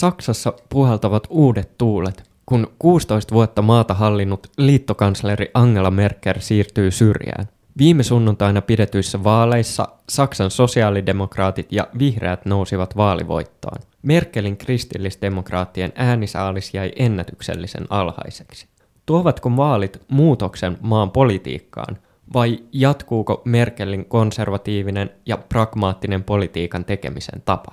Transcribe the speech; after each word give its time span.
Saksassa 0.00 0.52
puhaltavat 0.68 1.26
uudet 1.30 1.78
tuulet, 1.78 2.30
kun 2.46 2.66
16 2.78 3.34
vuotta 3.34 3.62
maata 3.62 3.94
hallinnut 3.94 4.46
liittokansleri 4.58 5.50
Angela 5.54 5.90
Merkel 5.90 6.34
siirtyy 6.38 6.90
syrjään. 6.90 7.48
Viime 7.78 8.02
sunnuntaina 8.02 8.62
pidetyissä 8.62 9.24
vaaleissa 9.24 9.88
Saksan 10.08 10.50
sosiaalidemokraatit 10.50 11.72
ja 11.72 11.88
vihreät 11.98 12.44
nousivat 12.44 12.96
vaalivoittoon. 12.96 13.78
Merkelin 14.02 14.56
kristillisdemokraattien 14.56 15.92
äänisaalis 15.94 16.74
jäi 16.74 16.92
ennätyksellisen 16.96 17.86
alhaiseksi. 17.90 18.66
Tuovatko 19.06 19.56
vaalit 19.56 20.02
muutoksen 20.08 20.78
maan 20.80 21.10
politiikkaan, 21.10 21.98
vai 22.32 22.58
jatkuuko 22.72 23.42
Merkelin 23.44 24.04
konservatiivinen 24.04 25.10
ja 25.26 25.36
pragmaattinen 25.36 26.24
politiikan 26.24 26.84
tekemisen 26.84 27.42
tapa? 27.44 27.72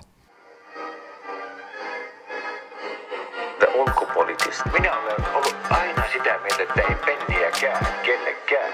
Minä 4.74 4.98
olen 5.00 5.36
ollut 5.36 5.56
aina 5.70 6.04
sitä 6.14 6.40
mieltä, 6.44 6.64
että 6.64 6.82
ei 6.82 6.96
penniäkään 7.06 7.88
kellekään. 8.04 8.74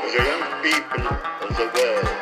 The 0.00 0.18
young 0.18 0.62
people 0.62 1.18
of 1.42 1.56
the 1.56 1.64
world. 1.64 2.17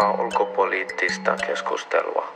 Parempaa 0.00 0.24
ulkopoliittista 0.24 1.36
keskustelua. 1.46 2.32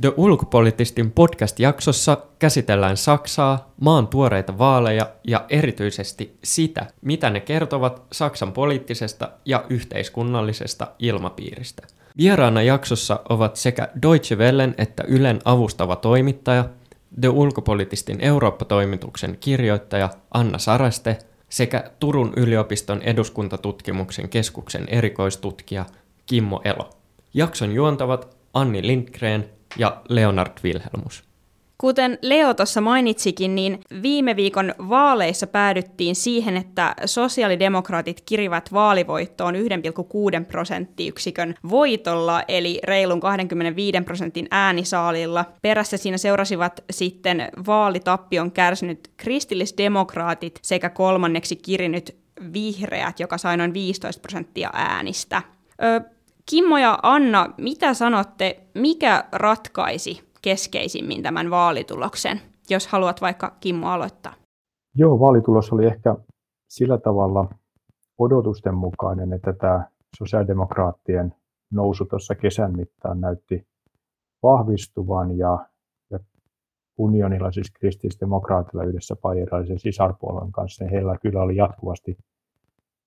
The 0.00 0.12
Ulkopoliittistin 0.16 1.10
podcast-jaksossa 1.10 2.16
käsitellään 2.38 2.96
Saksaa, 2.96 3.72
maan 3.80 4.08
tuoreita 4.08 4.58
vaaleja 4.58 5.06
ja 5.26 5.44
erityisesti 5.48 6.38
sitä, 6.44 6.86
mitä 7.00 7.30
ne 7.30 7.40
kertovat 7.40 8.02
Saksan 8.12 8.52
poliittisesta 8.52 9.28
ja 9.44 9.64
yhteiskunnallisesta 9.70 10.86
ilmapiiristä. 10.98 11.86
Vieraana 12.18 12.62
jaksossa 12.62 13.20
ovat 13.28 13.56
sekä 13.56 13.88
Deutsche 14.02 14.36
Wellen 14.36 14.74
että 14.78 15.04
Ylen 15.08 15.40
avustava 15.44 15.96
toimittaja, 15.96 16.64
The 17.20 17.28
Ulkopoliittistin 17.28 18.20
Eurooppa-toimituksen 18.20 19.36
kirjoittaja 19.40 20.10
Anna 20.30 20.58
Saraste 20.58 21.18
sekä 21.48 21.90
Turun 22.00 22.32
yliopiston 22.36 23.02
eduskuntatutkimuksen 23.02 24.28
keskuksen 24.28 24.88
erikoistutkija 24.88 25.84
Kimmo 26.26 26.60
Elo. 26.64 26.90
Jakson 27.34 27.72
juontavat 27.72 28.36
Anni 28.54 28.86
Lindgren 28.86 29.50
ja 29.78 30.02
Leonard 30.08 30.52
Wilhelmus. 30.64 31.24
Kuten 31.78 32.18
Leo 32.22 32.54
tuossa 32.54 32.80
mainitsikin, 32.80 33.54
niin 33.54 33.80
viime 34.02 34.36
viikon 34.36 34.74
vaaleissa 34.88 35.46
päädyttiin 35.46 36.16
siihen, 36.16 36.56
että 36.56 36.94
sosiaalidemokraatit 37.04 38.20
kirivät 38.20 38.72
vaalivoittoon 38.72 39.54
1,6 39.54 39.60
prosenttiyksikön 40.48 41.54
voitolla, 41.70 42.42
eli 42.48 42.80
reilun 42.84 43.20
25 43.20 44.00
prosentin 44.04 44.48
äänisaalilla. 44.50 45.44
Perässä 45.62 45.96
siinä 45.96 46.18
seurasivat 46.18 46.84
sitten 46.90 47.48
vaalitappion 47.66 48.52
kärsinyt 48.52 49.10
kristillisdemokraatit 49.16 50.58
sekä 50.62 50.90
kolmanneksi 50.90 51.56
kirinyt 51.56 52.16
vihreät, 52.52 53.20
joka 53.20 53.38
sai 53.38 53.56
noin 53.56 53.74
15 53.74 54.20
prosenttia 54.20 54.70
äänistä. 54.72 55.42
Kimmo 56.50 56.78
ja 56.78 56.98
Anna, 57.02 57.54
mitä 57.58 57.94
sanotte, 57.94 58.60
mikä 58.74 59.24
ratkaisi 59.32 60.28
keskeisimmin 60.42 61.22
tämän 61.22 61.50
vaalituloksen, 61.50 62.40
jos 62.70 62.86
haluat 62.86 63.20
vaikka 63.20 63.56
Kimmo 63.60 63.88
aloittaa? 63.88 64.32
Joo, 64.94 65.20
vaalitulos 65.20 65.72
oli 65.72 65.86
ehkä 65.86 66.16
sillä 66.68 66.98
tavalla 66.98 67.48
odotusten 68.18 68.74
mukainen, 68.74 69.32
että 69.32 69.52
tämä 69.52 69.84
sosiaalidemokraattien 70.18 71.34
nousu 71.72 72.04
tuossa 72.04 72.34
kesän 72.34 72.76
mittaan 72.76 73.20
näytti 73.20 73.66
vahvistuvan 74.42 75.38
ja, 75.38 75.58
ja 76.10 76.18
unionilla, 76.98 77.52
siis 77.52 77.70
kristillisdemokraatilla 77.70 78.84
yhdessä 78.84 79.16
bayerilaisen 79.16 79.78
sisarpuolueen 79.78 80.52
kanssa, 80.52 80.84
niin 80.84 80.92
heillä 80.92 81.16
kyllä 81.22 81.42
oli 81.42 81.56
jatkuvasti 81.56 82.16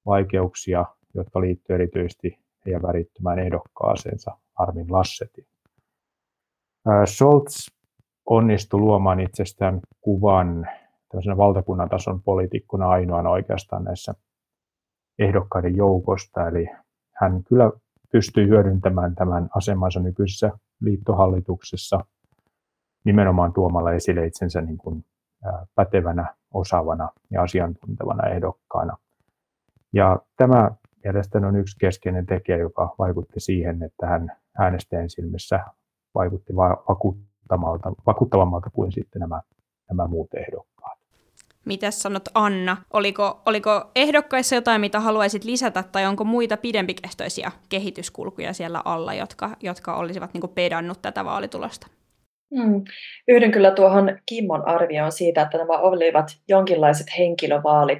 vaikeuksia, 0.05 0.85
jotka 1.13 1.41
liittyivät 1.41 1.81
erityisesti 1.81 2.39
ja 2.71 2.81
värittömään 2.81 3.39
ehdokkaaseensa 3.39 4.37
Armin 4.55 4.85
Lassetin. 4.89 5.47
Scholz 7.05 7.67
onnistui 8.25 8.79
luomaan 8.79 9.19
itsestään 9.19 9.79
kuvan 10.01 10.67
valtakunnan 11.37 11.89
tason 11.89 12.23
poliitikkona 12.23 12.89
ainoana 12.89 13.29
oikeastaan 13.29 13.83
näissä 13.83 14.13
ehdokkaiden 15.19 15.75
joukosta, 15.75 16.47
eli 16.47 16.69
hän 17.15 17.43
kyllä 17.43 17.71
pystyi 18.11 18.47
hyödyntämään 18.47 19.15
tämän 19.15 19.49
asemansa 19.55 19.99
nykyisessä 19.99 20.51
liittohallituksessa 20.81 21.99
nimenomaan 23.03 23.53
tuomalla 23.53 23.93
esille 23.93 24.25
itsensä 24.25 24.61
niin 24.61 24.77
kuin 24.77 25.05
pätevänä, 25.75 26.35
osaavana 26.53 27.09
ja 27.31 27.41
asiantuntevana 27.41 28.27
ehdokkaana. 28.27 28.97
Ja 29.93 30.19
tämä 30.37 30.71
mielestäni 31.13 31.45
on 31.45 31.55
yksi 31.55 31.77
keskeinen 31.79 32.25
tekijä, 32.25 32.57
joka 32.57 32.95
vaikutti 32.99 33.39
siihen, 33.39 33.83
että 33.83 34.07
hän 34.07 34.31
äänestäjän 34.59 35.09
silmissä 35.09 35.59
vaikutti 36.15 36.55
vakuuttavalta, 36.55 37.91
vakuuttavammalta 38.07 38.69
kuin 38.69 38.91
sitten 38.91 39.19
nämä, 39.19 39.41
nämä 39.89 40.07
muut 40.07 40.33
ehdokkaat. 40.33 40.97
Mitä 41.65 41.91
sanot 41.91 42.23
Anna? 42.33 42.77
Oliko, 42.93 43.41
oliko 43.45 43.91
ehdokkaissa 43.95 44.55
jotain, 44.55 44.81
mitä 44.81 44.99
haluaisit 44.99 45.43
lisätä, 45.43 45.83
tai 45.83 46.05
onko 46.05 46.23
muita 46.23 46.57
pidempikestoisia 46.57 47.51
kehityskulkuja 47.69 48.53
siellä 48.53 48.81
alla, 48.85 49.13
jotka, 49.13 49.49
jotka 49.61 49.95
olisivat 49.95 50.33
niin 50.33 50.49
pedannut 50.55 51.01
tätä 51.01 51.25
vaalitulosta? 51.25 51.87
Mm. 52.51 52.83
Yhdyn 53.27 53.51
kyllä 53.51 53.71
tuohon 53.71 54.17
Kimmon 54.25 54.67
arvioon 54.67 55.11
siitä, 55.11 55.41
että 55.41 55.57
nämä 55.57 55.73
olivat 55.77 56.27
jonkinlaiset 56.47 57.07
henkilövaalit. 57.17 57.99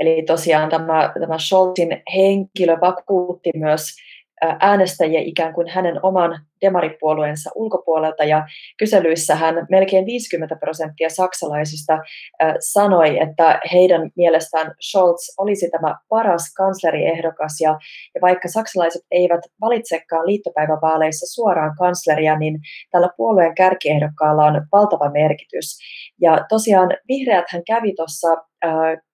Eli 0.00 0.22
tosiaan 0.22 0.70
tämä, 0.70 1.12
tämä 1.20 1.38
Scholzin 1.38 2.02
henkilö 2.14 2.76
vakuutti 2.80 3.50
myös 3.54 3.96
äänestäjiä 4.42 5.20
ikään 5.20 5.54
kuin 5.54 5.68
hänen 5.68 6.00
oman 6.02 6.40
demaripuolueensa 6.60 7.50
ulkopuolelta 7.54 8.24
ja 8.24 8.46
kyselyissähän 8.78 9.66
melkein 9.70 10.06
50 10.06 10.56
prosenttia 10.56 11.10
saksalaisista 11.10 11.98
sanoi, 12.60 13.18
että 13.18 13.60
heidän 13.72 14.10
mielestään 14.16 14.74
Scholz 14.90 15.34
olisi 15.38 15.70
tämä 15.70 15.96
paras 16.08 16.54
kansleriehdokas 16.56 17.60
ja, 17.60 17.70
ja 18.14 18.20
vaikka 18.22 18.48
saksalaiset 18.48 19.02
eivät 19.10 19.40
valitsekaan 19.60 20.26
liittopäivävaaleissa 20.26 21.34
suoraan 21.34 21.76
kansleria, 21.78 22.38
niin 22.38 22.58
tällä 22.90 23.08
puolueen 23.16 23.54
kärkiehdokkaalla 23.54 24.44
on 24.44 24.66
valtava 24.72 25.10
merkitys. 25.10 25.78
Ja 26.20 26.46
tosiaan 26.48 26.88
vihreät 27.08 27.44
hän 27.48 27.62
kävi 27.66 27.94
tuossa 27.94 28.28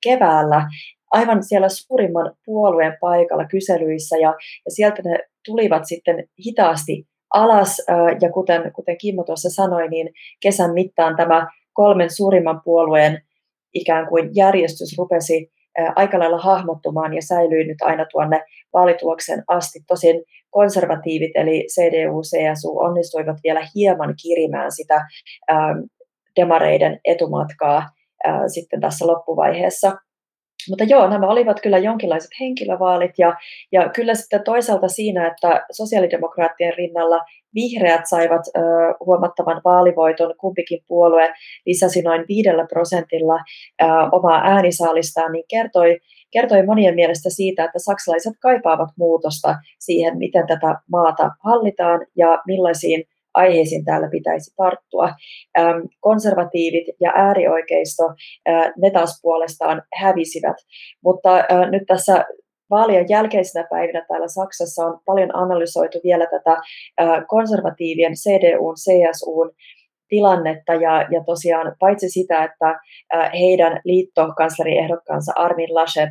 keväällä 0.02 0.68
aivan 1.12 1.42
siellä 1.42 1.68
suurimman 1.68 2.34
puolueen 2.44 2.96
paikalla 3.00 3.44
kyselyissä 3.44 4.16
ja, 4.16 4.34
ja 4.64 4.70
sieltä 4.70 5.02
ne 5.04 5.18
tulivat 5.44 5.82
sitten 5.84 6.24
hitaasti 6.46 7.04
alas 7.34 7.76
ja 8.20 8.32
kuten, 8.32 8.72
kuten 8.72 8.98
Kimmo 8.98 9.24
tuossa 9.24 9.50
sanoi, 9.50 9.88
niin 9.88 10.10
kesän 10.40 10.74
mittaan 10.74 11.16
tämä 11.16 11.46
kolmen 11.72 12.10
suurimman 12.10 12.60
puolueen 12.64 13.22
ikään 13.74 14.08
kuin 14.08 14.30
järjestys 14.34 14.98
rupesi 14.98 15.52
aika 15.96 16.18
lailla 16.18 16.38
hahmottumaan 16.38 17.14
ja 17.14 17.22
säilyi 17.22 17.64
nyt 17.64 17.82
aina 17.82 18.06
tuonne 18.10 18.44
vaalituloksen 18.72 19.44
asti. 19.48 19.78
Tosin 19.88 20.22
konservatiivit 20.50 21.30
eli 21.34 21.66
CDU, 21.74 22.22
CSU 22.22 22.78
onnistuivat 22.78 23.36
vielä 23.44 23.66
hieman 23.74 24.14
kirimään 24.22 24.72
sitä 24.72 25.04
demareiden 26.40 27.00
etumatkaa 27.04 27.82
sitten 28.54 28.80
tässä 28.80 29.06
loppuvaiheessa. 29.06 29.92
Mutta 30.68 30.84
joo, 30.84 31.08
nämä 31.08 31.28
olivat 31.28 31.60
kyllä 31.60 31.78
jonkinlaiset 31.78 32.30
henkilövaalit 32.40 33.12
ja, 33.18 33.34
ja 33.72 33.88
kyllä 33.88 34.14
sitten 34.14 34.44
toisaalta 34.44 34.88
siinä, 34.88 35.26
että 35.26 35.66
sosiaalidemokraattien 35.72 36.74
rinnalla 36.76 37.20
vihreät 37.54 38.00
saivat 38.08 38.40
ö, 38.56 38.60
huomattavan 39.06 39.60
vaalivoiton, 39.64 40.34
kumpikin 40.40 40.80
puolue 40.88 41.32
lisäsi 41.66 42.02
noin 42.02 42.24
viidellä 42.28 42.66
prosentilla 42.66 43.34
ö, 43.82 43.84
omaa 44.12 44.40
äänisaalistaan, 44.44 45.32
niin 45.32 45.44
kertoi, 45.48 45.98
kertoi 46.30 46.66
monien 46.66 46.94
mielestä 46.94 47.30
siitä, 47.30 47.64
että 47.64 47.78
saksalaiset 47.78 48.34
kaipaavat 48.40 48.88
muutosta 48.98 49.54
siihen, 49.78 50.18
miten 50.18 50.46
tätä 50.46 50.80
maata 50.92 51.30
hallitaan 51.44 52.06
ja 52.16 52.42
millaisiin 52.46 53.04
aiheisiin 53.34 53.84
täällä 53.84 54.08
pitäisi 54.10 54.54
tarttua. 54.56 55.08
Konservatiivit 56.00 56.86
ja 57.00 57.12
äärioikeisto, 57.14 58.02
ne 58.76 58.90
taas 58.90 59.20
puolestaan 59.22 59.82
hävisivät. 59.94 60.56
Mutta 61.04 61.30
nyt 61.70 61.82
tässä 61.86 62.24
vaalien 62.70 63.06
jälkeisinä 63.08 63.66
päivinä 63.70 64.04
täällä 64.08 64.28
Saksassa 64.28 64.86
on 64.86 65.00
paljon 65.06 65.36
analysoitu 65.36 65.98
vielä 66.04 66.26
tätä 66.26 66.56
konservatiivien 67.28 68.12
CDUn, 68.12 68.74
CSUn 68.74 69.50
tilannetta 70.08 70.74
ja, 70.74 71.06
ja 71.10 71.24
tosiaan 71.26 71.76
paitsi 71.80 72.08
sitä, 72.08 72.44
että 72.44 72.80
heidän 73.38 73.80
liittokansleriehdokkaansa 73.84 75.32
Armin 75.36 75.74
Laschet 75.74 76.10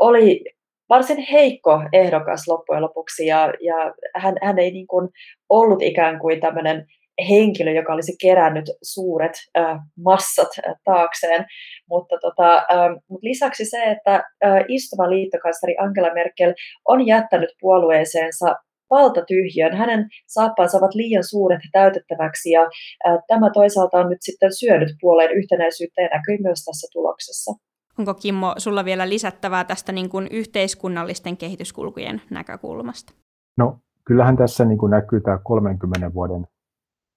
oli 0.00 0.44
varsin 0.88 1.18
heikko 1.32 1.82
ehdokas 1.92 2.48
loppujen 2.48 2.82
lopuksi 2.82 3.26
ja, 3.26 3.52
ja 3.60 3.94
hän, 4.14 4.34
hän 4.42 4.58
ei 4.58 4.70
niin 4.70 4.86
kuin 4.86 5.08
ollut 5.48 5.82
ikään 5.82 6.18
kuin 6.18 6.40
tämmöinen 6.40 6.86
henkilö, 7.28 7.70
joka 7.70 7.92
olisi 7.92 8.16
kerännyt 8.20 8.64
suuret 8.82 9.32
äh, 9.58 9.78
massat 10.04 10.48
äh, 10.68 10.74
taakseen. 10.84 11.44
Mutta 11.90 12.16
tota, 12.20 12.56
äh, 12.56 12.90
mut 13.10 13.22
lisäksi 13.22 13.64
se, 13.64 13.82
että 13.82 14.14
äh, 14.14 14.64
istuva 14.68 15.10
liittokansleri 15.10 15.76
Angela 15.78 16.14
Merkel 16.14 16.54
on 16.88 17.06
jättänyt 17.06 17.50
puolueeseensa 17.60 18.56
valtatyhjön. 18.90 19.76
Hänen 19.76 20.08
saappaansa 20.26 20.78
ovat 20.78 20.94
liian 20.94 21.24
suuret 21.24 21.60
täytettäväksi 21.72 22.50
ja 22.50 22.62
äh, 22.62 23.18
tämä 23.28 23.50
toisaalta 23.50 23.98
on 23.98 24.08
nyt 24.10 24.22
sitten 24.22 24.52
syönyt 24.52 24.88
puolueen 25.00 25.32
yhtenäisyyttä 25.32 26.02
ja 26.02 26.08
näkyy 26.08 26.38
myös 26.42 26.64
tässä 26.64 26.88
tuloksessa. 26.92 27.65
Onko 27.98 28.14
Kimmo 28.14 28.54
sulla 28.58 28.84
vielä 28.84 29.08
lisättävää 29.08 29.64
tästä 29.64 29.92
niin 29.92 30.08
kuin 30.08 30.28
yhteiskunnallisten 30.30 31.36
kehityskulkujen 31.36 32.22
näkökulmasta? 32.30 33.12
No 33.56 33.78
kyllähän 34.04 34.36
tässä 34.36 34.64
niin 34.64 34.78
kuin 34.78 34.90
näkyy 34.90 35.20
tämä 35.20 35.38
30 35.44 36.14
vuoden 36.14 36.46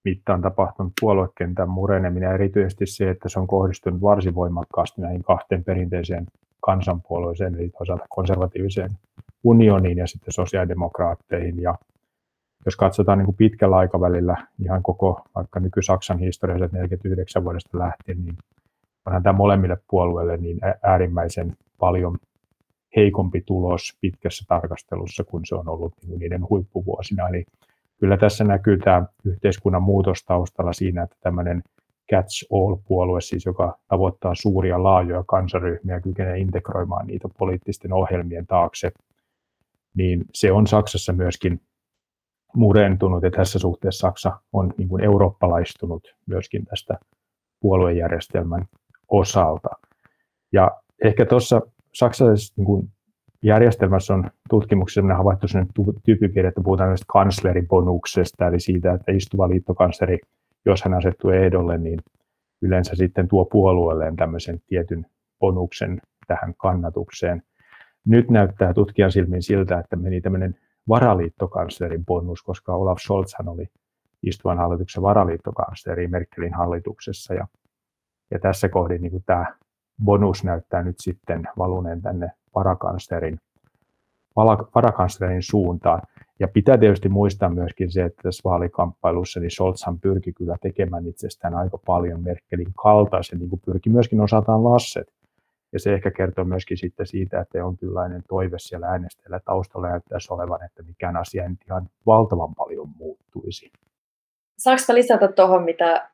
mittaan 0.06 0.42
tapahtunut 0.42 0.94
puoluekentän 1.02 1.70
mureneminen, 1.70 2.34
erityisesti 2.34 2.86
se, 2.86 3.10
että 3.10 3.30
se 3.30 3.40
on 3.40 3.48
kohdistunut 3.48 4.02
varsin 4.02 4.36
voimakkaasti 4.36 5.02
näihin 5.02 5.24
kahteen 5.24 5.64
perinteiseen 5.64 6.26
kansanpuolueeseen, 6.62 7.56
eli 7.56 7.70
toisaalta 7.70 8.06
konservatiiviseen 8.10 8.90
unioniin 9.44 9.98
ja 9.98 10.08
sitten 10.08 10.34
sosiaalidemokraatteihin. 10.34 11.62
Ja 11.62 11.76
jos 12.66 12.76
katsotaan 12.76 13.18
niin 13.18 13.26
kuin 13.26 13.36
pitkällä 13.36 13.78
aikavälillä 13.78 14.48
ihan 14.64 14.84
koko 14.84 15.22
vaikka 15.36 15.60
nyky-Saksan 15.60 16.20
historiassa 16.20 16.78
49 16.78 17.44
vuodesta 17.44 17.80
lähtien, 17.80 18.26
niin 18.26 18.38
onhan 19.10 19.24
tämä 19.24 19.38
molemmille 19.38 19.78
puolueille 19.90 20.38
niin 20.38 20.60
äärimmäisen 20.84 21.56
paljon 21.80 22.18
heikompi 22.96 23.42
tulos 23.46 23.98
pitkässä 24.02 24.46
tarkastelussa, 24.48 25.24
kun 25.24 25.42
se 25.46 25.56
on 25.56 25.70
ollut 25.70 25.94
niin 26.08 26.20
niiden 26.20 26.50
huippuvuosina. 26.50 27.28
Eli 27.30 27.46
kyllä 28.00 28.18
tässä 28.18 28.44
näkyy 28.44 28.78
tämä 28.78 29.06
yhteiskunnan 29.26 29.84
muutos 29.84 30.24
taustalla 30.24 30.74
siinä, 30.74 31.04
että 31.04 31.16
tämmöinen 31.22 31.64
catch-all-puolue, 32.12 33.22
siis 33.22 33.46
joka 33.46 33.78
tavoittaa 33.88 34.36
suuria 34.36 34.84
laajoja 34.84 35.24
kansaryhmiä, 35.28 36.02
kykenee 36.02 36.38
integroimaan 36.38 37.08
niitä 37.08 37.28
poliittisten 37.38 37.94
ohjelmien 37.94 38.48
taakse, 38.48 38.92
niin 39.94 40.26
se 40.34 40.52
on 40.52 40.68
Saksassa 40.68 41.14
myöskin 41.14 41.62
murentunut, 42.56 43.24
ja 43.24 43.32
tässä 43.32 43.60
suhteessa 43.60 44.08
Saksa 44.08 44.40
on 44.54 44.74
niin 44.78 44.90
kuin 44.90 45.04
eurooppalaistunut 45.04 46.16
myöskin 46.26 46.66
tästä 46.66 47.00
puoluejärjestelmän 47.60 48.66
osalta. 49.10 49.70
Ja 50.52 50.72
ehkä 51.04 51.26
tuossa 51.26 51.62
saksalaisessa 51.94 52.54
niin 52.58 52.66
kuin 52.66 52.90
järjestelmässä 53.44 54.14
on 54.14 54.32
tutkimuksessa 54.50 55.16
havaittu 55.16 55.48
sellainen 55.48 55.74
tyyppipiirre, 56.04 56.50
että 56.50 56.62
puhutaan 56.64 56.90
näistä 56.90 57.06
kansleribonuksesta, 57.08 58.48
eli 58.48 58.60
siitä, 58.60 58.94
että 58.94 59.12
istuva 59.12 59.50
liittokansleri, 59.50 60.20
jos 60.66 60.84
hän 60.84 60.94
asettuu 60.94 61.30
ehdolle, 61.30 61.78
niin 61.78 62.00
yleensä 62.62 62.96
sitten 62.96 63.28
tuo 63.28 63.46
puolueelleen 63.46 64.16
tämmöisen 64.16 64.62
tietyn 64.68 65.06
bonuksen 65.40 66.02
tähän 66.28 66.54
kannatukseen. 66.58 67.44
Nyt 68.06 68.30
näyttää 68.30 68.74
tutkijan 68.74 69.12
silmin 69.12 69.44
siltä, 69.44 69.80
että 69.80 69.96
meni 69.96 70.22
tämmöinen 70.22 70.56
varaliittokanslerin 70.88 72.06
bonus, 72.06 72.44
koska 72.44 72.76
Olaf 72.76 72.98
Scholzhan 72.98 73.48
oli 73.48 73.66
istuvan 74.24 74.58
hallituksen 74.58 75.04
varaliittokansleri 75.04 76.08
Merkelin 76.08 76.54
hallituksessa. 76.54 77.34
Ja, 77.34 77.48
ja 78.32 78.40
tässä 78.40 78.70
kohdin 78.70 79.02
niin 79.02 79.24
tämä 79.26 79.46
bonus 80.04 80.44
näyttää 80.44 80.84
nyt 80.84 80.96
sitten 81.00 81.48
valuneen 81.58 82.02
tänne 82.02 82.32
varakanslerin, 82.56 83.40
varakanslerin 84.76 85.44
suuntaan. 85.44 86.02
Ja 86.40 86.48
pitää 86.48 86.78
tietysti 86.78 87.10
muistaa 87.10 87.50
myöskin 87.50 87.92
se, 87.92 88.04
että 88.04 88.22
tässä 88.24 88.50
vaalikamppailussa 88.50 89.40
niin 89.40 89.52
Scholzhan 89.52 90.00
pyrki 90.00 90.34
kyllä 90.34 90.56
tekemään 90.62 91.08
itsestään 91.08 91.56
aika 91.56 91.78
paljon 91.86 92.24
Merkelin 92.24 92.74
kaltaisen, 92.84 93.40
niin 93.40 93.50
kuin 93.50 93.62
pyrki 93.66 93.90
myöskin 93.90 94.22
osaltaan 94.22 94.64
Lasset. 94.64 95.14
Ja 95.74 95.80
se 95.80 95.94
ehkä 95.94 96.12
kertoo 96.12 96.46
myöskin 96.46 96.78
sitten 96.78 97.08
siitä, 97.08 97.40
että 97.40 97.58
jonkinlainen 97.58 98.24
toive 98.28 98.60
siellä 98.60 98.88
äänestäjällä 98.88 99.40
taustalla 99.46 99.90
näyttäisi 99.90 100.34
olevan, 100.34 100.64
että 100.64 100.84
mikään 100.84 101.18
asia 101.18 101.44
ei 101.44 101.50
ihan 101.66 101.90
valtavan 102.06 102.56
paljon 102.56 102.90
muuttuisi. 102.98 103.72
Saanko 104.58 104.94
lisätä 104.94 105.28
tuohon, 105.28 105.64
mitä 105.64 106.10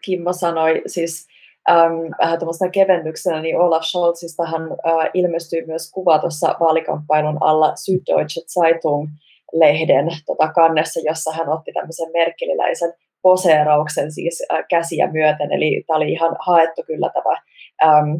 Kimmo 0.00 0.32
sanoi? 0.32 0.82
Siis 0.86 1.28
ähm, 1.70 1.94
vähän 2.18 2.38
tuommoista 2.38 2.70
kevennyksenä, 2.70 3.42
niin 3.42 3.60
Olaf 3.60 3.82
Scholzistahan 3.82 4.62
äh, 4.62 5.10
ilmestyi 5.14 5.66
myös 5.66 5.90
kuva 5.90 6.18
tuossa 6.18 6.56
vaalikamppailun 6.60 7.38
alla 7.40 7.68
Süddeutsche 7.68 8.42
Zeitung-lehden 8.46 10.06
tota, 10.26 10.52
kannessa, 10.52 11.00
jossa 11.04 11.32
hän 11.32 11.48
otti 11.48 11.72
tämmöisen 11.72 12.12
merkeliläisen 12.12 12.92
poseerauksen 13.22 14.12
siis 14.12 14.42
äh, 14.52 14.64
käsiä 14.70 15.12
myöten, 15.12 15.52
eli 15.52 15.84
tämä 15.86 15.96
oli 15.96 16.12
ihan 16.12 16.36
haettu 16.40 16.82
kyllä 16.86 17.10
tämä 17.14 17.36
ähm, 17.84 18.10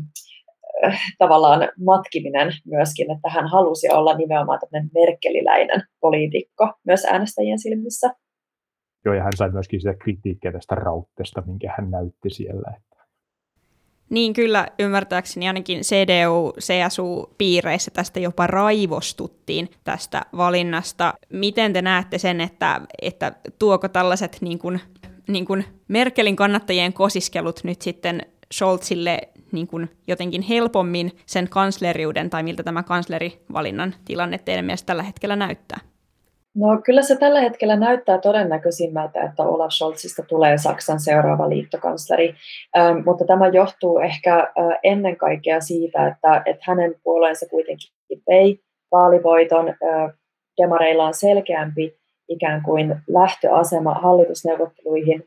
äh, 0.84 1.00
tavallaan 1.18 1.68
matkiminen 1.84 2.52
myöskin, 2.66 3.10
että 3.10 3.28
hän 3.28 3.48
halusi 3.48 3.88
olla 3.90 4.16
nimenomaan 4.16 4.58
tämmöinen 4.60 4.90
merkeliläinen 4.94 5.82
poliitikko 6.00 6.72
myös 6.86 7.04
äänestäjien 7.04 7.58
silmissä. 7.58 8.10
Joo, 9.04 9.14
ja 9.14 9.22
hän 9.22 9.32
sai 9.36 9.50
myöskin 9.50 9.80
sitä 9.80 9.94
kritiikkiä 9.94 10.52
tästä 10.52 10.74
rautteesta, 10.74 11.42
minkä 11.46 11.74
hän 11.76 11.90
näytti 11.90 12.30
siellä. 12.30 12.72
Niin 14.12 14.32
kyllä 14.32 14.68
ymmärtääkseni 14.78 15.48
ainakin 15.48 15.80
CDU-CSU-piireissä 15.80 17.90
tästä 17.90 18.20
jopa 18.20 18.46
raivostuttiin 18.46 19.70
tästä 19.84 20.22
valinnasta. 20.36 21.14
Miten 21.28 21.72
te 21.72 21.82
näette 21.82 22.18
sen, 22.18 22.40
että, 22.40 22.80
että 23.02 23.32
tuoko 23.58 23.88
tällaiset 23.88 24.38
niin 24.40 24.58
kuin, 24.58 24.80
niin 25.28 25.44
kuin 25.44 25.64
Merkelin 25.88 26.36
kannattajien 26.36 26.92
kosiskelut 26.92 27.60
nyt 27.64 27.82
sitten 27.82 28.22
Scholzille 28.54 29.18
niin 29.52 29.66
kuin 29.66 29.90
jotenkin 30.06 30.42
helpommin 30.42 31.12
sen 31.26 31.48
kansleriuden, 31.48 32.30
tai 32.30 32.42
miltä 32.42 32.62
tämä 32.62 32.82
kanslerivalinnan 32.82 33.94
tilanne 34.04 34.38
teidän 34.38 34.64
mielestä 34.64 34.86
tällä 34.86 35.02
hetkellä 35.02 35.36
näyttää? 35.36 35.80
No 36.54 36.66
kyllä 36.84 37.02
se 37.02 37.16
tällä 37.16 37.40
hetkellä 37.40 37.76
näyttää 37.76 38.18
todennäköisimmältä, 38.18 39.22
että 39.22 39.42
Olaf 39.42 39.70
Scholzista 39.70 40.22
tulee 40.22 40.58
Saksan 40.58 41.00
seuraava 41.00 41.48
liittokansleri, 41.48 42.34
ähm, 42.76 42.98
mutta 43.04 43.24
tämä 43.24 43.48
johtuu 43.48 43.98
ehkä 43.98 44.38
äh, 44.38 44.78
ennen 44.82 45.16
kaikkea 45.16 45.60
siitä, 45.60 46.06
että, 46.06 46.42
että 46.46 46.64
hänen 46.66 46.94
puolueensa 47.02 47.46
kuitenkin 47.48 47.90
vei 48.30 48.60
vaalivoiton. 48.92 49.68
Äh, 49.68 50.12
demareilla 50.62 51.06
on 51.06 51.14
selkeämpi 51.14 51.94
ikään 52.28 52.62
kuin 52.62 52.96
lähtöasema 53.08 53.94
hallitusneuvotteluihin 53.94 55.24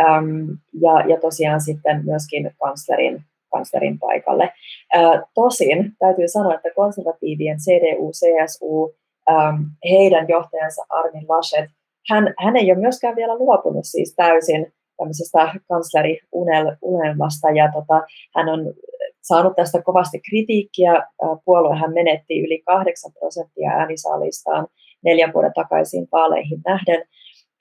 ähm, 0.00 0.50
ja, 0.80 1.08
ja 1.08 1.20
tosiaan 1.20 1.60
sitten 1.60 2.04
myöskin 2.04 2.50
kanslerin, 2.60 3.22
kanslerin 3.52 3.98
paikalle. 3.98 4.52
Äh, 4.96 5.22
tosin 5.34 5.92
täytyy 5.98 6.28
sanoa, 6.28 6.54
että 6.54 6.68
konservatiivien 6.76 7.58
CDU, 7.58 8.10
CSU, 8.10 8.94
ähm, 9.30 9.62
heidän 9.90 10.28
johtajansa 10.28 10.82
Armin 10.88 11.28
Laschet, 11.28 11.70
hän, 12.10 12.34
hän 12.38 12.56
ei 12.56 12.72
ole 12.72 12.80
myöskään 12.80 13.16
vielä 13.16 13.38
luopunut 13.38 13.84
siis 13.84 14.14
täysin 14.14 14.72
tämmöisestä 14.96 15.54
kansleriunelmasta 15.68 17.50
ja 17.50 17.72
tota, 17.72 18.02
hän 18.36 18.48
on 18.48 18.74
saanut 19.22 19.56
tästä 19.56 19.82
kovasti 19.82 20.20
kritiikkiä. 20.30 21.06
Puoluehan 21.44 21.94
menetti 21.94 22.40
yli 22.40 22.62
8 22.66 23.12
prosenttia 23.12 23.70
äänisaalistaan 23.70 24.66
neljän 25.04 25.32
vuoden 25.34 25.52
takaisin 25.54 26.08
vaaleihin 26.12 26.60
nähden, 26.66 27.04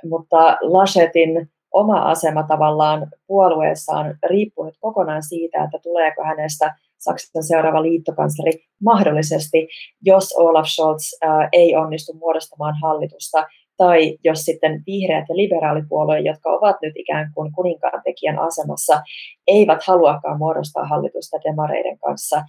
mutta 0.03 0.58
Laschetin 0.62 1.50
oma 1.72 2.01
asema 2.01 2.43
tavallaan 2.43 3.08
puolueessa 3.27 3.91
on 3.91 4.15
riippunut 4.29 4.74
kokonaan 4.79 5.24
siitä, 5.24 5.63
että 5.63 5.79
tuleeko 5.84 6.24
hänestä 6.24 6.75
Saksan 7.03 7.43
seuraava 7.43 7.81
liittokansleri 7.81 8.51
mahdollisesti, 8.83 9.67
jos 10.01 10.33
Olaf 10.38 10.67
Scholz 10.67 11.03
ei 11.51 11.75
onnistu 11.75 12.13
muodostamaan 12.13 12.75
hallitusta, 12.81 13.48
tai 13.77 14.17
jos 14.24 14.39
sitten 14.39 14.83
vihreät 14.86 15.25
ja 15.29 15.36
liberaalipuolue, 15.36 16.19
jotka 16.19 16.50
ovat 16.50 16.75
nyt 16.81 16.93
ikään 16.95 17.31
kuin 17.36 17.51
kuninkaan 17.53 18.01
tekijän 18.03 18.39
asemassa, 18.39 19.01
eivät 19.48 19.79
haluakaan 19.88 20.38
muodostaa 20.38 20.86
hallitusta 20.86 21.38
demareiden 21.43 22.00
kanssa, 22.00 22.43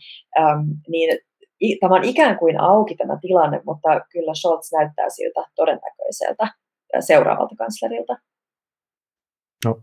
niin 0.89 1.19
tämä 1.81 1.95
on 1.95 2.05
ikään 2.05 2.39
kuin 2.39 2.61
auki 2.61 2.95
tämä 2.95 3.19
tilanne, 3.21 3.61
mutta 3.67 3.89
kyllä 4.13 4.35
Scholz 4.35 4.73
näyttää 4.73 5.11
siltä 5.11 5.41
todennäköiseltä 5.55 6.49
seuraavalta 7.01 7.55
kanslerilta. 7.59 8.17
No, 9.65 9.83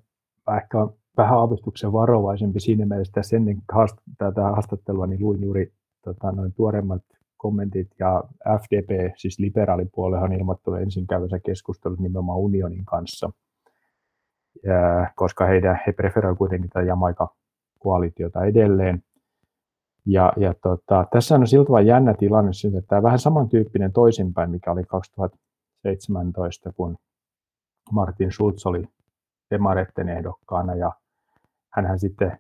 ehkä 0.58 0.78
on 0.78 1.00
vähän 1.18 1.38
aavistuksen 1.38 1.94
varovaisempi 1.94 2.60
siinä 2.60 2.86
mielessä, 2.86 3.13
että 3.20 3.36
ennen 3.36 3.62
tätä 4.18 4.41
haastattelua 4.41 5.08
niin 5.08 5.24
luin 5.24 5.41
juuri 5.41 5.74
tota, 6.03 6.32
noin 6.32 6.53
tuoreimmat 6.53 7.01
kommentit, 7.38 7.88
ja 8.00 8.24
FDP, 8.62 9.13
siis 9.18 9.39
liberaalipuolue, 9.39 10.20
on 10.20 10.34
ilmoittanut 10.34 10.82
ensin 10.82 11.08
käyvänsä 11.08 11.39
keskustelut 11.39 12.00
nimenomaan 12.00 12.39
unionin 12.39 12.86
kanssa, 12.86 13.32
ja, 14.63 15.12
koska 15.15 15.46
heidän, 15.46 15.80
he 15.88 15.91
preferoivat 15.91 16.38
kuitenkin 16.38 16.70
tätä 16.70 16.86
Jamaika-koalitiota 16.86 18.46
edelleen. 18.46 19.03
Ja, 20.06 20.34
ja 20.38 20.53
tota, 20.53 21.06
tässä 21.12 21.36
on 21.36 21.48
siltä 21.48 21.72
vain 21.72 21.88
jännä 21.88 22.13
tilanne, 22.13 22.51
että 22.77 22.88
tämä 22.88 23.03
vähän 23.03 23.20
samantyyppinen 23.20 23.94
toisinpäin, 23.94 24.51
mikä 24.51 24.72
oli 24.72 24.84
2017, 24.84 26.74
kun 26.74 26.98
Martin 27.91 28.32
Schulz 28.32 28.65
oli 28.65 28.84
demaretten 29.51 30.10
ehdokkaana 30.10 30.75
ja 30.75 30.91
hän 31.72 32.00
sitten 32.00 32.40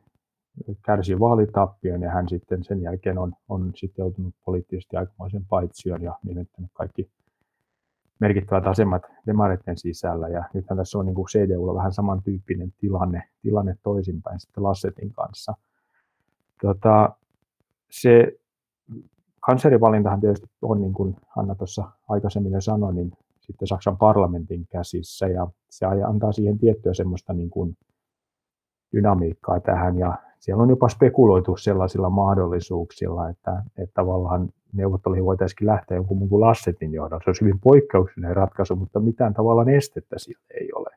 kärsi 0.85 1.19
vaalitappion 1.19 2.01
ja 2.01 2.11
hän 2.11 2.29
sitten 2.29 2.63
sen 2.63 2.81
jälkeen 2.81 3.17
on, 3.17 3.33
on 3.49 3.71
sitten 3.75 4.05
poliittisesti 4.45 4.97
aikamoisen 4.97 5.45
paitsioon 5.45 6.01
ja 6.01 6.19
menettänyt 6.23 6.71
kaikki 6.73 7.11
merkittävät 8.19 8.67
asemat 8.67 9.01
demaretten 9.27 9.77
sisällä. 9.77 10.27
Ja 10.27 10.43
nythän 10.53 10.77
tässä 10.77 10.97
on 10.97 11.05
niin 11.05 11.15
kuin 11.15 11.27
CDUlla 11.27 11.75
vähän 11.75 11.93
samantyyppinen 11.93 12.73
tilanne, 12.77 13.23
tilanne 13.41 13.75
toisinpäin 13.83 14.39
sitten 14.39 14.63
Lassetin 14.63 15.11
kanssa. 15.11 15.53
Tota, 16.61 17.15
se 17.91 18.31
kanslerivalintahan 19.39 20.21
tietysti 20.21 20.47
on, 20.61 20.81
niin 20.81 20.93
kuin 20.93 21.15
Anna 21.37 21.55
tuossa 21.55 21.91
aikaisemmin 22.09 22.51
jo 22.51 22.61
sanoi, 22.61 22.93
niin 22.93 23.11
sitten 23.39 23.67
Saksan 23.67 23.97
parlamentin 23.97 24.67
käsissä 24.67 25.27
ja 25.27 25.47
se 25.69 25.85
antaa 25.85 26.31
siihen 26.31 26.57
tiettyä 26.57 26.93
semmoista 26.93 27.33
niin 27.33 27.49
kuin 27.49 27.77
dynamiikkaa 28.93 29.59
tähän 29.59 29.97
ja 29.97 30.17
siellä 30.39 30.63
on 30.63 30.69
jopa 30.69 30.89
spekuloitu 30.89 31.57
sellaisilla 31.57 32.09
mahdollisuuksilla, 32.09 33.29
että, 33.29 33.63
että 33.77 33.93
tavallaan 33.93 34.49
neuvotteluihin 34.73 35.25
voitaisiin 35.25 35.67
lähteä 35.67 35.97
jonkun 35.97 36.17
muun 36.17 36.29
kuin 36.29 36.41
Lassetin 36.41 36.93
johdolla. 36.93 37.23
Se 37.23 37.29
olisi 37.29 37.41
hyvin 37.41 37.59
poikkeuksellinen 37.59 38.35
ratkaisu, 38.35 38.75
mutta 38.75 38.99
mitään 38.99 39.33
tavallaan 39.33 39.69
estettä 39.69 40.19
sille 40.19 40.43
ei 40.59 40.69
ole 40.75 40.89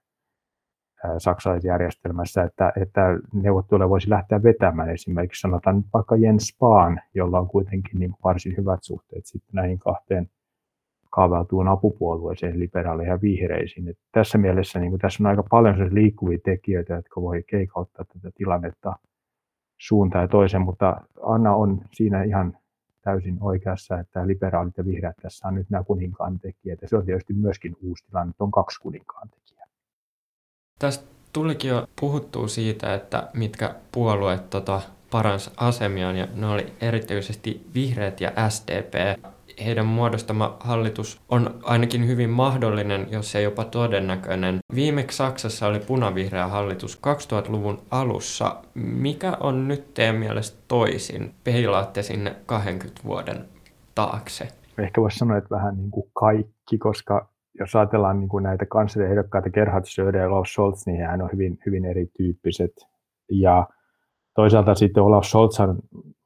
saksalaisjärjestelmässä, 1.19 2.43
että, 2.43 2.73
että 2.83 3.01
neuvotteluja 3.33 3.89
voisi 3.89 4.11
lähteä 4.11 4.43
vetämään. 4.43 4.91
Esimerkiksi 4.91 5.41
sanotaan 5.41 5.85
vaikka 5.95 6.17
Jens 6.17 6.47
Spahn, 6.47 6.99
jolla 7.15 7.41
on 7.41 7.49
kuitenkin 7.49 7.99
niin 8.01 8.15
varsin 8.25 8.57
hyvät 8.57 8.79
suhteet 8.83 9.27
sitten 9.27 9.51
näihin 9.53 9.79
kahteen 9.79 10.31
kaavailtuun 11.15 11.69
apupuolueeseen, 11.69 12.59
liberaaleihin 12.59 13.11
ja 13.13 13.21
vihreisiin. 13.23 13.89
Et 13.89 13.99
tässä 14.13 14.39
mielessä 14.39 14.81
niin 14.81 14.99
tässä 14.99 15.23
on 15.23 15.27
aika 15.27 15.43
paljon 15.51 15.95
liikkuvia 15.95 16.39
tekijöitä, 16.45 16.95
jotka 16.95 17.23
voi 17.23 17.43
keikauttaa 17.47 18.05
tätä 18.05 18.31
tilannetta 18.35 18.97
suuntaan 19.81 20.25
ja 20.25 20.29
toiseen, 20.29 20.63
mutta 20.63 21.01
Anna 21.23 21.55
on 21.55 21.81
siinä 21.93 22.23
ihan 22.23 22.59
täysin 23.03 23.37
oikeassa, 23.41 23.99
että 23.99 24.27
liberaalit 24.27 24.79
ja 24.79 24.85
vihreät 24.85 25.17
tässä 25.23 25.49
on 25.49 25.55
nyt 25.55 25.71
nämä 25.71 25.85
kuninkaan 25.85 26.39
tekijät, 26.41 26.83
ja 26.83 26.89
se 26.89 26.97
on 26.97 27.05
tietysti 27.05 27.33
myöskin 27.33 27.77
uusi 27.83 28.07
tilanne, 28.07 28.31
että 28.31 28.45
on 28.45 28.51
kaksi 28.51 28.81
kuninkaan 28.81 29.29
tekijää. 29.29 29.67
Tästä 30.79 31.07
tulikin 31.33 31.71
jo 31.71 31.87
puhuttua 32.01 32.49
siitä, 32.49 32.95
että 32.95 33.31
mitkä 33.35 33.75
puolueet 33.93 34.51
tota, 34.51 34.81
parans 35.15 35.51
asemiaan, 35.57 36.17
ja 36.17 36.29
ne 36.35 36.47
oli 36.47 36.67
erityisesti 36.81 37.67
vihreät 37.75 38.21
ja 38.21 38.33
SDP 38.49 38.95
heidän 39.65 39.87
muodostama 39.87 40.57
hallitus 40.61 41.21
on 41.29 41.55
ainakin 41.63 42.07
hyvin 42.07 42.31
mahdollinen, 42.31 43.07
jos 43.11 43.35
ei 43.35 43.45
jopa 43.45 43.65
todennäköinen. 43.65 44.59
Viimeksi 44.75 45.17
Saksassa 45.17 45.67
oli 45.67 45.81
punavihreä 45.81 46.47
hallitus 46.47 47.01
2000-luvun 47.07 47.79
alussa. 47.91 48.57
Mikä 48.75 49.37
on 49.41 49.69
nyt 49.69 49.95
teidän 49.95 50.17
mielestä 50.17 50.59
toisin? 50.69 51.35
Peilaatte 51.45 52.03
sinne 52.03 52.37
20 52.47 53.01
vuoden 53.05 53.45
taakse. 53.95 54.49
Ehkä 54.79 55.01
voisi 55.01 55.19
sanoa, 55.19 55.37
että 55.37 55.55
vähän 55.55 55.77
niin 55.77 55.91
kuin 55.91 56.11
kaikki, 56.13 56.79
koska 56.79 57.29
jos 57.59 57.77
ajatellaan 57.77 58.21
niin 58.21 58.29
kuin 58.29 58.45
näitä 58.45 58.67
kansaliehdokkaita 58.67 59.51
Gerhard 59.51 59.85
Söder 59.85 60.17
ja 60.17 60.27
Olaf 60.27 60.47
Scholz, 60.47 60.87
niin 60.87 61.07
hän 61.07 61.23
on 61.23 61.31
hyvin, 61.33 61.59
hyvin 61.67 61.85
erityyppiset. 61.85 62.73
Ja 63.31 63.67
toisaalta 64.35 64.75
sitten 64.75 65.03
Olaf 65.03 65.25
Scholz 65.25 65.61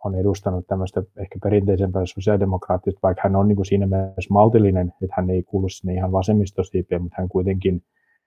on 0.05 0.15
edustanut 0.15 0.67
tämmöistä 0.67 1.03
ehkä 1.17 1.38
perinteisempää 1.43 2.07
sosiaalidemokraattista, 2.07 3.00
vaikka 3.03 3.23
hän 3.25 3.37
on 3.37 3.49
niin 3.49 3.57
kuin 3.57 3.67
siinä 3.67 3.87
mielessä 3.87 4.35
maltillinen, 4.35 4.93
että 5.03 5.15
hän 5.17 5.31
ei 5.31 5.43
kuulu 5.43 5.69
sinne 5.69 5.95
ihan 5.95 6.12
vasemmistosiipiin, 6.12 7.03
mutta 7.03 7.17
hän 7.19 7.29
kuitenkin 7.29 7.83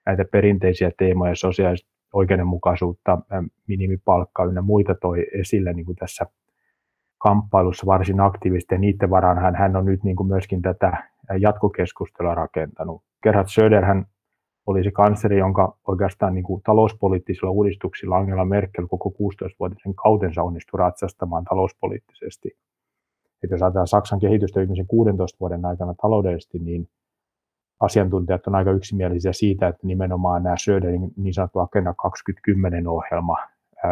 näitä 0.06 0.24
perinteisiä 0.32 0.90
teemoja, 0.98 1.34
sosiaalista 1.34 1.90
oikeudenmukaisuutta, 2.12 3.18
minimipalkkaa 3.66 4.46
ynnä 4.46 4.62
muita 4.62 4.94
toi 4.94 5.26
esille 5.40 5.72
niin 5.72 5.86
kuin 5.86 5.96
tässä 5.96 6.26
kamppailussa 7.18 7.86
varsin 7.86 8.20
aktiivisesti, 8.20 8.74
ja 8.74 8.78
niiden 8.78 9.10
varaan 9.10 9.38
hän, 9.38 9.56
hän 9.56 9.76
on 9.76 9.84
nyt 9.84 10.04
niin 10.04 10.16
kuin 10.16 10.26
myöskin 10.26 10.62
tätä 10.62 11.04
jatkokeskustelua 11.38 12.34
rakentanut. 12.34 13.02
Gerhard 13.22 13.48
Söder 13.48 13.84
hän 13.84 14.06
oli 14.66 14.84
se 14.84 14.90
kansleri, 14.90 15.38
jonka 15.38 15.78
oikeastaan 15.88 16.34
niin 16.34 16.44
kuin 16.44 16.62
talouspoliittisilla 16.62 17.50
uudistuksilla 17.50 18.16
Angela 18.16 18.44
Merkel 18.44 18.86
koko 18.86 19.08
16-vuotisen 19.08 19.94
kautensa 19.94 20.42
onnistui 20.42 20.78
ratsastamaan 20.78 21.44
talouspoliittisesti. 21.44 22.48
Että 23.44 23.54
jos 23.54 23.62
ajatellaan 23.62 23.86
Saksan 23.86 24.20
kehitystä 24.20 24.60
viimeisen 24.60 24.86
16 24.86 25.36
vuoden 25.40 25.64
aikana 25.64 25.94
taloudellisesti, 26.02 26.58
niin 26.58 26.88
asiantuntijat 27.80 28.46
on 28.46 28.54
aika 28.54 28.70
yksimielisiä 28.70 29.32
siitä, 29.32 29.68
että 29.68 29.86
nimenomaan 29.86 30.42
nämä 30.42 30.56
Söderin 30.58 31.12
niin 31.16 31.34
sanottu 31.34 31.58
Agenda 31.58 31.94
2010 31.94 32.88
ohjelma 32.88 33.36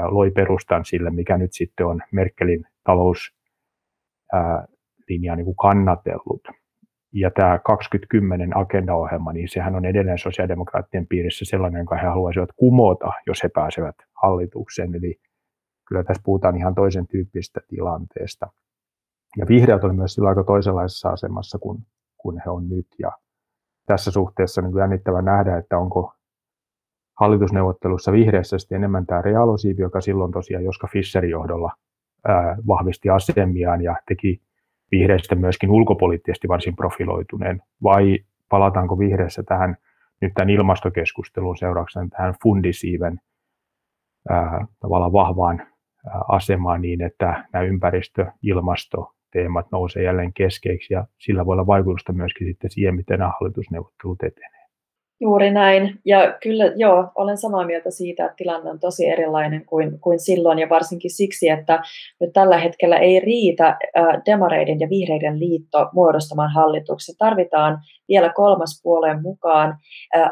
loi 0.08 0.30
perustan 0.30 0.84
sille, 0.84 1.10
mikä 1.10 1.38
nyt 1.38 1.52
sitten 1.52 1.86
on 1.86 2.00
Merkelin 2.12 2.66
talouslinjaa 2.84 5.36
niin 5.36 5.56
kannatellut 5.62 6.59
ja 7.12 7.30
tämä 7.30 7.58
2010 7.58 8.56
agendaohjelma, 8.56 9.32
niin 9.32 9.48
sehän 9.48 9.74
on 9.74 9.84
edelleen 9.84 10.18
sosiaalidemokraattien 10.18 11.06
piirissä 11.06 11.44
sellainen, 11.44 11.78
jonka 11.78 11.96
he 11.96 12.06
haluaisivat 12.06 12.48
kumota, 12.56 13.12
jos 13.26 13.42
he 13.42 13.48
pääsevät 13.48 13.96
hallitukseen. 14.22 14.94
Eli 14.94 15.20
kyllä 15.88 16.04
tässä 16.04 16.22
puhutaan 16.24 16.56
ihan 16.56 16.74
toisen 16.74 17.06
tyyppisestä 17.06 17.60
tilanteesta. 17.68 18.46
Ja 19.36 19.46
vihreät 19.48 19.84
on 19.84 19.96
myös 19.96 20.14
sillä 20.14 20.28
aika 20.28 20.44
toisenlaisessa 20.44 21.08
asemassa 21.08 21.58
kuin, 21.58 21.78
kuin 22.18 22.42
he 22.44 22.50
on 22.50 22.68
nyt. 22.68 22.86
Ja 22.98 23.12
tässä 23.86 24.10
suhteessa 24.10 24.62
niin 24.62 24.78
jännittävä 24.78 25.22
nähdä, 25.22 25.56
että 25.56 25.78
onko 25.78 26.14
hallitusneuvottelussa 27.20 28.12
vihreässä 28.12 28.58
sitten 28.58 28.76
enemmän 28.76 29.06
tämä 29.06 29.22
realosiivi, 29.22 29.82
joka 29.82 30.00
silloin 30.00 30.32
tosiaan 30.32 30.64
Joska 30.64 30.88
Fisserin 30.92 31.30
johdolla 31.30 31.72
ää, 32.28 32.56
vahvisti 32.66 33.10
asemiaan 33.10 33.82
ja 33.82 33.96
teki 34.08 34.42
vihreistä 34.90 35.34
myöskin 35.34 35.70
ulkopoliittisesti 35.70 36.48
varsin 36.48 36.76
profiloituneen, 36.76 37.62
vai 37.82 38.18
palataanko 38.48 38.98
vihreissä 38.98 39.42
tähän 39.42 39.76
nyt 40.20 40.32
tämän 40.34 40.50
ilmastokeskustelun 40.50 41.56
seurauksena 41.56 42.08
tähän 42.10 42.34
fundisiiven 42.42 43.20
ää, 44.28 44.66
tavallaan 44.80 45.12
vahvaan 45.12 45.60
ää, 45.60 46.20
asemaan 46.28 46.80
niin, 46.80 47.02
että 47.02 47.44
nämä 47.52 47.64
ympäristö, 47.64 48.26
ilmasto, 48.42 49.14
teemat 49.32 49.66
nousee 49.72 50.02
jälleen 50.02 50.32
keskeiksi 50.32 50.94
ja 50.94 51.06
sillä 51.18 51.46
voi 51.46 51.52
olla 51.52 51.66
vaikutusta 51.66 52.12
myöskin 52.12 52.46
sitten 52.46 52.70
siihen, 52.70 52.94
miten 52.94 53.18
nämä 53.18 53.32
hallitusneuvottelut 53.40 54.22
etenee. 54.22 54.59
Juuri 55.22 55.50
näin. 55.50 56.00
Ja 56.04 56.38
kyllä, 56.42 56.72
joo, 56.76 57.10
olen 57.14 57.36
samaa 57.36 57.66
mieltä 57.66 57.90
siitä, 57.90 58.24
että 58.24 58.36
tilanne 58.36 58.70
on 58.70 58.80
tosi 58.80 59.08
erilainen 59.08 59.66
kuin, 59.66 60.00
kuin 60.00 60.20
silloin, 60.20 60.58
ja 60.58 60.68
varsinkin 60.68 61.10
siksi, 61.10 61.48
että 61.48 61.82
nyt 62.20 62.32
tällä 62.32 62.58
hetkellä 62.58 62.98
ei 62.98 63.20
riitä 63.20 63.78
demareiden 64.26 64.80
ja 64.80 64.88
vihreiden 64.88 65.40
liitto 65.40 65.88
muodostamaan 65.92 66.52
hallituksen. 66.52 67.14
Tarvitaan 67.18 67.78
vielä 68.08 68.32
kolmas 68.32 68.80
puoleen 68.82 69.22
mukaan. 69.22 69.76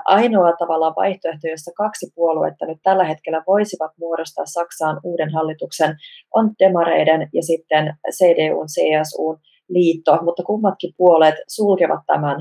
Ainoa 0.04 0.52
tavallaan 0.52 0.95
vaihtoehto, 0.97 1.49
jossa 1.49 1.73
kaksi 1.76 2.12
puoluetta 2.14 2.66
nyt 2.66 2.78
tällä 2.83 3.04
hetkellä 3.04 3.42
voisivat 3.47 3.90
muodostaa 3.99 4.47
Saksaan 4.47 5.00
uuden 5.04 5.33
hallituksen, 5.33 5.97
on 6.35 6.50
demareiden 6.59 7.28
ja 7.33 7.42
sitten 7.42 7.97
CDUn, 8.11 8.66
CSUn 8.66 9.38
liitto, 9.68 10.18
mutta 10.23 10.42
kummatkin 10.42 10.95
puolet 10.97 11.35
sulkevat 11.49 12.00
tämän 12.07 12.37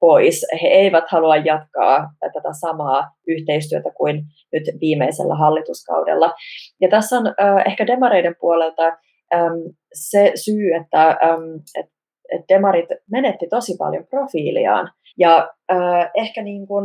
pois. 0.00 0.46
He 0.62 0.68
eivät 0.68 1.04
halua 1.08 1.36
jatkaa 1.36 2.10
tätä 2.20 2.48
samaa 2.60 3.10
yhteistyötä 3.28 3.90
kuin 3.96 4.22
nyt 4.52 4.62
viimeisellä 4.80 5.34
hallituskaudella. 5.34 6.34
Ja 6.80 6.88
tässä 6.88 7.16
on 7.16 7.26
äh, 7.26 7.62
ehkä 7.66 7.86
demareiden 7.86 8.36
puolelta 8.40 8.86
ähm, 9.34 9.60
se 9.94 10.32
syy, 10.34 10.74
että 10.74 11.08
ähm, 11.08 11.42
et, 11.78 11.86
et 12.34 12.44
demarit 12.48 12.88
menetti 13.10 13.46
tosi 13.50 13.76
paljon 13.78 14.06
profiiliaan. 14.06 14.92
Ja 15.18 15.50
äh, 15.72 16.10
ehkä 16.14 16.42
niin 16.42 16.66
kun, 16.66 16.84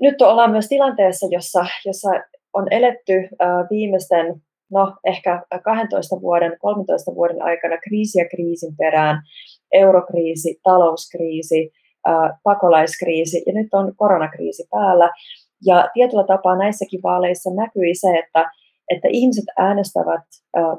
nyt 0.00 0.22
ollaan 0.22 0.50
myös 0.50 0.68
tilanteessa, 0.68 1.26
jossa, 1.30 1.66
jossa 1.84 2.08
on 2.54 2.66
eletty 2.72 3.12
äh, 3.12 3.48
viimeisten 3.70 4.42
no 4.70 4.96
ehkä 5.06 5.42
12 5.64 6.20
vuoden, 6.20 6.56
13 6.60 7.14
vuoden 7.14 7.42
aikana 7.42 7.76
kriisiä 7.78 8.28
kriisin 8.28 8.76
perään, 8.76 9.22
eurokriisi, 9.72 10.60
talouskriisi, 10.62 11.70
pakolaiskriisi 12.42 13.42
ja 13.46 13.52
nyt 13.52 13.74
on 13.74 13.92
koronakriisi 13.96 14.68
päällä. 14.70 15.10
Ja 15.66 15.88
tietyllä 15.94 16.24
tapaa 16.26 16.58
näissäkin 16.58 17.00
vaaleissa 17.02 17.50
näkyi 17.54 17.94
se, 17.94 18.08
että 18.18 18.50
että 18.88 19.08
ihmiset 19.10 19.44
äänestävät 19.58 20.24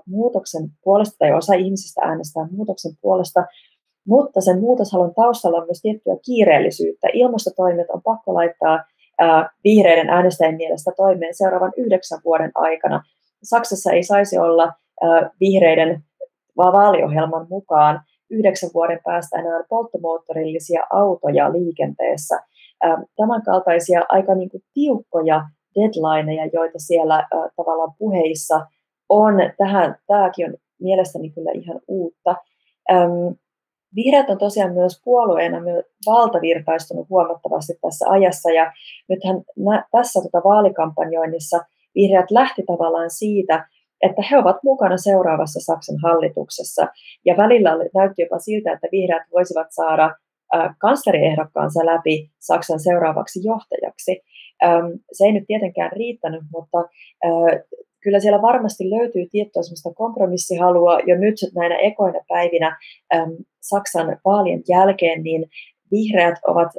muutoksen 0.08 0.62
puolesta, 0.84 1.16
tai 1.20 1.34
osa 1.34 1.54
ihmisistä 1.54 2.02
äänestää 2.02 2.48
muutoksen 2.52 2.92
puolesta, 3.02 3.46
mutta 4.08 4.42
sen 4.42 4.60
muutoshalun 4.60 5.14
taustalla 5.16 5.58
on 5.58 5.66
myös 5.66 5.82
tiettyä 5.82 6.16
kiireellisyyttä. 6.26 7.08
Ilmastotoimet 7.14 7.90
on 7.90 8.02
pakko 8.04 8.34
laittaa 8.34 8.84
vihreiden 9.64 10.10
äänestäjien 10.10 10.56
mielestä 10.56 10.92
toimeen 10.98 11.34
seuraavan 11.34 11.72
yhdeksän 11.78 12.20
vuoden 12.26 12.52
aikana. 12.56 13.04
Saksassa 13.44 13.92
ei 13.92 14.04
saisi 14.04 14.38
olla 14.38 14.74
vihreiden 15.40 16.04
vaaliohjelman 16.58 17.48
mukaan 17.50 18.02
yhdeksän 18.30 18.70
vuoden 18.74 19.00
päästä 19.04 19.40
enää 19.40 19.64
polttomoottorillisia 19.70 20.84
autoja 20.92 21.52
liikenteessä. 21.52 22.40
Tämän 23.16 23.42
kaltaisia 23.46 24.02
aika 24.10 24.36
niin 24.36 24.50
kuin 24.50 24.64
tiukkoja 24.74 25.42
deadlineja, 25.76 26.50
joita 26.54 26.80
siellä 26.80 27.28
tavallaan 27.56 27.94
puheissa 28.00 28.66
on. 29.10 29.34
Tähän, 29.58 29.96
tämäkin 30.08 30.50
on 30.50 30.56
mielestäni 30.82 31.30
kyllä 31.30 31.52
ihan 31.54 31.82
uutta. 31.88 32.36
Vihreät 33.96 34.30
on 34.30 34.38
tosiaan 34.38 34.74
myös 34.74 35.02
puolueena 35.04 35.62
myös 35.62 35.86
valtavirtaistunut 36.06 37.10
huomattavasti 37.10 37.74
tässä 37.82 38.06
ajassa 38.10 38.52
ja 38.52 38.74
nythän 39.10 39.42
nä, 39.58 39.86
tässä 39.92 40.22
tota 40.22 40.42
vaalikampanjoinnissa 40.44 41.60
vihreät 41.96 42.32
lähti 42.32 42.64
tavallaan 42.68 43.10
siitä, 43.10 43.68
että 44.02 44.22
he 44.32 44.38
ovat 44.38 44.58
mukana 44.64 44.98
seuraavassa 44.98 45.60
Saksan 45.60 45.98
hallituksessa. 46.04 46.88
Ja 47.26 47.38
välillä 47.38 47.72
näytti 47.96 48.22
jopa 48.22 48.40
siltä, 48.40 48.74
että 48.74 48.88
vihreät 48.92 49.24
voisivat 49.34 49.68
saada 49.70 50.16
kansleriehdokkaansa 50.80 51.86
läpi 51.86 52.30
Saksan 52.40 52.80
seuraavaksi 52.80 53.40
johtajaksi. 53.44 54.22
Se 55.12 55.26
ei 55.26 55.32
nyt 55.32 55.44
tietenkään 55.48 55.92
riittänyt, 55.92 56.42
mutta 56.54 56.78
kyllä 58.04 58.20
siellä 58.20 58.42
varmasti 58.42 58.90
löytyy 58.90 59.28
tiettyä 59.32 59.64
sellaista 59.64 59.94
kompromissihalua 59.94 61.00
jo 61.00 61.18
nyt 61.18 61.36
näinä 61.56 61.76
ekoina 61.76 62.20
päivinä 62.28 62.78
Saksan 63.62 64.18
vaalien 64.26 64.62
jälkeen, 64.70 65.24
niin 65.24 65.46
vihreät 65.92 66.36
ovat 66.48 66.72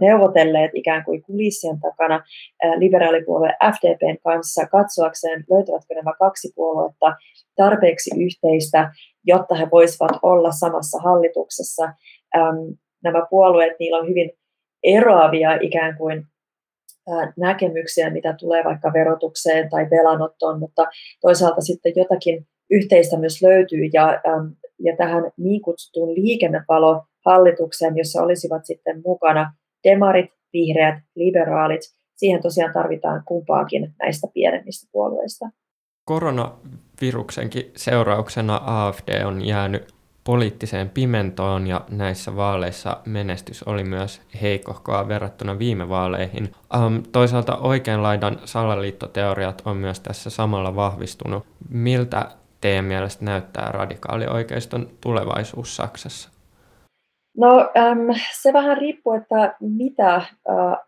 neuvotelleet 0.00 0.70
ikään 0.74 1.04
kuin 1.04 1.22
kulissien 1.22 1.80
takana 1.80 2.24
liberaalipuolue 2.76 3.48
FDPn 3.48 4.16
kanssa 4.24 4.66
katsoakseen, 4.66 5.44
löytävätkö 5.50 5.94
nämä 5.94 6.12
kaksi 6.18 6.52
puoluetta 6.54 7.16
tarpeeksi 7.56 8.10
yhteistä, 8.24 8.92
jotta 9.24 9.54
he 9.54 9.68
voisivat 9.70 10.10
olla 10.22 10.50
samassa 10.52 10.98
hallituksessa. 10.98 11.92
Nämä 13.04 13.26
puolueet, 13.30 13.72
niillä 13.78 13.98
on 13.98 14.08
hyvin 14.08 14.30
eroavia 14.82 15.58
ikään 15.60 15.96
kuin 15.96 16.22
näkemyksiä, 17.36 18.10
mitä 18.10 18.34
tulee 18.40 18.64
vaikka 18.64 18.92
verotukseen 18.92 19.70
tai 19.70 19.90
velanottoon, 19.90 20.58
mutta 20.58 20.86
toisaalta 21.20 21.60
sitten 21.60 21.92
jotakin 21.96 22.46
yhteistä 22.70 23.18
myös 23.18 23.42
löytyy 23.42 23.90
ja, 23.92 24.20
ja 24.78 24.96
tähän 24.96 25.30
niin 25.36 25.62
kutsuttuun 25.62 26.14
liikennevalo-hallitukseen, 27.26 27.96
jossa 27.96 28.22
olisivat 28.22 28.66
sitten 28.66 29.02
mukana 29.04 29.54
demarit, 29.84 30.30
vihreät, 30.52 30.94
liberaalit, 31.14 31.80
siihen 32.16 32.42
tosiaan 32.42 32.72
tarvitaan 32.72 33.22
kumpaakin 33.24 33.94
näistä 33.98 34.26
pienemmistä 34.34 34.88
puolueista. 34.92 35.50
Koronaviruksenkin 36.04 37.70
seurauksena 37.76 38.60
AFD 38.64 39.24
on 39.24 39.44
jäänyt 39.44 39.94
poliittiseen 40.24 40.90
pimentoon 40.90 41.66
ja 41.66 41.84
näissä 41.90 42.36
vaaleissa 42.36 42.96
menestys 43.06 43.62
oli 43.62 43.84
myös 43.84 44.22
heikohkoa 44.42 45.08
verrattuna 45.08 45.58
viime 45.58 45.88
vaaleihin. 45.88 46.52
Um, 46.76 47.02
toisaalta 47.12 47.56
oikean 47.56 48.02
laidan 48.02 48.40
salaliittoteoriat 48.44 49.62
on 49.64 49.76
myös 49.76 50.00
tässä 50.00 50.30
samalla 50.30 50.76
vahvistunut. 50.76 51.46
Miltä 51.68 52.30
teidän 52.60 52.84
mielestä 52.84 53.24
näyttää 53.24 53.72
radikaalioikeiston 53.72 54.90
tulevaisuus 55.00 55.76
Saksassa? 55.76 56.39
No 57.40 57.70
ähm, 57.76 58.10
se 58.42 58.52
vähän 58.52 58.76
riippuu, 58.78 59.12
että 59.12 59.54
mitä 59.60 60.14
äh, 60.14 60.26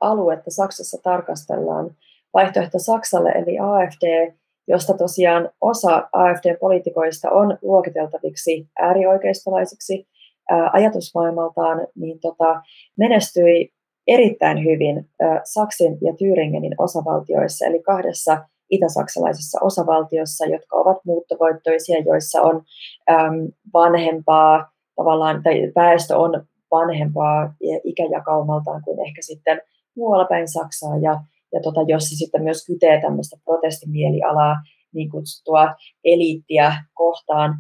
aluetta 0.00 0.50
Saksassa 0.50 0.99
tarkastellaan. 1.02 1.91
Vaihtoehto 2.34 2.78
Saksalle 2.78 3.30
eli 3.30 3.58
AFD 3.58 4.32
josta 4.69 4.95
tosiaan 4.95 5.50
osa 5.60 6.08
AFD-poliitikoista 6.12 7.30
on 7.30 7.58
luokiteltaviksi 7.62 8.69
äärioikeistolaisiksi 8.80 10.06
ää, 10.50 10.71
ajatusmaailmaltaan, 10.73 11.86
niin 11.95 12.21
tota, 12.21 12.62
menestyi 12.99 13.73
erittäin 14.06 14.65
hyvin 14.65 15.08
ää, 15.21 15.41
Saksin 15.45 15.99
ja 16.00 16.12
Thüringenin 16.12 16.75
osavaltioissa, 16.78 17.67
eli 17.67 17.82
kahdessa 17.82 18.45
itä-saksalaisessa 18.71 19.58
osavaltiossa, 19.62 20.47
jotka 20.47 20.76
ovat 20.76 20.99
muuttovoittoisia, 21.04 21.99
joissa 22.06 22.43
on 22.43 22.62
äm, 23.10 23.49
vanhempaa, 23.73 24.72
tavallaan, 24.97 25.43
tai 25.43 25.73
väestö 25.76 26.19
on 26.19 26.45
vanhempaa 26.71 27.55
ikäjakaumaltaan 27.85 28.83
kuin 28.85 29.07
ehkä 29.07 29.23
sitten 29.23 29.61
muualla 29.97 30.25
päin 30.25 30.49
Saksaa, 30.49 30.97
ja 30.97 31.21
ja 31.52 31.61
tota, 31.61 31.81
jossa 31.87 32.17
sitten 32.17 32.43
myös 32.43 32.67
kytee 32.67 33.00
tämmöistä 33.00 33.37
protestimielialaa, 33.45 34.57
niin 34.95 35.11
kutsuttua 35.11 35.75
eliittiä 36.05 36.73
kohtaan. 36.95 37.55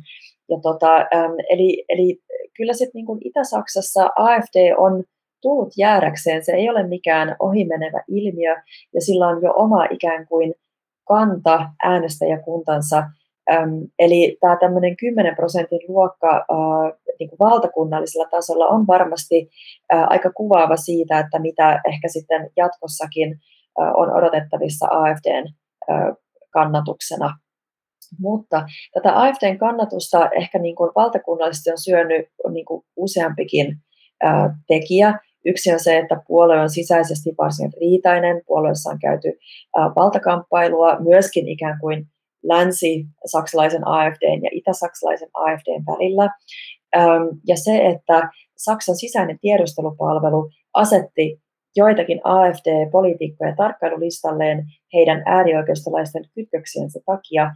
Ja 0.48 0.58
tota, 0.62 0.96
äm, 0.96 1.32
eli, 1.50 1.84
eli 1.88 2.18
kyllä 2.56 2.72
sitten 2.72 3.04
niin 3.04 3.18
Itä-Saksassa 3.24 4.10
AFD 4.16 4.74
on 4.76 5.04
tullut 5.42 5.72
jäädäkseen, 5.78 6.44
se 6.44 6.52
ei 6.52 6.70
ole 6.70 6.88
mikään 6.88 7.36
ohimenevä 7.38 8.02
ilmiö, 8.08 8.56
ja 8.94 9.00
sillä 9.00 9.28
on 9.28 9.42
jo 9.42 9.52
oma 9.54 9.84
ikään 9.84 10.26
kuin 10.26 10.54
kanta 11.08 11.68
äänestäjäkuntansa, 11.82 13.02
Äm, 13.50 13.70
eli 13.98 14.36
tämä 14.40 14.56
tämmöinen 14.60 14.96
10 14.96 15.36
prosentin 15.36 15.80
luokka 15.88 16.36
äh, 16.36 16.98
niin 17.18 17.28
kuin 17.28 17.38
valtakunnallisella 17.38 18.28
tasolla 18.30 18.66
on 18.66 18.86
varmasti 18.86 19.50
äh, 19.94 20.06
aika 20.10 20.32
kuvaava 20.32 20.76
siitä, 20.76 21.18
että 21.18 21.38
mitä 21.38 21.80
ehkä 21.88 22.08
sitten 22.08 22.50
jatkossakin 22.56 23.36
on 23.78 24.16
odotettavissa 24.16 24.86
AFDn 24.90 25.54
kannatuksena. 26.50 27.38
Mutta 28.18 28.66
tätä 28.94 29.20
AFDn 29.20 29.58
kannatusta 29.58 30.30
ehkä 30.30 30.58
niin 30.58 30.76
kuin 30.76 30.90
valtakunnallisesti 30.96 31.70
on 31.70 31.78
syönyt 31.78 32.26
niin 32.52 32.64
kuin 32.64 32.84
useampikin 32.96 33.76
tekijä. 34.66 35.18
Yksi 35.44 35.72
on 35.72 35.80
se, 35.80 35.98
että 35.98 36.20
puolue 36.26 36.60
on 36.60 36.70
sisäisesti 36.70 37.34
varsin 37.38 37.72
riitainen, 37.80 38.42
puolueessa 38.46 38.90
on 38.90 38.98
käyty 38.98 39.28
valtakamppailua 39.96 41.00
myöskin 41.00 41.48
ikään 41.48 41.78
kuin 41.80 42.06
länsi-saksalaisen 42.42 43.88
AFDn 43.88 44.42
ja 44.42 44.50
itä-saksalaisen 44.52 45.28
AFDn 45.34 45.84
välillä. 45.86 46.30
Ja 47.46 47.56
se, 47.56 47.76
että 47.86 48.30
Saksan 48.56 48.96
sisäinen 48.96 49.38
tiedustelupalvelu 49.40 50.50
asetti 50.74 51.42
joitakin 51.76 52.20
AFD-poliitikkoja 52.24 53.56
tarkkailulistalleen 53.56 54.64
heidän 54.94 55.22
äärioikeistolaisten 55.26 56.24
kytköksiensä 56.34 57.00
takia, 57.06 57.50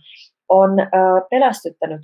on 0.49 0.71
pelästyttänyt 1.31 2.01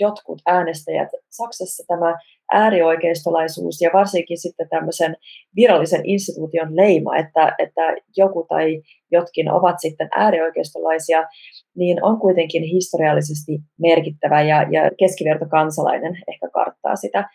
jotkut 0.00 0.42
äänestäjät. 0.46 1.08
Saksassa 1.30 1.84
tämä 1.88 2.18
äärioikeistolaisuus 2.52 3.80
ja 3.80 3.90
varsinkin 3.92 4.38
sitten 4.38 4.68
tämmöisen 4.68 5.16
virallisen 5.56 6.00
instituution 6.04 6.76
leima, 6.76 7.16
että, 7.16 7.54
että 7.58 7.82
joku 8.16 8.46
tai 8.48 8.82
jotkin 9.10 9.50
ovat 9.50 9.76
sitten 9.78 10.08
äärioikeistolaisia, 10.16 11.24
niin 11.76 12.04
on 12.04 12.20
kuitenkin 12.20 12.62
historiallisesti 12.62 13.58
merkittävä 13.80 14.42
ja, 14.42 14.62
ja 14.62 14.90
keskivertokansalainen 14.98 16.14
ehkä 16.28 16.48
karttaa 16.52 16.96
sitä. 16.96 17.28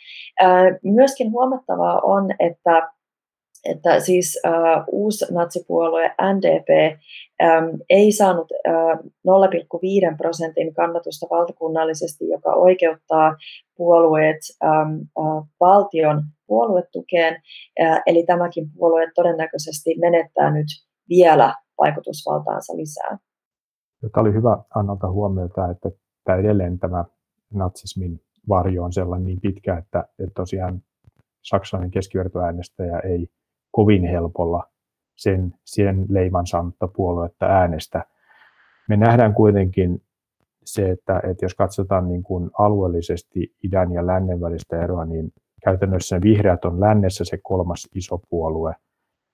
Myöskin 0.84 1.32
huomattavaa 1.32 2.00
on, 2.04 2.32
että 2.40 2.92
että 3.64 4.00
siis 4.00 4.40
äh, 4.46 4.84
uusi 4.92 5.34
natsipuolue 5.34 6.16
NDP 6.22 7.00
ähm, 7.44 7.66
ei 7.90 8.12
saanut 8.12 8.48
äh, 8.68 9.00
0,5 10.12 10.18
prosentin 10.18 10.74
kannatusta 10.74 11.28
valtakunnallisesti, 11.30 12.30
joka 12.30 12.54
oikeuttaa 12.54 13.36
puolueet 13.78 14.38
ähm, 14.64 14.94
äh, 15.20 15.48
valtion 15.60 16.24
puoluetukeen. 16.48 17.42
Äh, 17.82 18.02
eli 18.06 18.24
tämäkin 18.24 18.72
puolue 18.78 19.12
todennäköisesti 19.16 19.96
menettää 20.00 20.52
nyt 20.52 20.68
vielä 21.10 21.54
vaikutusvaltaansa 21.78 22.78
lisää. 22.78 23.18
Tämä 24.02 24.22
oli 24.22 24.34
hyvä 24.34 24.64
Annalta 24.76 25.12
huomiota, 25.12 25.72
että 25.72 25.90
tämä 26.24 26.38
edelleen 26.38 26.80
tämä 26.80 27.06
natsismin 27.54 28.20
varjo 28.50 28.84
on 28.84 28.94
sellainen 28.94 29.26
niin 29.26 29.42
pitkä, 29.42 29.78
että, 29.78 30.06
että 30.20 30.34
tosiaan 30.36 30.82
saksalainen 31.42 31.92
keskivertoäänestäjä 31.92 33.00
ei 33.00 33.28
kovin 33.72 34.04
helpolla 34.04 34.64
sen, 35.18 35.54
sen 35.66 36.06
leiman 36.10 36.48
saanutta 36.48 36.88
puoluetta 36.88 37.46
äänestä. 37.46 38.06
Me 38.90 38.98
nähdään 38.98 39.34
kuitenkin 39.34 40.02
se, 40.66 40.90
että, 40.90 41.22
että 41.32 41.46
jos 41.46 41.56
katsotaan 41.56 42.08
niin 42.08 42.24
kuin 42.24 42.50
alueellisesti 42.60 43.56
idän 43.64 43.92
ja 43.92 44.08
lännen 44.08 44.42
välistä 44.42 44.84
eroa, 44.84 45.06
niin 45.06 45.34
käytännössä 45.64 46.22
vihreät 46.22 46.66
on 46.66 46.80
lännessä 46.80 47.24
se 47.26 47.38
kolmas 47.44 47.88
iso 47.96 48.22
puolue, 48.30 48.76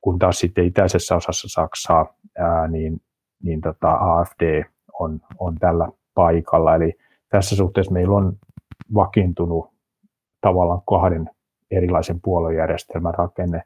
kun 0.01 0.19
taas 0.19 0.39
sitten 0.39 0.65
itäisessä 0.65 1.15
osassa 1.15 1.47
Saksaa 1.49 2.13
ää, 2.37 2.67
niin, 2.67 3.01
niin 3.43 3.61
tota 3.61 3.91
AFD 3.91 4.63
on, 4.99 5.19
on 5.39 5.55
tällä 5.55 5.89
paikalla. 6.13 6.75
Eli 6.75 6.93
tässä 7.29 7.55
suhteessa 7.55 7.93
meillä 7.93 8.15
on 8.15 8.33
vakiintunut 8.93 9.69
tavallaan 10.41 10.81
kahden 10.89 11.29
erilaisen 11.71 12.21
puoluejärjestelmän 12.21 13.13
rakenne 13.13 13.63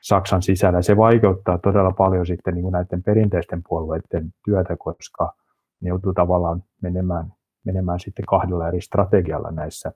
Saksan 0.00 0.42
sisällä. 0.42 0.82
Se 0.82 0.96
vaikeuttaa 0.96 1.58
todella 1.58 1.90
paljon 1.90 2.26
sitten 2.26 2.54
niin 2.54 2.62
kuin 2.62 2.72
näiden 2.72 3.02
perinteisten 3.02 3.62
puolueiden 3.68 4.30
työtä, 4.44 4.76
koska 4.76 5.32
ne 5.80 5.88
joutuu 5.88 6.12
tavallaan 6.14 6.62
menemään, 6.82 7.32
menemään 7.64 8.00
sitten 8.00 8.24
kahdella 8.28 8.68
eri 8.68 8.80
strategialla 8.80 9.50
näissä, 9.50 9.92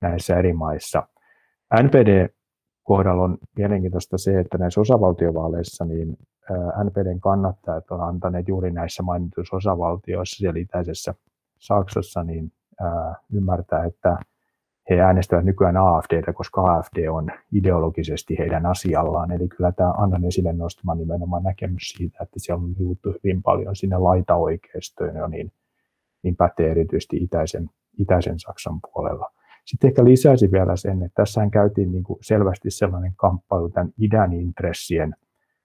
näissä 0.00 0.36
eri 0.36 0.52
maissa. 0.52 1.02
NPD 1.82 2.28
kohdalla 2.82 3.22
on 3.22 3.38
mielenkiintoista 3.56 4.18
se, 4.18 4.40
että 4.40 4.58
näissä 4.58 4.80
osavaltiovaaleissa 4.80 5.84
niin 5.84 6.16
NPDn 6.84 7.20
kannattajat 7.20 7.90
on 7.90 8.00
antaneet 8.00 8.48
juuri 8.48 8.70
näissä 8.70 9.02
mainituissa 9.02 9.56
osavaltioissa 9.56 10.36
siellä 10.36 10.60
itäisessä 10.60 11.14
Saksassa 11.58 12.24
niin 12.24 12.52
ymmärtää, 13.32 13.84
että 13.84 14.16
he 14.96 15.00
äänestävät 15.00 15.44
nykyään 15.44 15.76
AFDtä, 15.76 16.32
koska 16.32 16.60
AFD 16.60 17.08
on 17.08 17.30
ideologisesti 17.52 18.38
heidän 18.38 18.66
asiallaan. 18.66 19.30
Eli 19.30 19.48
kyllä 19.48 19.72
tämä 19.72 19.90
Annan 19.90 20.24
esille 20.24 20.52
nostama 20.52 20.94
nimenomaan 20.94 21.42
näkemys 21.42 21.82
siitä, 21.82 22.18
että 22.22 22.38
siellä 22.38 22.64
on 22.64 22.74
liuttu 22.78 23.14
hyvin 23.24 23.42
paljon 23.42 23.76
sinne 23.76 23.98
laitaoikeistoon 23.98 25.16
jo, 25.16 25.26
niin, 25.26 25.52
niin 26.22 26.36
pätee 26.36 26.70
erityisesti 26.70 27.16
itäisen, 27.16 27.70
itäisen 27.98 28.38
Saksan 28.38 28.80
puolella. 28.80 29.30
Sitten 29.64 29.88
ehkä 29.88 30.04
lisäisin 30.04 30.52
vielä 30.52 30.76
sen, 30.76 31.02
että 31.02 31.22
tässähän 31.22 31.50
käytiin 31.50 31.92
niin 31.92 32.04
kuin 32.04 32.18
selvästi 32.22 32.70
sellainen 32.70 33.12
kamppailu 33.16 33.68
tämän 33.68 33.92
idän 33.98 34.32
intressien 34.32 35.16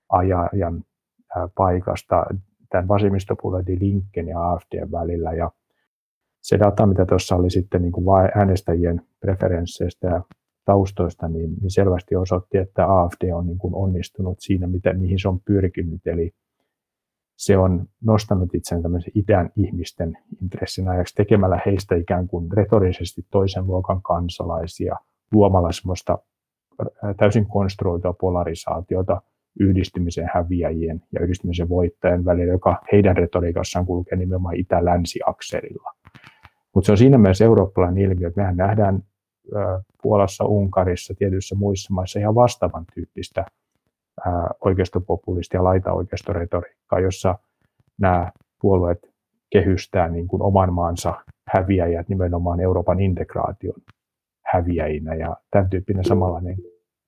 ajan 0.10 0.84
paikasta 1.56 2.26
tämän 2.70 2.88
vasemmistopuolueen 2.88 3.66
Linken 3.80 4.28
ja 4.28 4.52
AFDn 4.52 4.92
välillä. 4.92 5.34
Ja 5.34 5.52
se 6.48 6.60
data, 6.60 6.86
mitä 6.86 7.06
tuossa 7.06 7.36
oli 7.36 7.50
sitten 7.50 7.82
niin 7.82 7.92
kuin 7.92 8.06
äänestäjien 8.36 9.02
preferensseistä 9.20 10.08
ja 10.08 10.22
taustoista, 10.66 11.28
niin, 11.28 11.56
niin 11.62 11.72
selvästi 11.72 12.16
osoitti, 12.16 12.58
että 12.58 12.86
AFD 13.00 13.32
on 13.34 13.48
niin 13.48 13.58
kuin 13.58 13.76
onnistunut 13.76 14.38
siinä, 14.40 14.68
mitä, 14.68 14.94
mihin 14.94 15.20
se 15.20 15.28
on 15.28 15.40
pyrkinyt. 15.40 16.08
Eli 16.08 16.32
se 17.38 17.58
on 17.58 17.86
nostanut 18.04 18.56
itseään 18.56 18.82
tämmöisen 18.82 19.12
idän 19.16 19.50
ihmisten 19.56 20.18
intressin 20.42 20.88
ajaksi 20.88 21.16
tekemällä 21.16 21.60
heistä 21.66 21.96
ikään 21.96 22.28
kuin 22.28 22.52
retorisesti 22.52 23.26
toisen 23.32 23.68
luokan 23.68 24.02
kansalaisia, 24.02 24.96
luomalla 25.32 25.72
semmoista 25.72 26.18
täysin 27.18 27.46
konstruoitua 27.48 28.14
polarisaatiota 28.14 29.22
yhdistymisen 29.60 30.30
häviäjien 30.34 31.04
ja 31.14 31.22
yhdistymisen 31.22 31.70
voittajien 31.70 32.26
välillä, 32.26 32.52
joka 32.52 32.82
heidän 32.92 33.18
retoriikassaan 33.18 33.86
kulkee 33.86 34.18
nimenomaan 34.18 34.56
itä-länsi-akselilla. 34.56 35.94
Mutta 36.78 36.86
se 36.86 36.92
on 36.92 36.98
siinä 36.98 37.18
mielessä 37.18 37.46
eurooppalainen 37.46 38.04
ilmiö, 38.04 38.28
että 38.28 38.42
mehän 38.42 38.58
nähdään 38.58 39.04
Puolassa, 40.02 40.46
Unkarissa, 40.46 41.14
tietyissä 41.18 41.56
muissa 41.56 41.94
maissa 41.94 42.20
ihan 42.20 42.36
vastaavan 42.36 42.86
tyyppistä 42.94 43.46
oikeistopopulisti- 44.62 45.58
ja 45.58 45.64
laitaoikeistoretoriikkaa, 45.64 47.00
jossa 47.00 47.40
nämä 47.98 48.32
puolueet 48.62 49.14
kehystää 49.50 50.08
niin 50.08 50.28
kuin 50.28 50.42
oman 50.42 50.74
maansa 50.74 51.14
häviäjät 51.48 52.10
nimenomaan 52.10 52.60
Euroopan 52.60 53.00
integraation 53.00 53.82
häviäjinä. 54.46 55.16
Ja 55.16 55.38
tämän 55.52 55.70
tyyppinen 55.70 56.06
samanlainen 56.06 56.58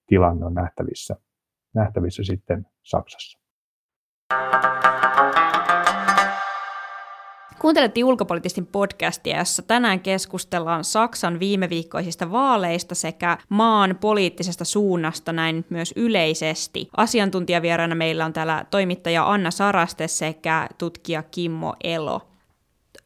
tilanne 0.07 0.45
on 0.45 0.53
nähtävissä, 0.53 1.15
nähtävissä 1.73 2.23
sitten 2.23 2.65
Saksassa. 2.83 3.39
Kuuntelette 7.59 8.03
ulkopoliittistin 8.03 8.65
podcastia, 8.65 9.37
jossa 9.37 9.61
tänään 9.61 9.99
keskustellaan 9.99 10.83
Saksan 10.83 11.39
viime 11.39 11.69
viikkoisista 11.69 12.31
vaaleista 12.31 12.95
sekä 12.95 13.37
maan 13.49 13.97
poliittisesta 14.01 14.65
suunnasta 14.65 15.33
näin 15.33 15.65
myös 15.69 15.93
yleisesti. 15.95 16.89
Asiantuntijavieraana 16.97 17.95
meillä 17.95 18.25
on 18.25 18.33
täällä 18.33 18.65
toimittaja 18.71 19.31
Anna 19.31 19.51
Saraste 19.51 20.07
sekä 20.07 20.69
tutkija 20.77 21.23
Kimmo 21.23 21.75
Elo. 21.83 22.21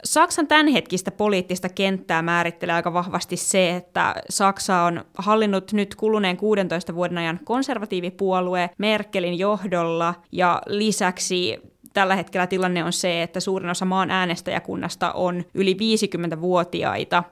Saksan 0.04 0.48
tämänhetkistä 0.48 1.12
poliittista 1.12 1.70
kenttää 1.70 2.22
määrittelee 2.22 2.76
aika 2.76 2.94
vahvasti 2.94 3.38
se, 3.38 3.76
että 3.76 4.16
Saksa 4.30 4.82
on 4.82 5.06
hallinnut 5.18 5.74
nyt 5.74 5.96
kuluneen 5.96 6.38
16 6.38 6.96
vuoden 6.96 7.18
ajan 7.18 7.40
konservatiivipuolue 7.44 8.70
Merkelin 8.78 9.40
johdolla 9.40 10.16
ja 10.32 10.62
lisäksi 10.68 11.74
tällä 11.94 12.16
hetkellä 12.16 12.48
tilanne 12.48 12.84
on 12.84 12.94
se, 12.94 13.24
että 13.24 13.40
suurin 13.40 13.70
osa 13.70 13.86
maan 13.86 14.12
äänestäjäkunnasta 14.12 15.12
on 15.12 15.44
yli 15.54 15.74
50-vuotiaita. 15.74 17.24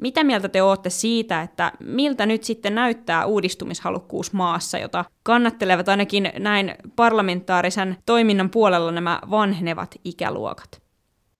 Mitä 0.00 0.24
mieltä 0.24 0.48
te 0.48 0.62
olette 0.62 0.90
siitä, 0.90 1.42
että 1.42 1.72
miltä 1.80 2.26
nyt 2.26 2.44
sitten 2.44 2.74
näyttää 2.74 3.26
uudistumishalukkuus 3.26 4.32
maassa, 4.32 4.78
jota 4.78 5.04
kannattelevat 5.22 5.88
ainakin 5.88 6.32
näin 6.38 6.74
parlamentaarisen 6.96 7.96
toiminnan 8.06 8.50
puolella 8.50 8.92
nämä 8.92 9.20
vanhenevat 9.30 9.94
ikäluokat? 10.04 10.82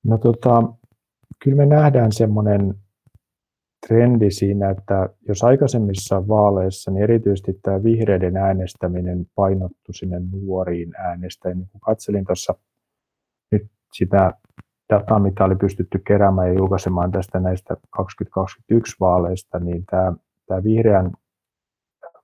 No 0.05 0.19
tota, 0.19 0.63
kyllä 1.39 1.57
me 1.57 1.67
nähdään 1.67 2.13
semmoinen 2.13 2.75
trendi 3.89 4.31
siinä, 4.31 4.71
että 4.71 5.09
jos 5.29 5.45
aikaisemmissa 5.45 6.29
vaaleissa, 6.29 6.91
niin 6.91 7.03
erityisesti 7.03 7.59
tämä 7.63 7.85
vihreiden 7.85 8.37
äänestäminen 8.37 9.27
painottu 9.35 9.93
sinne 9.93 10.21
nuoriin 10.33 10.93
äänestäjiin. 10.99 11.59
Niin 11.59 11.69
kun 11.73 11.81
katselin 11.81 12.25
tuossa 12.25 12.55
nyt 13.51 13.67
sitä 13.93 14.33
dataa, 14.93 15.19
mitä 15.19 15.45
oli 15.45 15.57
pystytty 15.57 15.99
keräämään 16.07 16.49
ja 16.49 16.55
julkaisemaan 16.55 17.13
tästä 17.13 17.41
näistä 17.41 17.77
2021 17.91 18.97
vaaleista, 19.01 19.59
niin 19.59 19.85
tämä, 19.91 20.13
tämä 20.47 20.65
vihreän 20.65 21.13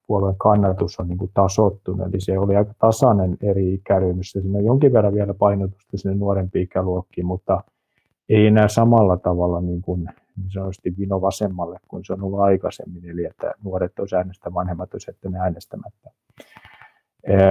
puolueen 0.06 0.38
kannatus 0.38 1.00
on 1.00 1.08
niin 1.08 1.18
kuin 1.18 1.30
tasottunut, 1.34 2.06
eli 2.06 2.20
se 2.20 2.38
oli 2.38 2.56
aika 2.56 2.74
tasainen 2.78 3.36
eri 3.42 3.74
ikäryhmissä. 3.74 4.40
Siinä 4.40 4.58
on 4.58 4.64
jonkin 4.64 4.92
verran 4.92 5.14
vielä 5.14 5.34
painotusta 5.34 5.96
sinne 5.96 6.16
nuorempiin 6.16 6.64
ikäluokkiin, 6.64 7.26
mutta 7.26 7.60
ei 8.28 8.46
enää 8.46 8.68
samalla 8.68 9.16
tavalla 9.16 9.60
niin 9.60 9.82
kuin 9.82 10.08
niin 10.40 10.50
sanotusti 10.50 10.94
vino 10.98 11.20
vasemmalle 11.20 11.78
kuin 11.88 12.04
se 12.04 12.12
on 12.12 12.22
ollut 12.22 12.40
aikaisemmin, 12.40 13.10
eli 13.10 13.24
että 13.24 13.54
nuoret 13.64 13.98
olisi 13.98 14.16
äänestä, 14.16 14.54
vanhemmat 14.54 14.94
olisi 14.94 15.04
sitten 15.04 15.34
äänestämättä. 15.36 16.10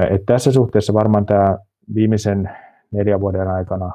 Et 0.10 0.26
tässä 0.26 0.52
suhteessa 0.52 0.94
varmaan 0.94 1.26
tämä 1.26 1.58
viimeisen 1.94 2.50
neljän 2.92 3.22
vuoden 3.22 3.48
aikana 3.48 3.92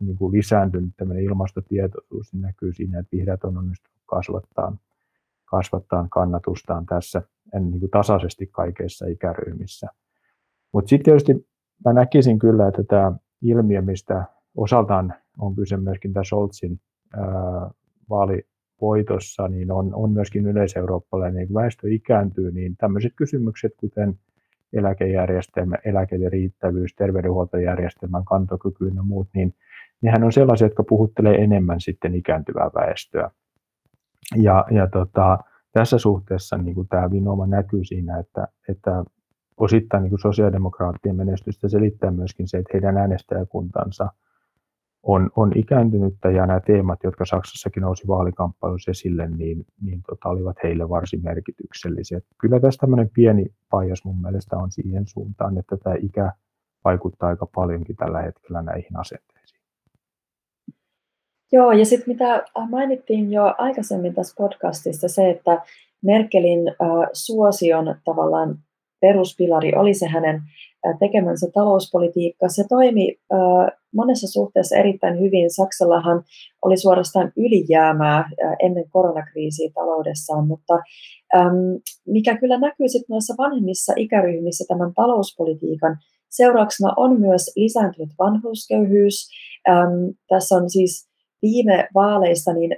niin 0.00 0.16
kuin 0.16 0.32
lisääntynyt 0.32 0.90
tämmöinen 0.96 1.24
ilmastotietoisuus 1.24 2.32
niin 2.32 2.42
näkyy 2.42 2.72
siinä, 2.72 2.98
että 2.98 3.16
vihreät 3.16 3.44
on 3.44 3.58
onnistunut 3.58 4.00
kasvattaa, 4.06 4.76
kasvattaa 5.44 6.06
kannatustaan 6.10 6.86
tässä 6.86 7.22
niin 7.60 7.80
kuin 7.80 7.90
tasaisesti 7.90 8.46
kaikissa 8.46 9.06
ikäryhmissä. 9.06 9.88
Mutta 10.72 10.88
sitten 10.88 11.04
tietysti 11.04 11.46
mä 11.84 11.92
näkisin 11.92 12.38
kyllä, 12.38 12.68
että 12.68 12.84
tämä 12.84 13.12
ilmiö, 13.42 13.82
mistä 13.82 14.24
osaltaan 14.56 15.14
on 15.38 15.54
kyse 15.54 15.76
myöskin 15.76 16.12
tämä 16.12 16.24
Scholzin 16.24 16.80
vaalivoitossa, 18.12 19.48
niin 19.48 19.72
on, 19.72 19.94
on 19.94 20.10
myöskin 20.10 20.46
yleiseurooppalainen, 20.46 21.36
niin 21.36 21.54
väestö 21.54 21.88
ikääntyy, 21.90 22.52
niin 22.52 22.76
tämmöiset 22.76 23.12
kysymykset, 23.16 23.72
kuten 23.76 24.18
eläkejärjestelmä, 24.72 25.76
eläkeiden 25.84 26.32
riittävyys, 26.32 26.94
terveydenhuoltojärjestelmän 26.94 28.24
kantokyky 28.24 28.88
ja 28.88 29.02
muut, 29.02 29.28
niin 29.34 29.54
nehän 30.02 30.24
on 30.24 30.32
sellaisia, 30.32 30.66
jotka 30.66 30.84
puhuttelee 30.84 31.34
enemmän 31.34 31.80
sitten 31.80 32.14
ikääntyvää 32.14 32.70
väestöä. 32.74 33.30
Ja, 34.36 34.64
ja 34.70 34.86
tota, 34.86 35.38
tässä 35.72 35.98
suhteessa 35.98 36.58
niin 36.58 36.74
kuin 36.74 36.88
tämä 36.88 37.10
vinoma 37.10 37.46
näkyy 37.46 37.84
siinä, 37.84 38.18
että, 38.18 38.48
että 38.68 39.04
osittain 39.56 40.02
niin 40.02 40.10
kuin 40.10 40.20
sosiaalidemokraattien 40.20 41.16
menestystä 41.16 41.68
selittää 41.68 42.10
myöskin 42.10 42.48
se, 42.48 42.58
että 42.58 42.70
heidän 42.72 42.96
äänestäjäkuntansa– 42.96 44.08
on, 45.02 45.30
on 45.36 45.52
ikääntynyttä 45.54 46.30
ja 46.30 46.46
nämä 46.46 46.60
teemat, 46.60 46.98
jotka 47.04 47.24
Saksassakin 47.24 47.80
nousi 47.80 48.08
vaalikamppailussa 48.08 48.90
esille, 48.90 49.28
niin, 49.28 49.66
niin 49.82 50.02
tota, 50.06 50.28
olivat 50.28 50.56
heille 50.62 50.88
varsin 50.88 51.22
merkityksellisiä. 51.22 52.20
Kyllä 52.40 52.60
tässä 52.60 52.80
tämmöinen 52.80 53.10
pieni 53.14 53.46
paijas 53.70 54.04
mun 54.04 54.20
mielestä 54.20 54.56
on 54.56 54.70
siihen 54.70 55.06
suuntaan, 55.06 55.58
että 55.58 55.76
tämä 55.76 55.96
ikä 55.98 56.32
vaikuttaa 56.84 57.28
aika 57.28 57.46
paljonkin 57.54 57.96
tällä 57.96 58.22
hetkellä 58.22 58.62
näihin 58.62 58.96
asenteisiin. 58.96 59.62
Joo, 61.52 61.72
ja 61.72 61.84
sitten 61.84 62.14
mitä 62.14 62.44
mainittiin 62.70 63.32
jo 63.32 63.54
aikaisemmin 63.58 64.14
tässä 64.14 64.34
podcastissa, 64.38 65.08
se, 65.08 65.30
että 65.30 65.62
Merkelin 66.02 66.68
äh, 66.68 67.08
suosion 67.12 67.94
tavallaan 68.04 68.58
peruspilari 69.00 69.74
oli 69.74 69.94
se 69.94 70.06
hänen 70.06 70.42
tekemänsä 70.98 71.46
talouspolitiikka. 71.54 72.48
Se 72.48 72.64
toimi 72.68 73.16
monessa 73.94 74.26
suhteessa 74.26 74.76
erittäin 74.76 75.20
hyvin. 75.20 75.50
Saksallahan 75.50 76.22
oli 76.64 76.76
suorastaan 76.76 77.32
ylijäämää 77.36 78.30
ennen 78.62 78.84
koronakriisiä 78.90 79.70
taloudessaan, 79.74 80.46
mutta 80.46 80.78
mikä 82.06 82.38
kyllä 82.38 82.58
näkyy 82.58 82.88
sitten 82.88 83.14
noissa 83.14 83.34
vanhemmissa 83.38 83.92
ikäryhmissä 83.96 84.64
tämän 84.68 84.94
talouspolitiikan 84.94 85.96
Seurauksena 86.32 86.92
on 86.96 87.20
myös 87.20 87.52
lisääntynyt 87.56 88.10
vanhuusköyhyys. 88.18 89.28
Tässä 90.28 90.54
on 90.54 90.70
siis 90.70 91.08
viime 91.42 91.88
vaaleissa 91.94 92.52
niin 92.52 92.76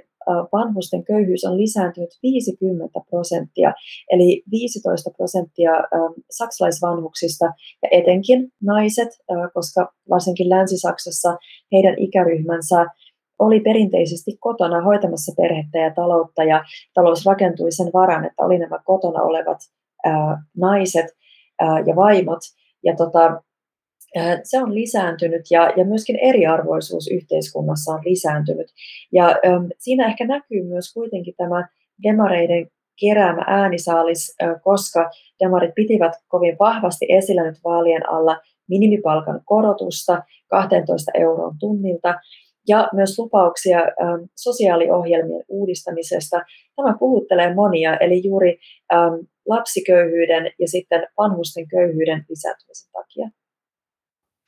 vanhusten 0.53 1.03
köyhyys 1.03 1.45
on 1.45 1.57
lisääntynyt 1.57 2.09
50 2.23 2.99
prosenttia, 3.09 3.73
eli 4.09 4.43
15 4.51 5.11
prosenttia 5.17 5.71
saksalaisvanhuksista 6.31 7.45
ja 7.83 7.89
etenkin 7.91 8.51
naiset, 8.63 9.09
koska 9.53 9.93
varsinkin 10.09 10.49
Länsi-Saksassa 10.49 11.37
heidän 11.71 11.95
ikäryhmänsä 11.97 12.85
oli 13.39 13.59
perinteisesti 13.59 14.37
kotona 14.39 14.81
hoitamassa 14.81 15.33
perhettä 15.41 15.79
ja 15.79 15.93
taloutta 15.93 16.43
ja 16.43 16.63
talous 16.93 17.25
rakentui 17.25 17.71
sen 17.71 17.89
varan, 17.93 18.25
että 18.25 18.45
oli 18.45 18.57
nämä 18.57 18.79
kotona 18.85 19.21
olevat 19.21 19.57
naiset 20.57 21.05
ja 21.85 21.95
vaimot. 21.95 22.39
Ja 22.83 22.95
tota, 22.95 23.41
se 24.43 24.59
on 24.59 24.75
lisääntynyt 24.75 25.41
ja, 25.51 25.73
ja 25.77 25.85
myöskin 25.85 26.19
eriarvoisuus 26.21 27.11
yhteiskunnassa 27.11 27.91
on 27.91 28.01
lisääntynyt. 28.05 28.67
Ja 29.11 29.25
ää, 29.25 29.61
siinä 29.79 30.07
ehkä 30.07 30.25
näkyy 30.25 30.63
myös 30.63 30.93
kuitenkin 30.93 31.33
tämä 31.37 31.67
demareiden 32.03 32.67
keräämä 33.01 33.43
äänisaalis, 33.47 34.35
ää, 34.39 34.59
koska 34.59 35.09
demarit 35.43 35.75
pitivät 35.75 36.13
kovin 36.27 36.55
vahvasti 36.59 37.05
esillä 37.09 37.43
nyt 37.43 37.59
vaalien 37.63 38.09
alla 38.09 38.37
minimipalkan 38.69 39.41
korotusta 39.45 40.23
12 40.49 41.11
euron 41.13 41.55
tunnilta 41.59 42.15
ja 42.67 42.89
myös 42.93 43.19
lupauksia 43.19 43.79
ähm, 43.79 44.23
sosiaaliohjelmien 44.35 45.43
uudistamisesta. 45.47 46.41
Tämä 46.75 46.95
puhuttelee 46.99 47.53
monia, 47.53 47.97
eli 47.97 48.21
juuri 48.23 48.57
ähm, 48.93 49.13
lapsiköyhyyden 49.47 50.51
ja 50.59 50.67
sitten 50.67 51.07
vanhusten 51.17 51.67
köyhyyden 51.67 52.25
lisääntymisen 52.29 52.91
takia. 52.91 53.44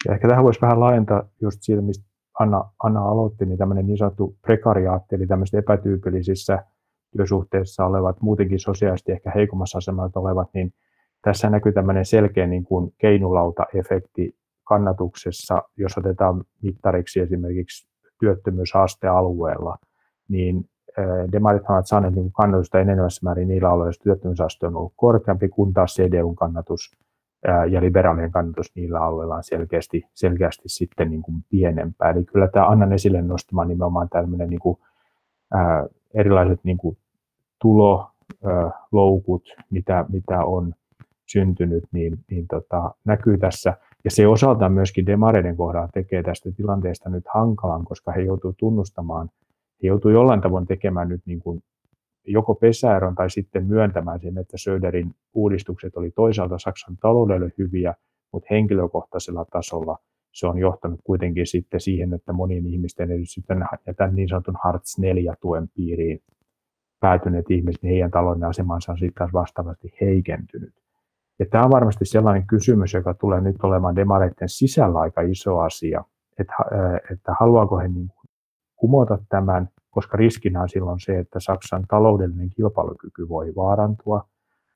Ja 0.05 0.13
ehkä 0.13 0.27
tähän 0.27 0.43
voisi 0.43 0.61
vähän 0.61 0.79
laajentaa 0.79 1.23
just 1.41 1.57
siitä, 1.61 1.81
mistä 1.81 2.05
Anna, 2.39 2.71
Anna 2.83 3.01
aloitti, 3.01 3.45
niin 3.45 3.57
tämmöinen 3.57 3.87
niin 3.87 3.97
sanottu 3.97 4.37
prekariaatti, 4.41 5.15
eli 5.15 5.27
tämmöiset 5.27 5.57
epätyypillisissä 5.57 6.63
työsuhteissa 7.11 7.85
olevat, 7.85 8.21
muutenkin 8.21 8.59
sosiaalisesti 8.59 9.11
ehkä 9.11 9.31
heikommassa 9.35 9.77
asemassa 9.77 10.19
olevat, 10.19 10.49
niin 10.53 10.73
tässä 11.21 11.49
näkyy 11.49 11.71
tämmöinen 11.71 12.05
selkeä 12.05 12.47
niin 12.47 12.63
kuin 12.63 12.93
keinulauta-efekti 12.97 14.35
kannatuksessa, 14.63 15.63
jos 15.77 15.97
otetaan 15.97 16.43
mittariksi 16.61 17.19
esimerkiksi 17.19 17.87
työttömyysaste 18.19 19.07
alueella, 19.07 19.77
niin 20.29 20.69
demarit 21.31 21.69
ovat 21.69 21.87
saaneet 21.87 22.15
niin 22.15 22.31
kannatusta 22.31 22.79
enenevässä 22.79 23.21
määrin 23.23 23.47
niillä 23.47 23.69
alueilla, 23.69 23.87
joissa 23.87 24.03
työttömyysaste 24.03 24.67
on 24.67 24.75
ollut 24.75 24.93
korkeampi, 24.95 25.49
kun 25.49 25.73
taas 25.73 25.95
CDUn 25.95 26.35
kannatus 26.35 26.97
ja 27.69 27.81
liberaalien 27.81 28.31
kannatus 28.31 28.75
niillä 28.75 29.01
alueilla 29.01 29.35
on 29.35 29.43
selkeästi, 29.43 30.03
selkeästi 30.13 30.69
sitten 30.69 31.09
niin 31.09 31.21
kuin 31.21 31.37
pienempää. 31.49 32.09
Eli 32.09 32.23
kyllä 32.23 32.47
tämä 32.47 32.67
Annan 32.67 32.93
esille 32.93 33.21
nostama 33.21 33.65
nimenomaan 33.65 34.09
tämmöinen 34.09 34.49
niin 34.49 34.59
kuin, 34.59 34.77
ää, 35.53 35.87
erilaiset 36.13 36.59
niin 36.63 36.77
kuin 36.77 36.97
tuloloukut, 37.61 39.43
mitä, 39.69 40.05
mitä 40.09 40.45
on 40.45 40.73
syntynyt, 41.25 41.83
niin, 41.91 42.19
niin 42.29 42.47
tota, 42.47 42.91
näkyy 43.05 43.37
tässä. 43.37 43.73
Ja 44.03 44.11
se 44.11 44.27
osaltaan 44.27 44.73
myöskin 44.73 45.05
demareiden 45.05 45.57
kohdalla 45.57 45.89
tekee 45.93 46.23
tästä 46.23 46.51
tilanteesta 46.51 47.09
nyt 47.09 47.23
hankalan, 47.33 47.85
koska 47.85 48.11
he 48.11 48.21
joutuu 48.21 48.53
tunnustamaan, 48.57 49.29
he 49.83 49.87
joutuu 49.87 50.11
jollain 50.11 50.41
tavoin 50.41 50.67
tekemään 50.67 51.09
nyt 51.09 51.21
niin 51.25 51.39
kuin 51.39 51.63
joko 52.27 52.55
pesäeron 52.55 53.15
tai 53.15 53.29
sitten 53.29 53.65
myöntämään 53.65 54.19
sen, 54.19 54.37
että 54.37 54.57
Söderin 54.57 55.15
uudistukset 55.33 55.95
oli 55.95 56.11
toisaalta 56.11 56.59
Saksan 56.59 56.97
taloudelle 56.97 57.51
hyviä, 57.57 57.93
mutta 58.33 58.47
henkilökohtaisella 58.51 59.45
tasolla 59.45 59.97
se 60.33 60.47
on 60.47 60.57
johtanut 60.57 60.99
kuitenkin 61.03 61.47
sitten 61.47 61.79
siihen, 61.79 62.13
että 62.13 62.33
monien 62.33 62.65
ihmisten, 62.65 63.09
sitten 63.23 63.65
tämän 63.97 64.15
niin 64.15 64.29
sanotun 64.29 64.57
Hartz 64.63 64.99
4-tuen 64.99 65.69
piiriin 65.75 66.19
päätyneet 66.99 67.51
ihmiset, 67.51 67.83
niin 67.83 67.91
heidän 67.91 68.11
talouden 68.11 68.43
asemansa 68.43 68.91
on 68.91 68.97
sitten 68.97 69.15
taas 69.17 69.33
vastaavasti 69.33 69.93
heikentynyt. 70.01 70.73
Ja 71.39 71.45
tämä 71.45 71.63
on 71.63 71.71
varmasti 71.71 72.05
sellainen 72.05 72.47
kysymys, 72.47 72.93
joka 72.93 73.13
tulee 73.13 73.41
nyt 73.41 73.55
olemaan 73.63 73.95
demareiden 73.95 74.49
sisällä 74.49 74.99
aika 74.99 75.21
iso 75.21 75.59
asia, 75.59 76.03
että, 76.39 76.53
että 77.11 77.35
haluaako 77.39 77.77
he 77.77 77.87
niin 77.87 78.09
kumota 78.75 79.17
tämän, 79.29 79.69
koska 79.97 80.17
riskinä 80.17 80.61
on 80.61 80.69
silloin 80.69 80.99
se, 80.99 81.19
että 81.19 81.39
Saksan 81.39 81.83
taloudellinen 81.87 82.49
kilpailukyky 82.49 83.29
voi 83.29 83.53
vaarantua, 83.55 84.27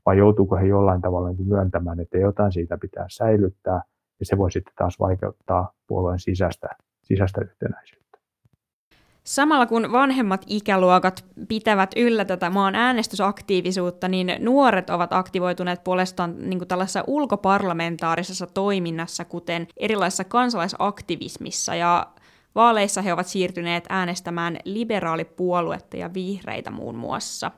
vai 0.05 0.17
joutuuko 0.17 0.55
he 0.55 0.65
jollain 0.65 1.01
tavalla 1.01 1.29
niin 1.29 1.47
myöntämään, 1.47 1.99
että 1.99 2.17
jotain 2.17 2.51
siitä 2.51 2.77
pitää 2.77 3.05
säilyttää, 3.09 3.81
ja 4.19 4.25
se 4.25 4.37
voi 4.37 4.51
sitten 4.51 4.73
taas 4.77 4.99
vaikeuttaa 4.99 5.71
puolueen 5.87 6.19
sisäistä, 6.19 6.67
sisäistä 7.03 7.41
yhtenäisyyttä. 7.41 8.17
Samalla 9.23 9.65
kun 9.65 9.91
vanhemmat 9.91 10.41
ikäluokat 10.47 11.25
pitävät 11.47 11.91
yllä 11.95 12.25
tätä 12.25 12.49
maan 12.49 12.75
äänestysaktiivisuutta, 12.75 14.07
niin 14.07 14.31
nuoret 14.39 14.89
ovat 14.89 15.13
aktivoituneet 15.13 15.83
puolestaan 15.83 16.49
niin 16.49 16.59
kuin 16.59 16.67
tällaisessa 16.67 17.03
ulkoparlamentaarisessa 17.07 18.47
toiminnassa, 18.47 19.25
kuten 19.25 19.67
erilaisessa 19.77 20.23
kansalaisaktivismissa, 20.23 21.75
ja 21.75 22.07
vaaleissa 22.55 23.01
he 23.01 23.13
ovat 23.13 23.27
siirtyneet 23.27 23.83
äänestämään 23.89 24.57
liberaalipuoluetta 24.65 25.97
ja 25.97 26.13
vihreitä 26.13 26.71
muun 26.71 26.95
muassa. 26.95 27.51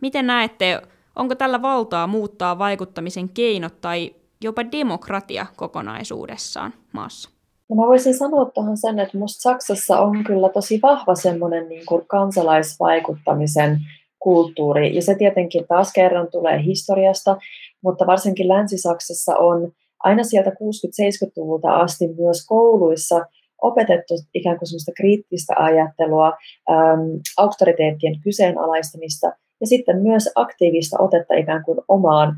Miten 0.00 0.26
näette, 0.26 0.82
onko 1.16 1.34
tällä 1.34 1.62
valtaa 1.62 2.06
muuttaa 2.06 2.58
vaikuttamisen 2.58 3.28
keinot 3.28 3.80
tai 3.80 4.14
jopa 4.44 4.72
demokratia 4.72 5.46
kokonaisuudessaan 5.56 6.74
maassa? 6.92 7.30
No 7.68 7.76
mä 7.76 7.82
voisin 7.82 8.14
sanoa 8.14 8.44
tuohon 8.44 8.76
sen, 8.76 8.98
että 8.98 9.18
musta 9.18 9.42
Saksassa 9.42 10.00
on 10.00 10.24
kyllä 10.24 10.48
tosi 10.48 10.78
vahva 10.82 11.14
semmoinen 11.14 11.68
niin 11.68 11.86
kuin 11.86 12.06
kansalaisvaikuttamisen 12.06 13.78
kulttuuri, 14.18 14.94
ja 14.94 15.02
se 15.02 15.14
tietenkin 15.14 15.66
taas 15.68 15.92
kerran 15.92 16.28
tulee 16.32 16.64
historiasta, 16.64 17.36
mutta 17.82 18.06
varsinkin 18.06 18.48
Länsi-Saksassa 18.48 19.36
on 19.36 19.72
aina 19.98 20.24
sieltä 20.24 20.50
60-70-luvulta 20.50 21.74
asti 21.74 22.08
myös 22.18 22.46
kouluissa 22.46 23.26
opetettu 23.64 24.14
ikään 24.34 24.58
kuin 24.58 24.68
semmoista 24.68 24.92
kriittistä 24.96 25.54
ajattelua, 25.56 26.28
äm, 26.70 27.20
auktoriteettien 27.36 28.20
kyseenalaistamista 28.20 29.26
ja 29.60 29.66
sitten 29.66 30.02
myös 30.02 30.30
aktiivista 30.34 30.96
otetta 31.02 31.34
ikään 31.34 31.64
kuin 31.64 31.78
omaan 31.88 32.36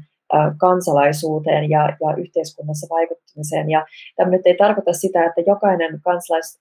kansalaisuuteen 0.61 1.71
ja, 1.71 1.81
ja 1.81 2.17
yhteiskunnassa 2.17 2.87
vaikuttamiseen. 2.95 3.71
Ja 3.71 3.87
tämä 4.17 4.31
nyt 4.31 4.47
ei 4.47 4.57
tarkoita 4.57 4.93
sitä, 4.93 5.25
että 5.25 5.41
jokainen 5.47 6.01
kansalais, 6.01 6.61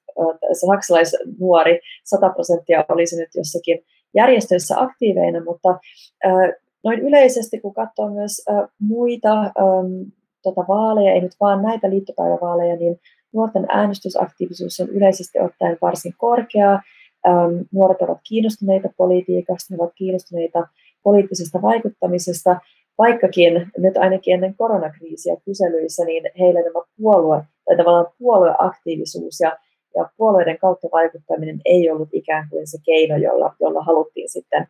saksalaisnuori 0.67 1.80
100 2.04 2.30
prosenttia 2.30 2.86
olisi 2.89 3.19
nyt 3.19 3.30
jossakin 3.36 3.80
järjestöissä 4.15 4.75
aktiiveina, 4.78 5.43
mutta 5.43 5.80
noin 6.84 6.99
yleisesti, 6.99 7.60
kun 7.60 7.73
katsoo 7.73 8.10
myös 8.10 8.45
muita 8.80 9.51
tota 10.43 10.62
vaaleja, 10.67 11.12
ei 11.13 11.21
nyt 11.21 11.36
vaan 11.39 11.62
näitä 11.62 11.89
liittopäivävaaleja, 11.89 12.75
niin 12.75 12.99
nuorten 13.36 13.65
äänestysaktiivisuus 13.69 14.80
on 14.80 14.89
yleisesti 14.89 15.39
ottaen 15.39 15.78
varsin 15.82 16.13
korkea. 16.17 16.80
Nuoret 17.71 18.02
ovat 18.02 18.19
kiinnostuneita 18.28 18.89
politiikasta, 18.98 19.74
he 19.74 19.82
ovat 19.82 19.93
kiinnostuneita 19.95 20.67
poliittisesta 21.04 21.62
vaikuttamisesta, 21.62 22.60
vaikkakin 22.98 23.71
nyt 23.78 23.98
ainakin 23.98 24.34
ennen 24.34 24.56
koronakriisiä 24.58 25.36
kyselyissä, 25.45 26.06
niin 26.06 26.24
heille 26.39 26.63
nämä 26.63 26.80
puolue, 26.98 27.43
tai 27.65 27.78
tavallaan 27.78 28.08
puolueaktiivisuus 28.19 29.39
ja, 29.39 29.58
ja 29.95 30.10
puolueiden 30.17 30.58
kautta 30.58 30.88
vaikuttaminen 30.91 31.62
ei 31.65 31.89
ollut 31.89 32.10
ikään 32.12 32.50
kuin 32.50 32.67
se 32.67 32.78
keino, 32.86 33.17
jolla, 33.17 33.56
jolla 33.60 33.84
haluttiin 33.84 34.30
sitten, 34.30 34.67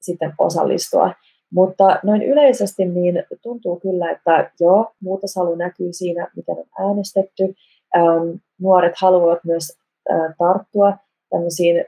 sitten 0.00 0.32
osallistua. 0.38 1.12
Mutta 1.52 2.00
noin 2.02 2.22
yleisesti 2.22 2.84
niin 2.84 3.24
tuntuu 3.42 3.80
kyllä, 3.80 4.10
että 4.10 4.50
joo, 4.60 4.92
muutoshalu 5.00 5.54
näkyy 5.54 5.92
siinä, 5.92 6.28
miten 6.36 6.56
on 6.58 6.86
äänestetty. 6.86 7.54
Ähm, 7.96 8.36
nuoret 8.60 8.94
haluavat 9.00 9.44
myös 9.44 9.78
äh, 10.10 10.34
tarttua 10.38 10.96
tämmöisiin 11.30 11.84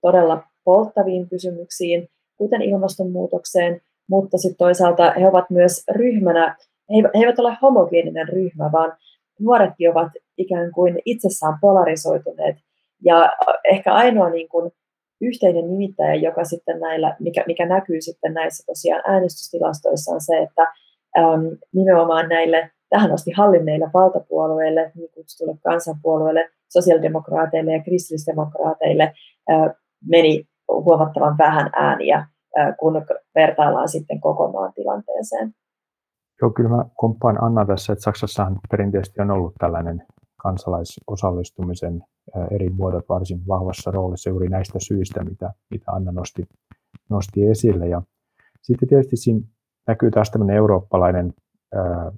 todella 0.00 0.42
polttaviin 0.64 1.28
kysymyksiin, 1.28 2.08
kuten 2.36 2.62
ilmastonmuutokseen, 2.62 3.80
mutta 4.08 4.38
sitten 4.38 4.58
toisaalta 4.58 5.10
he 5.10 5.28
ovat 5.28 5.50
myös 5.50 5.84
ryhmänä, 5.90 6.56
he 6.90 7.20
eivät 7.20 7.38
ole 7.38 7.56
homogeeninen 7.62 8.28
ryhmä, 8.28 8.72
vaan 8.72 8.96
nuoretkin 9.40 9.90
ovat 9.90 10.12
ikään 10.38 10.72
kuin 10.72 10.98
itsessään 11.04 11.58
polarisoituneet. 11.60 12.56
Ja 13.04 13.32
ehkä 13.70 13.94
ainoa 13.94 14.30
niin 14.30 14.48
kuin 14.48 14.72
yhteinen 15.20 15.70
nimittäjä, 15.70 16.14
joka 16.14 16.44
sitten 16.44 16.80
näillä, 16.80 17.16
mikä, 17.20 17.44
mikä 17.46 17.66
näkyy 17.66 18.00
sitten 18.00 18.34
näissä 18.34 18.64
tosiaan 18.66 19.02
äänestystilastoissa 19.06 20.12
on 20.12 20.20
se, 20.20 20.38
että 20.38 20.62
äm, 21.18 21.56
nimenomaan 21.72 22.28
näille 22.28 22.70
tähän 22.90 23.12
asti 23.12 23.30
hallinneille 23.30 23.90
valtapuolueille, 23.94 24.92
niin 24.94 25.10
kutsutulle 25.14 25.58
kansanpuolueille, 25.62 26.50
sosiaalidemokraateille 26.68 27.72
ja 27.72 27.82
kristillisdemokraateille 27.82 29.12
meni 30.08 30.44
huomattavan 30.68 31.38
vähän 31.38 31.70
ääniä 31.76 32.26
kun 32.78 33.06
vertaillaan 33.34 33.88
sitten 33.88 34.20
koko 34.20 34.52
maan 34.52 34.72
tilanteeseen. 34.72 35.54
Joo, 36.42 36.50
kyllä 36.50 36.70
mä 36.70 36.84
komppaan 36.94 37.44
Anna 37.44 37.66
tässä, 37.66 37.92
että 37.92 38.02
Saksassahan 38.02 38.58
perinteisesti 38.70 39.20
on 39.20 39.30
ollut 39.30 39.54
tällainen 39.58 40.06
kansalaisosallistumisen 40.42 42.04
eri 42.50 42.68
muodot 42.68 43.08
varsin 43.08 43.46
vahvassa 43.48 43.90
roolissa 43.90 44.30
juuri 44.30 44.48
näistä 44.48 44.78
syistä, 44.78 45.24
mitä, 45.24 45.50
mitä 45.70 45.92
Anna 45.92 46.12
nosti, 46.12 46.42
nosti 47.10 47.46
esille. 47.46 47.88
Ja 47.88 48.02
sitten 48.62 48.88
tietysti 48.88 49.16
siinä 49.16 49.40
näkyy 49.86 50.10
taas 50.10 50.30
tämmöinen 50.30 50.56
eurooppalainen 50.56 51.32
ää, 51.74 52.12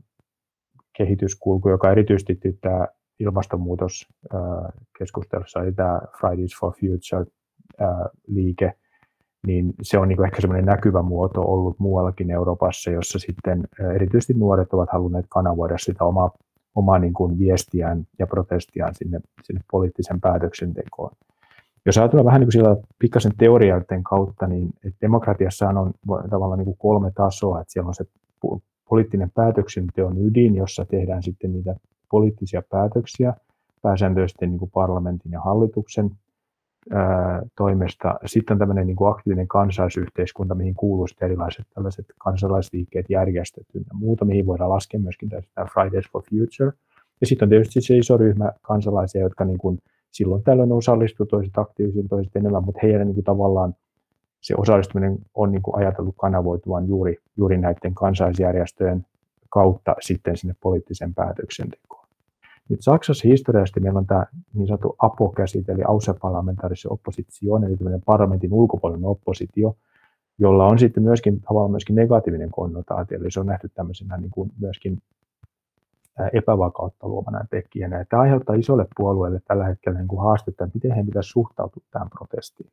kehityskulku, 0.96 1.68
joka 1.68 1.90
erityisesti 1.90 2.38
tämä 2.60 2.86
ilmastonmuutoskeskustelussa, 3.20 5.62
eli 5.62 5.72
tämä 5.72 6.00
Fridays 6.20 6.52
for 6.60 6.72
Future-liike, 6.72 8.72
niin 9.46 9.74
se 9.82 9.98
on 9.98 10.08
niin 10.08 10.24
ehkä 10.24 10.40
semmoinen 10.40 10.66
näkyvä 10.66 11.02
muoto 11.02 11.40
ollut 11.40 11.78
muuallakin 11.78 12.30
Euroopassa, 12.30 12.90
jossa 12.90 13.18
sitten 13.18 13.68
erityisesti 13.94 14.34
nuoret 14.34 14.72
ovat 14.72 14.88
halunneet 14.92 15.26
kanavoida 15.28 15.78
sitä 15.78 16.04
omaa, 16.04 16.30
omaa 16.74 16.98
niin 16.98 17.12
kuin 17.12 17.38
viestiään 17.38 18.06
ja 18.18 18.26
protestiaan 18.26 18.94
sinne, 18.94 19.20
sinne 19.42 19.60
poliittisen 19.70 20.20
päätöksentekoon. 20.20 21.10
Jos 21.86 21.98
ajatellaan 21.98 22.26
vähän 22.26 22.40
niin 22.40 22.50
kuin 22.52 22.76
pikkasen 22.98 23.32
teorioiden 23.38 24.02
kautta, 24.02 24.46
niin 24.46 24.70
demokratiassa 25.00 25.68
on 25.68 25.92
tavallaan 26.30 26.58
niin 26.58 26.64
kuin 26.64 26.78
kolme 26.78 27.10
tasoa, 27.14 27.60
että 27.60 27.72
siellä 27.72 27.88
on 27.88 27.94
se 27.94 28.04
poliittinen 28.92 29.30
päätöksenteon 29.34 30.18
ydin, 30.18 30.54
jossa 30.54 30.84
tehdään 30.84 31.22
sitten 31.22 31.52
niitä 31.52 31.74
poliittisia 32.10 32.62
päätöksiä, 32.70 33.34
pääsääntöisesti 33.82 34.46
niin 34.46 34.58
kuin 34.58 34.70
parlamentin 34.70 35.32
ja 35.32 35.40
hallituksen 35.40 36.10
ää, 36.90 37.42
toimesta. 37.56 38.14
Sitten 38.26 38.54
on 38.54 38.58
tämmöinen 38.58 38.86
niin 38.86 38.96
kuin 38.96 39.10
aktiivinen 39.10 39.48
kansaisyhteiskunta, 39.48 40.54
mihin 40.54 40.74
kuuluu 40.74 41.06
sitten 41.06 41.26
erilaiset 41.26 41.66
tällaiset 41.74 42.06
kansalaisliikkeet, 42.18 43.06
järjestöt 43.10 43.66
ja 43.74 43.80
muuta, 43.92 44.24
mihin 44.24 44.46
voidaan 44.46 44.70
laskea 44.70 45.00
myöskin 45.00 45.28
tämä 45.28 45.66
Fridays 45.72 46.10
for 46.12 46.22
Future. 46.30 46.72
Ja 47.20 47.26
sitten 47.26 47.46
on 47.46 47.50
tietysti 47.50 47.80
se 47.80 47.96
iso 47.96 48.16
ryhmä 48.16 48.52
kansalaisia, 48.62 49.20
jotka 49.20 49.44
niin 49.44 49.58
kuin 49.58 49.78
silloin 50.10 50.42
tällöin 50.42 50.72
osallistuu 50.72 51.26
toiset 51.26 51.58
aktiivisiin, 51.58 52.08
toiset 52.08 52.36
enemmän, 52.36 52.64
mutta 52.64 52.80
heidän 52.82 53.06
niin 53.06 53.14
kuin 53.14 53.24
tavallaan 53.24 53.74
se 54.42 54.54
osallistuminen 54.56 55.18
on 55.34 55.52
niin 55.52 55.62
kuin 55.62 55.76
ajateltu 55.76 56.12
kanavoituvan 56.12 56.88
juuri, 56.88 57.16
juuri 57.36 57.58
näiden 57.58 57.94
kansalaisjärjestöjen 57.94 59.06
kautta 59.48 59.94
sitten 60.00 60.36
sinne 60.36 60.54
poliittisen 60.60 61.14
päätöksentekoon. 61.14 62.06
Nyt 62.68 62.82
Saksassa 62.82 63.28
historiallisesti 63.28 63.80
meillä 63.80 63.98
on 63.98 64.06
tämä 64.06 64.26
niin 64.54 64.66
sanottu 64.66 64.96
APO-käsite, 64.98 65.72
eli 65.72 65.82
außerparlamentarische 65.82 66.88
Opposition, 66.90 67.64
eli 67.64 67.76
tämmöinen 67.76 68.02
parlamentin 68.04 68.52
ulkopuolinen 68.52 69.04
oppositio, 69.04 69.76
jolla 70.38 70.66
on 70.66 70.78
sitten 70.78 71.02
myöskin 71.02 71.40
tavallaan 71.40 71.70
myöskin 71.70 71.96
negatiivinen 71.96 72.50
konnotaatio, 72.50 73.18
eli 73.18 73.30
se 73.30 73.40
on 73.40 73.46
nähty 73.46 73.68
tämmöisenä 73.68 74.16
niin 74.16 74.30
kuin 74.30 74.52
myöskin 74.60 75.02
epävakautta 76.32 77.08
luovana 77.08 77.44
tekijänä. 77.50 77.98
Ja 77.98 78.04
tämä 78.08 78.22
aiheuttaa 78.22 78.56
isolle 78.56 78.86
puolueelle 78.96 79.40
tällä 79.48 79.64
hetkellä 79.64 79.98
niin 79.98 80.08
kuin 80.08 80.22
haastetta, 80.22 80.68
miten 80.74 80.92
he 80.92 81.04
pitäisi 81.04 81.30
suhtautua 81.30 81.82
tähän 81.90 82.10
protestiin. 82.10 82.70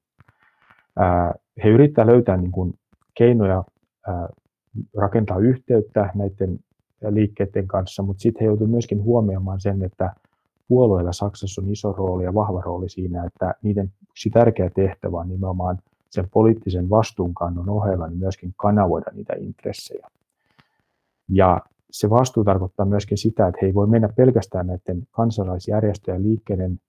He 1.63 1.69
yrittävät 1.69 2.11
löytää 2.11 2.37
niin 2.37 2.51
kuin 2.51 2.73
keinoja 3.13 3.63
rakentaa 4.97 5.37
yhteyttä 5.37 6.09
näiden 6.15 6.59
liikkeiden 7.09 7.67
kanssa, 7.67 8.03
mutta 8.03 8.21
sitten 8.21 8.39
he 8.41 8.45
joutuivat 8.45 8.71
myöskin 8.71 9.03
huomioimaan 9.03 9.61
sen, 9.61 9.83
että 9.83 10.13
puolueilla 10.67 11.13
Saksassa 11.13 11.61
on 11.61 11.69
iso 11.69 11.91
rooli 11.91 12.23
ja 12.23 12.33
vahva 12.33 12.61
rooli 12.61 12.89
siinä, 12.89 13.23
että 13.23 13.55
niiden 13.61 13.91
yksi 14.09 14.29
tärkeä 14.29 14.69
tehtävä 14.69 15.17
on 15.17 15.29
nimenomaan 15.29 15.79
sen 16.09 16.29
poliittisen 16.33 16.89
vastuunkannon 16.89 17.69
ohella 17.69 18.07
niin 18.07 18.19
myöskin 18.19 18.53
kanavoida 18.57 19.11
niitä 19.13 19.33
intressejä. 19.37 20.07
Ja 21.29 21.61
se 21.91 22.09
vastuu 22.09 22.43
tarkoittaa 22.43 22.85
myöskin 22.85 23.17
sitä, 23.17 23.47
että 23.47 23.59
he 23.61 23.67
ei 23.67 23.73
voi 23.73 23.87
mennä 23.87 24.09
pelkästään 24.09 24.67
näiden 24.67 25.07
kansalaisjärjestöjen 25.11 26.23
liikkeiden 26.23 26.79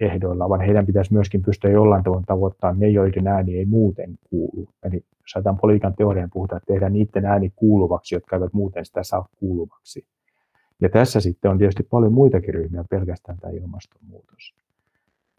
ehdoilla, 0.00 0.48
vaan 0.48 0.60
heidän 0.60 0.86
pitäisi 0.86 1.12
myöskin 1.12 1.42
pystyä 1.42 1.70
jollain 1.70 2.04
tavoin 2.04 2.24
tavoittamaan 2.24 2.78
ne, 2.78 2.88
joiden 2.88 3.26
ääni 3.26 3.56
ei 3.56 3.64
muuten 3.64 4.18
kuulu. 4.30 4.68
Eli 4.82 5.04
ajatellaan 5.34 5.60
politiikan 5.60 5.94
teorian 5.94 6.30
puhutaan, 6.32 6.56
että 6.56 6.72
tehdään 6.72 6.92
niiden 6.92 7.24
ääni 7.24 7.52
kuuluvaksi, 7.56 8.14
jotka 8.14 8.36
eivät 8.36 8.52
muuten 8.52 8.84
sitä 8.84 9.02
saa 9.02 9.28
kuuluvaksi. 9.36 10.04
Ja 10.80 10.88
tässä 10.88 11.20
sitten 11.20 11.50
on 11.50 11.58
tietysti 11.58 11.82
paljon 11.82 12.12
muitakin 12.12 12.54
ryhmiä, 12.54 12.84
pelkästään 12.90 13.38
tämä 13.38 13.52
ilmastonmuutos. 13.52 14.54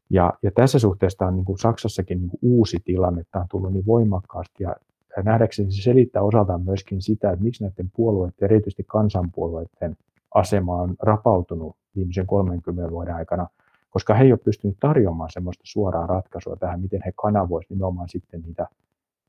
Ja, 0.10 0.34
ja 0.44 0.52
tässä 0.52 0.80
suhteessa 0.80 1.26
on 1.26 1.36
niin 1.36 1.46
kuin 1.46 1.58
Saksassakin 1.58 2.20
niin 2.20 2.30
kuin 2.30 2.40
uusi 2.42 2.78
tilanne, 2.86 3.24
tämä 3.32 3.42
on 3.42 3.48
tullut 3.52 3.74
niin 3.74 3.86
voimakkaasti 3.86 4.64
ja 4.64 4.76
nähdäkseni 5.24 5.72
se 5.72 5.82
selittää 5.82 6.22
osaltaan 6.22 6.62
myöskin 6.62 7.02
sitä, 7.02 7.32
että 7.32 7.44
miksi 7.44 7.64
näiden 7.64 7.92
puolueiden, 7.96 8.36
erityisesti 8.42 8.84
kansanpuolueiden 8.88 9.98
asema 10.36 10.82
on 10.82 10.96
rapautunut 11.00 11.76
viimeisen 11.96 12.28
30 12.28 12.92
vuoden 12.92 13.16
aikana, 13.16 13.48
koska 13.90 14.14
he 14.14 14.24
ei 14.24 14.32
ole 14.32 14.40
pystynyt 14.40 14.78
tarjoamaan 14.80 15.30
semmoista 15.32 15.64
suoraa 15.66 16.08
ratkaisua 16.08 16.56
tähän, 16.56 16.82
miten 16.82 17.02
he 17.06 17.12
kanavoisivat 17.22 17.70
nimenomaan 17.70 18.10
sitten 18.10 18.42
niitä 18.42 18.68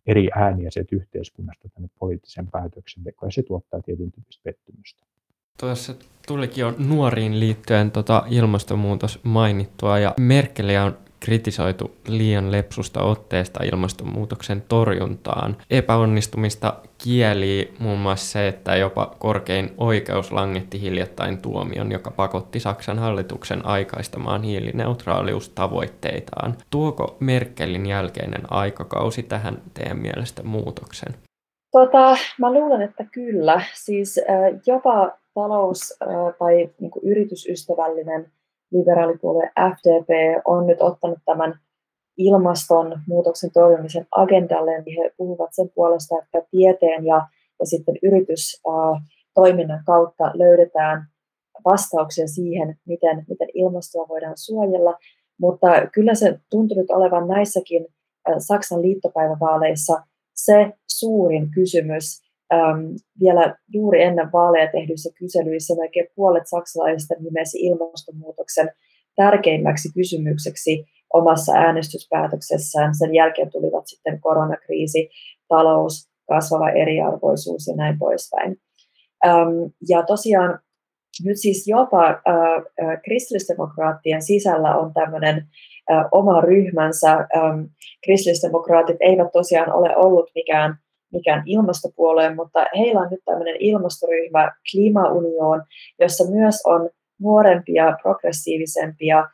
eri 0.07 0.29
ääniä 0.35 0.71
sieltä 0.71 0.97
yhteiskunnasta 0.97 1.69
tänne 1.69 1.89
poliittisen 1.99 2.47
päätöksentekoon, 2.47 3.29
ja 3.29 3.33
se 3.33 3.43
tuottaa 3.43 3.81
tietyn 3.83 4.13
tyyppistä 4.13 4.43
pettymystä. 4.45 5.07
Tuossa 5.61 5.95
tulikin 6.27 6.63
jo 6.63 6.75
nuoriin 6.79 7.41
liittyen 7.41 7.91
tota 7.91 8.23
ilmastonmuutos 8.31 9.21
mainittua, 9.25 9.99
ja 9.99 10.15
Merkeliä 10.21 10.85
on 10.85 10.99
kritisoitu 11.21 11.97
liian 12.09 12.53
lepsusta 12.53 13.03
otteesta 13.03 13.65
ilmastonmuutoksen 13.65 14.63
torjuntaan. 14.69 15.57
Epäonnistumista 15.71 16.75
kieli 17.05 17.73
muun 17.79 17.99
muassa 17.99 18.33
se, 18.33 18.49
että 18.49 18.77
jopa 18.77 19.15
korkein 19.19 19.75
oikeus 19.79 20.33
langetti 20.33 20.81
hiljattain 20.81 21.39
tuomion, 21.39 21.93
joka 21.93 22.11
pakotti 22.11 22.61
Saksan 22.61 22.99
hallituksen 22.99 23.67
aikaistamaan 23.67 24.43
hiilineutraaliustavoitteitaan. 24.43 26.55
Tuoko 26.71 27.17
Merkelin 27.21 27.87
jälkeinen 27.87 28.43
aikakausi 28.51 29.23
tähän 29.23 29.63
teidän 29.75 29.99
mielestä 29.99 30.43
muutoksen? 30.43 31.15
Tota, 31.73 32.17
mä 32.39 32.53
luulen, 32.53 32.83
että 32.83 33.05
kyllä. 33.13 33.61
Siis 33.75 34.19
äh, 34.19 34.25
jopa 34.67 35.19
talous- 35.35 35.97
äh, 36.03 36.09
tai 36.39 36.71
niin 36.81 36.91
yritysystävällinen 37.03 38.33
liberaalipuolue 38.71 39.51
FDP 39.75 40.09
on 40.45 40.67
nyt 40.67 40.81
ottanut 40.81 41.19
tämän 41.25 41.55
ilmastonmuutoksen 42.19 43.51
torjumisen 43.53 44.07
agendalle, 44.11 44.83
niin 44.83 45.03
he 45.03 45.11
puhuvat 45.17 45.51
sen 45.53 45.71
puolesta, 45.75 46.15
että 46.23 46.49
tieteen 46.51 47.07
ja, 47.07 47.29
ja 47.61 47.67
sitten 47.67 47.95
yritystoiminnan 48.03 49.83
kautta 49.87 50.25
löydetään 50.35 51.07
vastauksia 51.65 52.27
siihen, 52.27 52.79
miten, 52.87 53.25
miten 53.29 53.49
ilmastoa 53.55 54.09
voidaan 54.09 54.39
suojella. 54.39 54.99
Mutta 55.41 55.67
kyllä 55.93 56.15
se 56.15 56.39
tuntuu 56.51 56.77
nyt 56.77 56.91
olevan 56.91 57.29
näissäkin 57.29 57.87
Saksan 58.39 58.83
liittopäivävaaleissa 58.83 60.03
se 60.35 60.73
suurin 60.87 61.51
kysymys, 61.51 62.28
äm, 62.53 62.95
vielä 63.21 63.57
juuri 63.73 64.03
ennen 64.03 64.33
vaaleja 64.33 64.73
tehdyissä 64.73 65.11
kyselyissä 65.19 65.75
melkein 65.75 66.07
puolet 66.17 66.47
saksalaisista 66.47 67.15
nimesi 67.21 67.59
ilmastonmuutoksen 67.61 68.71
tärkeimmäksi 69.17 69.89
kysymykseksi 69.95 70.85
omassa 71.15 71.53
äänestyspäätöksessään. 71.53 72.95
Sen 72.95 73.15
jälkeen 73.15 73.51
tulivat 73.51 73.87
sitten 73.87 74.21
koronakriisi, 74.21 75.09
talous, 75.49 76.09
kasvava 76.29 76.71
eriarvoisuus 76.71 77.67
ja 77.67 77.77
näin 77.77 77.99
poispäin. 77.99 78.57
Äm, 79.27 79.71
ja 79.89 80.03
tosiaan 80.03 80.59
nyt 81.25 81.37
siis 81.41 81.69
jopa 81.69 82.09
äh, 82.09 83.03
kristillisdemokraattien 83.05 84.23
sisällä 84.23 84.77
on 84.77 84.95
tämmöinen 84.95 85.37
äh, 85.91 86.05
oma 86.13 86.41
ryhmänsä. 86.41 87.13
Ähm, 87.13 87.61
kristillisdemokraatit 88.05 88.97
eivät 89.01 89.33
tosiaan 89.33 89.73
ole 89.73 89.97
ollut 89.97 90.31
mikään 90.35 90.79
mikään 91.13 91.43
ilmastopuolue, 91.47 92.35
mutta 92.35 92.67
heillä 92.79 93.01
on 93.01 93.09
nyt 93.11 93.21
tämmöinen 93.25 93.57
ilmastoryhmä 93.59 94.53
Klimaunion, 94.71 95.63
jossa 96.01 96.25
myös 96.31 96.63
on 96.67 96.91
nuorempia, 97.21 97.97
progressiivisempia 98.03 99.29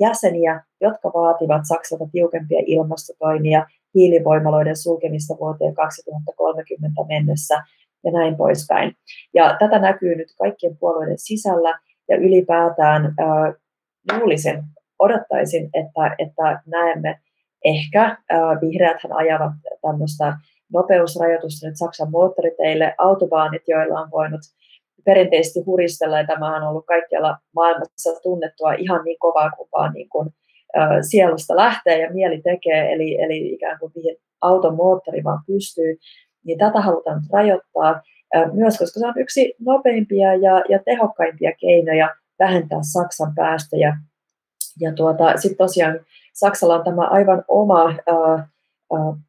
jäseniä, 0.00 0.64
jotka 0.80 1.10
vaativat 1.14 1.62
Saksalta 1.64 2.04
tiukempia 2.12 2.62
ilmastotoimia, 2.66 3.66
hiilivoimaloiden 3.94 4.76
sulkemista 4.76 5.34
vuoteen 5.40 5.74
2030 5.74 7.02
mennessä 7.08 7.54
ja 8.04 8.12
näin 8.12 8.36
poispäin. 8.36 8.96
Ja 9.34 9.56
tätä 9.58 9.78
näkyy 9.78 10.14
nyt 10.14 10.28
kaikkien 10.38 10.76
puolueiden 10.76 11.18
sisällä 11.18 11.78
ja 12.08 12.16
ylipäätään 12.16 13.04
äh, 13.04 13.54
luulisin, 14.12 14.62
odottaisin, 14.98 15.64
että, 15.64 16.14
että 16.18 16.62
näemme 16.66 17.18
ehkä 17.64 18.04
äh, 18.04 18.16
vihreäthän 18.60 19.12
ajavat 19.12 19.52
tämmöistä 19.82 20.36
nopeusrajoitusta 20.72 21.66
nyt 21.66 21.76
Saksan 21.78 22.10
moottoriteille, 22.10 22.94
autobaanit, 22.98 23.62
joilla 23.68 24.00
on 24.00 24.10
voinut 24.10 24.40
perinteisesti 25.04 25.60
huristella, 25.66 26.18
ja 26.18 26.26
tämä 26.26 26.56
on 26.56 26.62
ollut 26.62 26.86
kaikkialla 26.86 27.36
maailmassa 27.54 28.20
tunnettua 28.22 28.72
ihan 28.72 29.04
niin 29.04 29.18
kovaa 29.18 29.50
kuin 29.50 29.68
vaan 29.72 29.92
niin 29.92 30.08
kuin, 30.08 30.28
ä, 30.76 31.02
sielusta 31.10 31.56
lähtee 31.56 31.98
ja 31.98 32.10
mieli 32.12 32.40
tekee, 32.42 32.92
eli, 32.92 33.22
eli 33.22 33.52
ikään 33.52 33.78
kuin 33.78 33.92
mihin 33.94 34.16
auton 34.40 34.76
moottori 34.76 35.24
vaan 35.24 35.42
pystyy, 35.46 35.98
niin 36.44 36.58
tätä 36.58 36.80
halutaan 36.80 37.16
nyt 37.16 37.30
rajoittaa. 37.32 38.02
myös, 38.52 38.78
koska 38.78 39.00
se 39.00 39.06
on 39.06 39.18
yksi 39.18 39.54
nopeimpia 39.60 40.34
ja, 40.34 40.62
ja 40.68 40.78
tehokkaimpia 40.84 41.52
keinoja 41.60 42.08
vähentää 42.38 42.78
Saksan 42.82 43.32
päästöjä. 43.34 43.96
Ja 44.80 44.92
tuota, 44.92 45.36
sitten 45.36 45.58
tosiaan 45.58 46.00
Saksalla 46.32 46.74
on 46.74 46.84
tämä 46.84 47.06
aivan 47.06 47.44
oma 47.48 47.88
äh, 47.88 48.48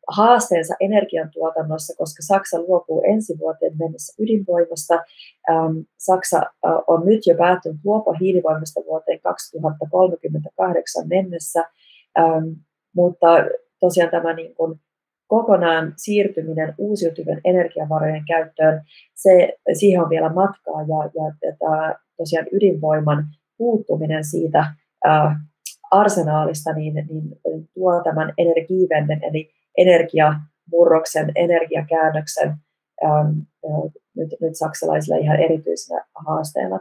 haasteensa 0.08 0.76
energiantuotannossa, 0.80 1.98
koska 1.98 2.24
Saksa 2.24 2.62
luopuu 2.62 3.04
ensi 3.06 3.40
vuoteen 3.40 3.74
mennessä 3.80 4.24
ydinvoimasta. 4.24 5.00
Saksa 5.98 6.42
on 6.88 7.06
nyt 7.06 7.22
jo 7.28 7.36
päättynyt 7.38 7.80
luopua 7.84 8.14
hiilivoimasta 8.22 8.82
vuoteen 8.86 9.20
2038 9.22 11.08
mennessä, 11.08 11.64
mutta 12.96 13.28
tosiaan 13.80 14.12
tämä 14.12 14.34
niin 14.34 14.56
kuin 14.56 14.80
kokonaan 15.28 15.94
siirtyminen 15.98 16.74
uusiutuvien 16.78 17.42
energiavarojen 17.44 18.26
käyttöön, 18.28 18.82
se, 19.16 19.54
siihen 19.74 20.04
on 20.04 20.10
vielä 20.10 20.30
matkaa 20.30 20.82
ja, 20.82 21.10
ja, 21.16 21.34
ja 21.44 21.96
tosiaan 22.18 22.48
ydinvoiman 22.52 23.26
puuttuminen 23.58 24.24
siitä 24.24 24.66
arsenaalista, 25.92 26.74
niin, 26.74 26.94
niin 26.94 27.40
tuo 27.74 28.02
tämän 28.04 28.34
energiivenden, 28.38 29.24
eli 29.24 29.50
energiamurroksen, 29.78 31.32
energiakäännöksen 31.36 32.50
äh, 33.06 33.26
nyt, 34.16 34.30
nyt 34.42 34.56
saksalaisilla 34.56 35.18
ihan 35.18 35.40
erityisenä 35.40 36.06
haasteena. 36.26 36.80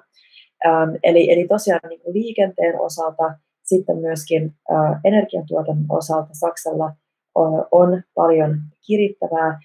Ähm, 0.66 0.90
eli, 1.02 1.32
eli 1.32 1.48
tosiaan 1.48 1.88
niin 1.88 2.00
kuin 2.00 2.14
liikenteen 2.14 2.80
osalta, 2.80 3.34
sitten 3.64 3.96
myöskin 3.96 4.54
äh, 4.72 5.00
energiantuotannon 5.04 5.86
osalta 5.88 6.30
Saksalla 6.32 6.86
äh, 6.86 6.94
on 7.70 8.02
paljon 8.14 8.60
kirittävää. 8.86 9.60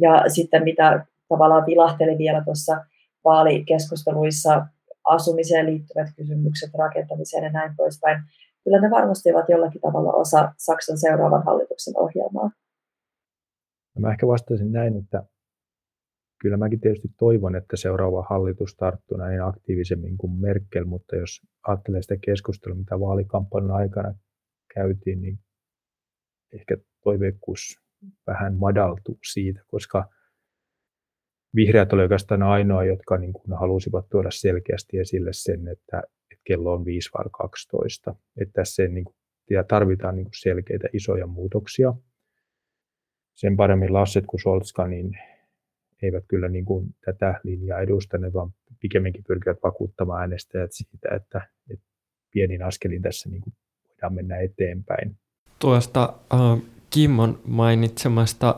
Ja 0.00 0.24
sitten 0.28 0.64
mitä 0.64 1.06
tavallaan 1.28 1.66
vilahteli 1.66 2.18
vielä 2.18 2.44
tuossa 2.44 2.84
vaalikeskusteluissa, 3.24 4.66
asumiseen 5.04 5.66
liittyvät 5.66 6.08
kysymykset, 6.16 6.70
rakentamiseen 6.74 7.44
ja 7.44 7.50
näin 7.50 7.76
poispäin, 7.76 8.22
kyllä 8.66 8.80
ne 8.80 8.90
varmasti 8.90 9.32
ovat 9.32 9.48
jollakin 9.48 9.80
tavalla 9.80 10.12
osa 10.12 10.52
Saksan 10.56 10.98
seuraavan 10.98 11.44
hallituksen 11.44 11.94
ohjelmaa. 11.96 12.50
Mä 13.98 14.10
ehkä 14.10 14.26
vastasin 14.26 14.72
näin, 14.72 14.96
että 14.96 15.24
kyllä 16.40 16.56
mäkin 16.56 16.80
tietysti 16.80 17.08
toivon, 17.18 17.56
että 17.56 17.76
seuraava 17.76 18.26
hallitus 18.30 18.76
tarttuu 18.76 19.16
näin 19.18 19.42
aktiivisemmin 19.42 20.18
kuin 20.18 20.32
Merkel, 20.32 20.84
mutta 20.84 21.16
jos 21.16 21.40
ajattelee 21.66 22.02
sitä 22.02 22.16
keskustelua, 22.26 22.78
mitä 22.78 23.00
vaalikampanjan 23.00 23.70
aikana 23.70 24.14
käytiin, 24.74 25.20
niin 25.20 25.38
ehkä 26.54 26.76
toiveikkuus 27.04 27.80
vähän 28.26 28.56
madaltuu 28.56 29.18
siitä, 29.32 29.60
koska 29.66 30.08
vihreät 31.54 31.92
oli 31.92 32.02
oikeastaan 32.02 32.42
ainoa, 32.42 32.84
jotka 32.84 33.18
niin 33.18 33.32
kuin 33.32 33.58
halusivat 33.58 34.08
tuoda 34.10 34.30
selkeästi 34.32 34.98
esille 34.98 35.30
sen, 35.32 35.68
että 35.68 36.02
kello 36.46 36.72
on 36.72 36.84
5 36.84 37.10
vai 37.18 37.24
12. 37.32 38.14
Että 38.40 38.52
tässä 38.52 38.82
niin 38.88 39.04
kuin, 39.04 39.16
ja 39.50 39.64
tarvitaan 39.64 40.16
niin 40.16 40.24
kuin 40.24 40.40
selkeitä 40.40 40.88
isoja 40.92 41.26
muutoksia. 41.26 41.94
Sen 43.34 43.56
paremmin 43.56 43.92
Lasset 43.92 44.24
kuin 44.26 44.40
Soltska, 44.40 44.86
niin 44.86 45.18
eivät 46.02 46.24
kyllä 46.28 46.48
niin 46.48 46.64
kuin 46.64 46.94
tätä 47.04 47.40
linjaa 47.44 47.80
edustaneet, 47.80 48.34
vaan 48.34 48.50
pikemminkin 48.80 49.24
pyrkivät 49.24 49.58
vakuuttamaan 49.62 50.20
äänestäjät 50.20 50.70
siitä, 50.72 51.14
että, 51.16 51.48
että 51.70 51.86
pienin 52.30 52.62
askelin 52.62 53.02
tässä 53.02 53.28
niin 53.28 53.40
kuin 53.40 53.54
voidaan 53.88 54.14
mennä 54.14 54.36
eteenpäin. 54.38 55.16
Tuosta 55.58 56.14
äh, 56.34 56.62
Kimmon 56.90 57.40
mainitsemasta 57.44 58.56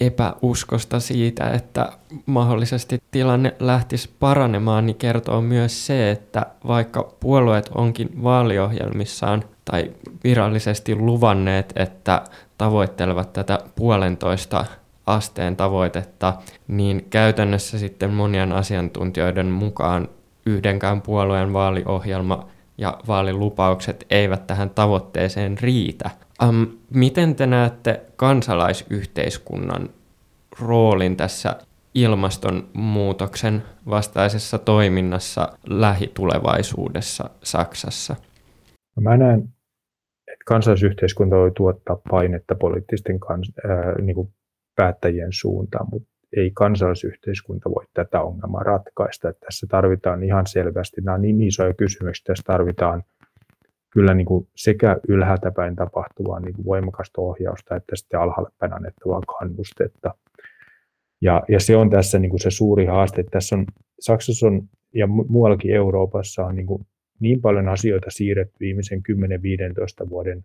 epäuskosta 0.00 1.00
siitä, 1.00 1.50
että 1.50 1.92
mahdollisesti 2.26 2.98
tilanne 3.10 3.54
lähtisi 3.60 4.10
paranemaan, 4.20 4.86
niin 4.86 4.96
kertoo 4.96 5.40
myös 5.40 5.86
se, 5.86 6.10
että 6.10 6.46
vaikka 6.66 7.12
puolueet 7.20 7.70
onkin 7.74 8.22
vaaliohjelmissaan 8.22 9.44
tai 9.64 9.90
virallisesti 10.24 10.94
luvanneet, 10.94 11.72
että 11.76 12.22
tavoittelevat 12.58 13.32
tätä 13.32 13.58
puolentoista 13.76 14.64
asteen 15.06 15.56
tavoitetta, 15.56 16.34
niin 16.68 17.06
käytännössä 17.10 17.78
sitten 17.78 18.10
monien 18.10 18.52
asiantuntijoiden 18.52 19.46
mukaan 19.46 20.08
yhdenkään 20.46 21.02
puolueen 21.02 21.52
vaaliohjelma 21.52 22.46
ja 22.82 22.98
vaalilupaukset 23.08 24.06
eivät 24.10 24.46
tähän 24.46 24.70
tavoitteeseen 24.70 25.58
riitä. 25.60 26.10
Um, 26.48 26.66
miten 26.94 27.34
te 27.34 27.46
näette 27.46 28.02
kansalaisyhteiskunnan 28.16 29.88
roolin 30.60 31.16
tässä 31.16 31.56
ilmastonmuutoksen 31.94 33.62
vastaisessa 33.88 34.58
toiminnassa 34.58 35.58
lähitulevaisuudessa 35.66 37.30
Saksassa? 37.42 38.16
No 38.96 39.02
mä 39.02 39.16
näen, 39.16 39.40
että 40.32 40.44
kansalaisyhteiskunta 40.46 41.36
voi 41.36 41.52
tuottaa 41.56 41.96
painetta 42.10 42.54
poliittisten 42.54 43.20
kans, 43.20 43.52
ää, 43.68 44.02
niin 44.02 44.14
kuin 44.14 44.34
päättäjien 44.76 45.32
suuntaan, 45.32 45.86
mutta 45.90 46.08
ei 46.36 46.50
kansalaisyhteiskunta 46.54 47.70
voi 47.70 47.84
tätä 47.94 48.20
ongelmaa 48.20 48.62
ratkaista. 48.62 49.28
Että 49.28 49.46
tässä 49.46 49.66
tarvitaan 49.70 50.22
ihan 50.22 50.46
selvästi, 50.46 51.00
nämä 51.00 51.14
on 51.14 51.22
niin 51.22 51.42
isoja 51.42 51.74
kysymyksiä, 51.74 52.24
tässä 52.26 52.44
tarvitaan 52.46 53.02
kyllä 53.90 54.14
niin 54.14 54.26
kuin 54.26 54.48
sekä 54.56 55.00
ylhäältä 55.08 55.50
päin 55.50 55.76
tapahtuvaa 55.76 56.40
niin 56.40 56.54
kuin 56.54 56.64
voimakasta 56.64 57.20
ohjausta 57.20 57.76
että 57.76 57.96
sitten 57.96 58.20
alhaalle 58.20 58.50
päin 58.58 58.72
annettavaa 58.72 59.20
kannustetta. 59.20 60.14
Ja, 61.20 61.42
ja 61.48 61.60
se 61.60 61.76
on 61.76 61.90
tässä 61.90 62.18
niin 62.18 62.30
kuin 62.30 62.40
se 62.40 62.50
suuri 62.50 62.86
haaste. 62.86 63.24
Tässä 63.30 63.56
on, 63.56 63.66
Saksassa 64.00 64.46
on, 64.46 64.68
ja 64.94 65.06
muuallakin 65.06 65.74
Euroopassa 65.74 66.44
on 66.44 66.56
niin, 66.56 66.66
kuin 66.66 66.86
niin 67.20 67.40
paljon 67.40 67.68
asioita 67.68 68.10
siirretty 68.10 68.56
viimeisen 68.60 69.02
10-15 70.06 70.10
vuoden 70.10 70.44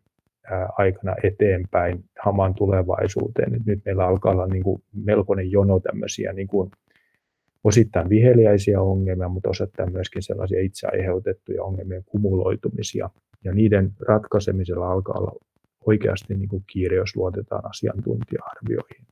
aikana 0.78 1.16
eteenpäin 1.24 2.04
hamaan 2.20 2.56
tulevaisuuteen. 2.56 3.56
Et 3.56 3.66
nyt 3.66 3.80
meillä 3.86 4.08
alkaa 4.08 4.32
olla 4.32 4.48
niin 4.48 4.64
kuin 4.64 4.84
melkoinen 5.06 5.52
jono 5.52 5.80
tämmöisiä 5.80 6.34
niin 6.34 6.48
kuin 6.48 6.72
osittain 7.64 8.10
viheliäisiä 8.10 8.82
ongelmia, 8.82 9.30
mutta 9.30 9.50
osittain 9.50 9.92
myöskin 9.92 10.22
sellaisia 10.22 10.62
itse 10.62 10.88
aiheutettuja 10.88 11.64
ongelmien 11.64 12.04
kumuloitumisia. 12.06 13.10
Ja 13.44 13.54
niiden 13.54 13.92
ratkaisemisella 14.08 14.92
alkaa 14.92 15.16
olla 15.20 15.32
oikeasti 15.86 16.34
niin 16.34 16.50
kuin 16.50 16.64
kiire, 16.68 16.96
jos 16.96 17.16
luotetaan 17.16 17.66
asiantuntija-arvioihin. 17.66 19.06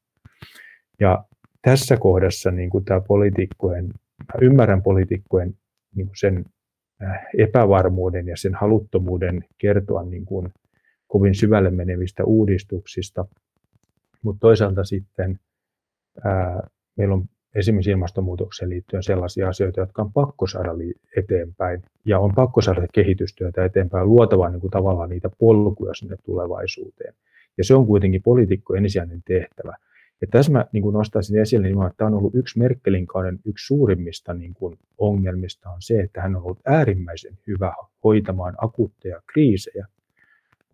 Ja 0.99 1.23
tässä 1.61 1.97
kohdassa 1.97 2.51
niin 2.51 2.69
kuin 2.69 2.85
tämä 2.85 3.01
poliitikkojen, 3.01 3.85
mä 4.19 4.39
ymmärrän 4.41 4.83
poliitikkojen 4.83 5.53
niin 5.95 6.09
sen 6.15 6.45
epävarmuuden 7.37 8.27
ja 8.27 8.37
sen 8.37 8.53
haluttomuuden 8.53 9.45
kertoa 9.57 10.03
niin 10.03 10.25
kuin 10.25 10.49
kovin 11.07 11.35
syvälle 11.35 11.71
menevistä 11.71 12.23
uudistuksista, 12.23 13.25
mutta 14.21 14.39
toisaalta 14.39 14.83
sitten 14.83 15.39
ää, 16.23 16.67
meillä 16.95 17.13
on 17.13 17.25
esimerkiksi 17.55 17.91
ilmastonmuutokseen 17.91 18.69
liittyen 18.69 19.03
sellaisia 19.03 19.49
asioita, 19.49 19.79
jotka 19.79 20.01
on 20.01 20.13
pakko 20.13 20.47
saada 20.47 20.71
eteenpäin 21.17 21.83
ja 22.05 22.19
on 22.19 22.31
pakko 22.35 22.61
saada 22.61 22.87
kehitystyötä 22.93 23.65
eteenpäin 23.65 24.07
luotava 24.07 24.49
niin 24.49 24.61
kuin 24.61 24.71
tavallaan 24.71 25.09
niitä 25.09 25.29
polkuja 25.39 25.93
sinne 25.93 26.15
tulevaisuuteen. 26.25 27.13
Ja 27.57 27.63
se 27.63 27.75
on 27.75 27.87
kuitenkin 27.87 28.21
poliitikko 28.23 28.75
ensisijainen 28.75 29.23
tehtävä. 29.27 29.77
Ja 30.21 30.27
tässä 30.31 30.51
mä 30.51 30.65
niin 30.71 30.93
nostaisin 30.93 31.39
esille, 31.39 31.67
niin 31.67 31.85
että 31.85 31.97
tämä 31.97 32.07
on 32.07 32.13
ollut 32.13 32.35
yksi 32.35 32.59
Merkelin 32.59 33.07
kauden 33.07 33.39
yksi 33.45 33.65
suurimmista 33.65 34.33
niin 34.33 34.53
kuin 34.53 34.77
ongelmista 34.97 35.69
on 35.69 35.81
se, 35.81 35.99
että 35.99 36.21
hän 36.21 36.35
on 36.35 36.43
ollut 36.43 36.59
äärimmäisen 36.65 37.37
hyvä 37.47 37.73
hoitamaan 38.03 38.55
akuutteja 38.57 39.21
kriisejä, 39.33 39.87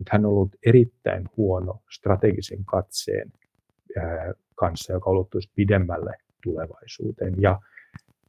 mutta 0.02 0.10
hän 0.14 0.26
on 0.26 0.32
ollut 0.32 0.56
erittäin 0.66 1.30
huono 1.38 1.82
strategisen 1.96 2.66
katseen 2.66 3.32
kanssa, 4.56 4.94
joka 4.94 5.10
ulottuisi 5.10 5.52
pidemmälle 5.56 6.12
tulevaisuuteen. 6.44 7.34
Ja 7.42 7.60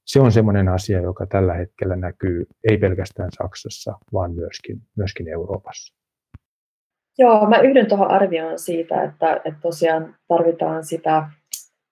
se 0.04 0.20
on 0.20 0.32
sellainen 0.32 0.68
asia, 0.68 1.00
joka 1.00 1.26
tällä 1.26 1.54
hetkellä 1.54 1.96
näkyy 1.96 2.46
ei 2.70 2.78
pelkästään 2.78 3.28
Saksassa, 3.38 3.98
vaan 4.12 4.34
myöskin, 4.34 4.82
myöskin 4.96 5.28
Euroopassa. 5.28 5.94
Joo, 7.18 7.48
mä 7.48 7.60
yhdyn 7.60 7.88
tuohon 7.88 8.10
arvioon 8.10 8.58
siitä, 8.58 9.02
että, 9.02 9.40
että 9.44 9.60
tosiaan 9.62 10.16
tarvitaan 10.28 10.84
sitä 10.84 11.30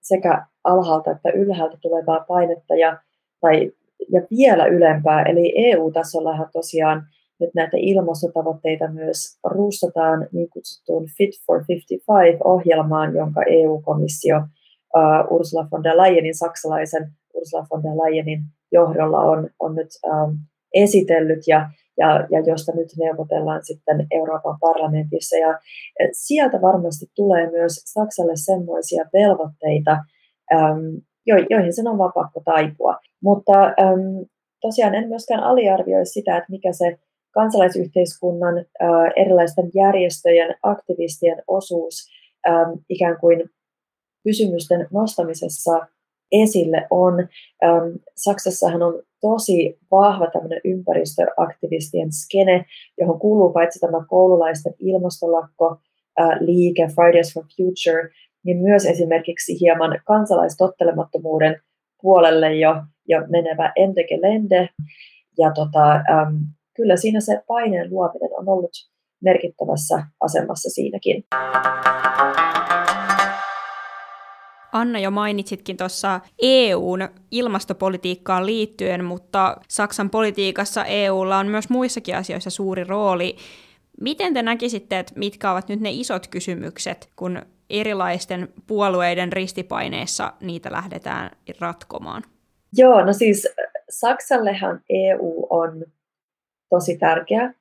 sekä 0.00 0.46
alhaalta 0.64 1.10
että 1.10 1.30
ylhäältä 1.30 1.76
tulevaa 1.82 2.24
painetta 2.28 2.74
ja, 2.74 2.98
tai, 3.40 3.72
ja 4.12 4.22
vielä 4.30 4.66
ylempää. 4.66 5.22
Eli 5.22 5.52
EU-tasollahan 5.56 6.48
tosiaan 6.52 7.06
nyt 7.40 7.50
näitä 7.54 7.76
ilmastotavoitteita 7.76 8.88
myös 8.88 9.38
ruustataan 9.44 10.28
niin 10.32 10.50
kutsuttuun 10.50 11.06
Fit 11.18 11.30
for 11.46 11.60
55-ohjelmaan, 11.60 13.14
jonka 13.14 13.42
EU-komissio 13.42 14.36
uh, 14.36 15.36
Ursula 15.36 15.68
von 15.70 15.84
der 15.84 15.96
Leyenin, 15.96 16.34
saksalaisen 16.34 17.12
Ursula 17.34 17.66
von 17.70 17.82
der 17.82 17.92
Leyenin 17.92 18.40
johdolla 18.72 19.18
on, 19.18 19.50
on 19.58 19.74
nyt 19.74 19.88
um, 20.06 20.38
esitellyt 20.74 21.42
ja, 21.46 21.70
ja, 21.98 22.26
ja 22.30 22.40
josta 22.46 22.72
nyt 22.72 22.88
neuvotellaan 22.98 23.60
sitten 23.64 24.06
Euroopan 24.10 24.56
parlamentissa. 24.60 25.36
Ja 25.36 25.58
sieltä 26.12 26.62
varmasti 26.62 27.06
tulee 27.16 27.50
myös 27.50 27.72
Saksalle 27.74 28.32
semmoisia 28.34 29.04
velvoitteita, 29.12 29.98
um, 30.54 31.02
jo, 31.26 31.36
joihin 31.50 31.72
sen 31.72 31.88
on 31.88 31.98
vaan 31.98 32.12
pakko 32.14 32.42
taipua. 32.44 32.96
Mutta 33.22 33.52
äm, 33.64 34.26
tosiaan 34.60 34.94
en 34.94 35.08
myöskään 35.08 35.42
aliarvioi 35.42 36.06
sitä, 36.06 36.36
että 36.36 36.50
mikä 36.50 36.72
se 36.72 36.98
kansalaisyhteiskunnan 37.30 38.64
erilaisten 39.16 39.70
järjestöjen, 39.74 40.54
aktivistien 40.62 41.42
osuus 41.46 42.10
ikään 42.88 43.20
kuin 43.20 43.50
kysymysten 44.24 44.86
nostamisessa 44.92 45.86
esille 46.32 46.86
on. 46.90 47.28
Saksassahan 48.16 48.82
on 48.82 49.02
tosi 49.20 49.78
vahva 49.90 50.26
tämmöinen 50.30 50.60
ympäristöaktivistien 50.64 52.12
skene, 52.12 52.64
johon 52.98 53.18
kuuluu 53.20 53.52
paitsi 53.52 53.80
tämä 53.80 54.04
koululaisten 54.08 54.74
ilmastolakko, 54.78 55.76
liike 56.40 56.88
Fridays 56.94 57.34
for 57.34 57.44
Future, 57.56 58.08
niin 58.44 58.56
myös 58.58 58.86
esimerkiksi 58.86 59.60
hieman 59.60 60.00
kansalaistottelemattomuuden 60.04 61.60
puolelle 62.02 62.54
jo, 62.54 62.82
jo 63.08 63.20
menevä 63.28 63.72
Ende 63.76 64.04
Gelände. 64.04 64.68
Ja 65.38 65.50
tota, 65.54 66.00
kyllä 66.80 66.96
siinä 66.96 67.20
se 67.20 67.42
paineen 67.46 67.90
luominen 67.90 68.30
on 68.38 68.48
ollut 68.48 68.70
merkittävässä 69.20 70.02
asemassa 70.20 70.70
siinäkin. 70.70 71.24
Anna 74.72 74.98
jo 74.98 75.10
mainitsitkin 75.10 75.76
tuossa 75.76 76.20
EUn 76.42 77.08
ilmastopolitiikkaan 77.30 78.46
liittyen, 78.46 79.04
mutta 79.04 79.56
Saksan 79.68 80.10
politiikassa 80.10 80.84
EUlla 80.84 81.38
on 81.38 81.46
myös 81.46 81.70
muissakin 81.70 82.16
asioissa 82.16 82.50
suuri 82.50 82.84
rooli. 82.84 83.36
Miten 84.00 84.34
te 84.34 84.42
näkisitte, 84.42 84.98
että 84.98 85.12
mitkä 85.16 85.52
ovat 85.52 85.68
nyt 85.68 85.80
ne 85.80 85.90
isot 85.90 86.26
kysymykset, 86.26 87.08
kun 87.16 87.42
erilaisten 87.70 88.48
puolueiden 88.66 89.32
ristipaineessa 89.32 90.32
niitä 90.40 90.72
lähdetään 90.72 91.30
ratkomaan? 91.60 92.22
Joo, 92.76 93.04
no 93.04 93.12
siis 93.12 93.48
Saksallehan 93.90 94.80
EU 94.90 95.46
on 95.50 95.84
tosi 96.70 96.98
tärkeä. 96.98 97.54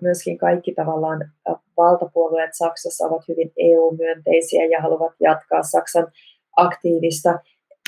Myöskin 0.00 0.38
kaikki 0.38 0.74
tavallaan 0.74 1.30
valtapuolueet 1.76 2.50
Saksassa 2.52 3.06
ovat 3.06 3.28
hyvin 3.28 3.52
EU-myönteisiä 3.56 4.64
ja 4.64 4.80
haluavat 4.82 5.12
jatkaa 5.20 5.62
Saksan 5.62 6.06
aktiivista, 6.56 7.38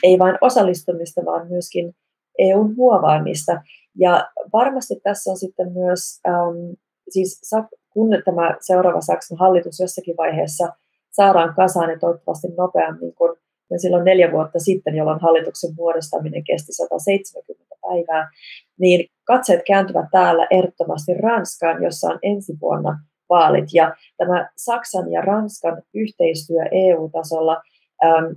ei 0.03 0.19
vain 0.19 0.39
osallistumista, 0.41 1.25
vaan 1.25 1.49
myöskin 1.49 1.95
EUn 2.39 2.75
muovaamista. 2.77 3.63
Ja 3.99 4.31
varmasti 4.53 5.01
tässä 5.03 5.31
on 5.31 5.37
sitten 5.37 5.73
myös, 5.73 6.21
ähm, 6.29 6.73
siis 7.09 7.51
kun 7.91 8.09
tämä 8.25 8.57
seuraava 8.61 9.01
Saksan 9.01 9.39
hallitus 9.39 9.81
jossakin 9.81 10.17
vaiheessa 10.17 10.69
saadaan 11.11 11.55
kasaan 11.55 11.91
ja 11.91 11.99
toivottavasti 11.99 12.49
nopeammin 12.57 13.15
kuin 13.15 13.37
silloin 13.79 14.05
neljä 14.05 14.33
vuotta 14.33 14.59
sitten, 14.59 14.95
jolloin 14.95 15.21
hallituksen 15.21 15.75
muodostaminen 15.77 16.45
kesti 16.45 16.73
170 16.73 17.75
päivää, 17.83 18.31
niin 18.79 19.09
katseet 19.25 19.61
kääntyvät 19.67 20.07
täällä 20.13 20.47
ehdottomasti 20.51 21.15
Ranskaan, 21.15 21.83
jossa 21.83 22.09
on 22.09 22.19
ensi 22.23 22.53
vuonna 22.61 22.99
vaalit. 23.29 23.65
Ja 23.73 23.95
tämä 24.17 24.51
Saksan 24.57 25.13
ja 25.13 25.21
Ranskan 25.21 25.83
yhteistyö 25.95 26.63
EU-tasolla– 26.73 27.61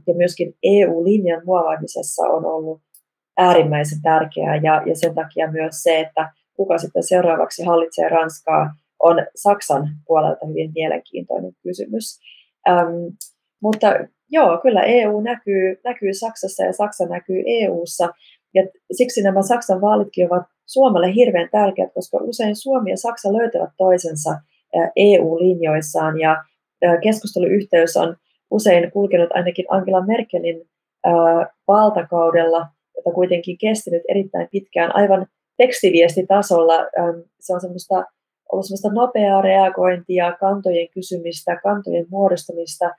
ja 0.08 0.14
myöskin 0.16 0.54
EU-linjan 0.64 1.42
muovaamisessa 1.46 2.24
on 2.24 2.46
ollut 2.46 2.82
äärimmäisen 3.38 4.02
tärkeää 4.02 4.56
ja, 4.56 4.82
ja 4.86 4.96
sen 4.96 5.16
takia 5.16 5.52
myös 5.52 5.84
se, 5.84 6.00
että 6.00 6.32
kuka 6.54 6.78
sitten 6.78 7.04
seuraavaksi 7.04 7.64
hallitsee 7.64 8.10
Ranskaa, 8.10 8.76
on 9.04 9.18
Saksan 9.36 9.90
puolelta 10.08 10.46
hyvin 10.48 10.72
mielenkiintoinen 10.76 11.52
kysymys. 11.64 12.20
Ähm, 12.70 12.88
mutta 13.62 13.88
joo, 14.30 14.58
kyllä 14.62 14.84
EU 14.84 15.22
näkyy, 15.22 15.80
näkyy 15.84 16.14
Saksassa 16.14 16.64
ja 16.64 16.74
Saksa 16.74 17.06
näkyy 17.06 17.44
EUssa. 17.46 18.10
Ja 18.54 18.68
siksi 18.92 19.22
nämä 19.22 19.42
Saksan 19.42 19.82
vaalitkin 19.82 20.28
ovat 20.34 20.44
Suomelle 20.66 21.14
hirveän 21.14 21.50
tärkeät, 21.52 21.94
koska 21.94 22.18
usein 22.22 22.56
Suomi 22.56 22.90
ja 22.90 22.98
Saksa 22.98 23.34
löytävät 23.34 23.70
toisensa 23.78 24.30
EU-linjoissaan 24.96 26.20
ja 26.20 26.44
keskusteluyhteys 27.04 27.98
on 27.98 28.16
usein 28.52 28.92
kulkenut 28.92 29.30
ainakin 29.34 29.66
Angela 29.70 30.06
Merkelin 30.06 30.62
valtakaudella, 31.68 32.68
jota 32.96 33.12
kuitenkin 33.16 33.58
kesti 33.58 33.92
nyt 33.92 34.04
erittäin 34.10 34.48
pitkään 34.52 34.96
aivan 34.96 35.28
tekstiviestitasolla. 35.58 36.74
Se 37.40 37.54
on 37.54 37.62
semmoista, 37.62 38.06
ollut 38.52 38.66
semmoista 38.66 38.94
nopeaa 38.94 39.42
reagointia, 39.42 40.38
kantojen 40.40 40.88
kysymistä, 40.90 41.60
kantojen 41.64 42.06
muodostamista, 42.10 42.96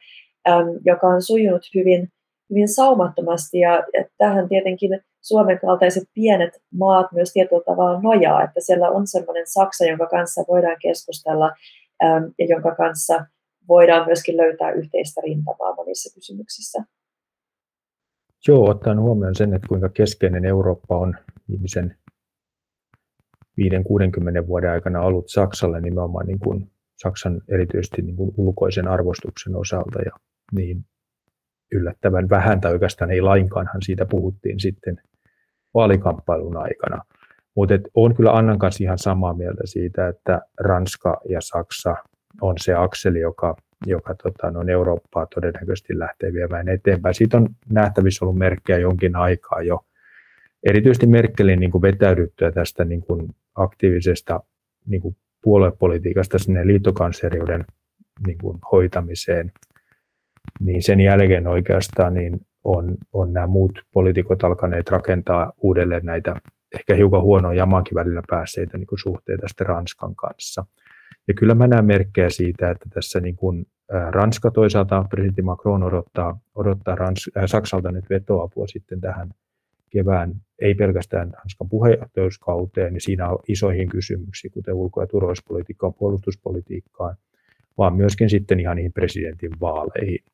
joka 0.84 1.06
on 1.06 1.22
sujunut 1.22 1.62
hyvin, 1.74 2.08
hyvin 2.50 2.68
saumattomasti. 2.68 3.58
Ja 3.58 3.84
tähän 4.18 4.48
tietenkin 4.48 5.00
Suomen 5.20 5.58
kaltaiset 5.58 6.04
pienet 6.14 6.62
maat 6.74 7.12
myös 7.12 7.32
tietyllä 7.32 7.62
tavalla 7.66 8.00
nojaa, 8.00 8.44
että 8.44 8.60
siellä 8.60 8.90
on 8.90 9.06
semmoinen 9.06 9.44
Saksa, 9.46 9.84
jonka 9.84 10.06
kanssa 10.06 10.44
voidaan 10.48 10.76
keskustella 10.82 11.50
ja 12.38 12.46
jonka 12.48 12.74
kanssa– 12.74 13.24
voidaan 13.68 14.06
myöskin 14.06 14.36
löytää 14.36 14.72
yhteistä 14.72 15.20
rintamaa 15.20 15.74
monissa 15.74 16.14
kysymyksissä. 16.14 16.84
Joo, 18.48 18.70
ottaen 18.70 19.00
huomioon 19.00 19.34
sen, 19.34 19.54
että 19.54 19.68
kuinka 19.68 19.88
keskeinen 19.88 20.44
Eurooppa 20.44 20.98
on 20.98 21.16
viimeisen 21.48 21.96
5-60 23.60 24.46
vuoden 24.46 24.70
aikana 24.70 25.00
ollut 25.00 25.28
Saksalle 25.28 25.80
nimenomaan 25.80 26.26
niin 26.26 26.38
kuin 26.38 26.70
Saksan 27.02 27.42
erityisesti 27.48 28.02
niin 28.02 28.16
kuin 28.16 28.34
ulkoisen 28.36 28.88
arvostuksen 28.88 29.56
osalta 29.56 29.98
ja 29.98 30.12
niin 30.52 30.84
yllättävän 31.72 32.28
vähän 32.30 32.60
tai 32.60 32.72
oikeastaan 32.72 33.10
ei 33.10 33.20
lainkaanhan 33.20 33.82
siitä 33.82 34.06
puhuttiin 34.06 34.60
sitten 34.60 35.00
vaalikamppailun 35.74 36.56
aikana. 36.56 37.04
Mutta 37.54 37.74
on 37.94 38.14
kyllä 38.14 38.32
Annan 38.32 38.58
kanssa 38.58 38.84
ihan 38.84 38.98
samaa 38.98 39.34
mieltä 39.34 39.62
siitä, 39.64 40.08
että 40.08 40.40
Ranska 40.60 41.20
ja 41.28 41.40
Saksa 41.40 41.96
on 42.40 42.54
se 42.58 42.74
akseli, 42.74 43.20
joka, 43.20 43.56
joka 43.86 44.14
tota, 44.14 44.50
no, 44.50 44.64
Eurooppaa 44.68 45.26
todennäköisesti 45.34 45.98
lähtee 45.98 46.32
viemään 46.32 46.68
eteenpäin. 46.68 47.14
Siitä 47.14 47.36
on 47.36 47.48
nähtävissä 47.70 48.24
ollut 48.24 48.38
merkkejä 48.38 48.78
jonkin 48.78 49.16
aikaa 49.16 49.62
jo. 49.62 49.84
Erityisesti 50.62 51.06
Merkelin 51.06 51.60
niin 51.60 51.70
kuin 51.70 51.82
vetäydyttyä 51.82 52.52
tästä 52.52 52.84
niin 52.84 53.02
kuin 53.02 53.28
aktiivisesta 53.54 54.40
niin 54.86 55.02
kuin 55.02 55.16
puoluepolitiikasta 55.42 56.38
sinne 56.38 56.66
liittokansleriuden 56.66 57.64
niin 58.26 58.38
kuin 58.38 58.58
hoitamiseen, 58.72 59.52
niin 60.60 60.82
sen 60.82 61.00
jälkeen 61.00 61.46
oikeastaan 61.46 62.14
niin 62.14 62.40
on, 62.64 62.96
on 63.12 63.32
nämä 63.32 63.46
muut 63.46 63.82
poliitikot 63.92 64.44
alkaneet 64.44 64.90
rakentaa 64.90 65.52
uudelleen 65.56 66.04
näitä 66.04 66.36
ehkä 66.74 66.94
hiukan 66.94 67.22
huonoa 67.22 67.54
jamaankin 67.54 67.94
välillä 67.94 68.22
päässeitä 68.28 68.78
niin 68.78 68.86
kuin 68.86 68.98
suhteita 68.98 69.48
sitten 69.48 69.66
Ranskan 69.66 70.14
kanssa. 70.14 70.64
Ja 71.28 71.34
kyllä 71.34 71.54
mä 71.54 71.66
näen 71.66 71.84
merkkejä 71.84 72.30
siitä, 72.30 72.70
että 72.70 72.86
tässä 72.94 73.20
niin 73.20 73.36
kuin 73.36 73.66
Ranska 74.10 74.50
toisaalta, 74.50 75.04
presidentti 75.10 75.42
Macron 75.42 75.82
odottaa, 75.82 76.40
odottaa 76.54 76.94
Rans, 76.94 77.30
äh, 77.36 77.42
Saksalta 77.46 77.92
nyt 77.92 78.10
vetoapua 78.10 78.66
sitten 78.66 79.00
tähän 79.00 79.30
kevään, 79.90 80.34
ei 80.58 80.74
pelkästään 80.74 81.30
Ranskan 81.34 81.68
puheenjohtajuuskauteen, 81.68 82.92
niin 82.92 83.00
siinä 83.00 83.28
on 83.28 83.38
isoihin 83.48 83.88
kysymyksiin, 83.88 84.50
kuten 84.50 84.74
ulko- 84.74 85.00
ja 85.00 85.06
turvallisuuspolitiikkaan, 85.06 85.94
puolustuspolitiikkaan, 85.94 87.16
vaan 87.78 87.96
myöskin 87.96 88.30
sitten 88.30 88.60
ihan 88.60 88.76
niihin 88.76 88.92
presidentin 88.92 89.50
vaaleihin. 89.60 90.24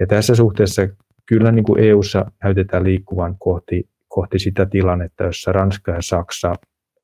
Ja 0.00 0.06
tässä 0.06 0.34
suhteessa 0.34 0.88
kyllä 1.26 1.52
niin 1.52 1.64
kuin 1.64 1.80
EU-ssa 1.80 2.30
näytetään 2.44 2.84
liikkuvan 2.84 3.36
kohti, 3.38 3.88
kohti 4.08 4.38
sitä 4.38 4.66
tilannetta, 4.66 5.24
jossa 5.24 5.52
Ranska 5.52 5.92
ja 5.92 6.02
Saksa 6.02 6.54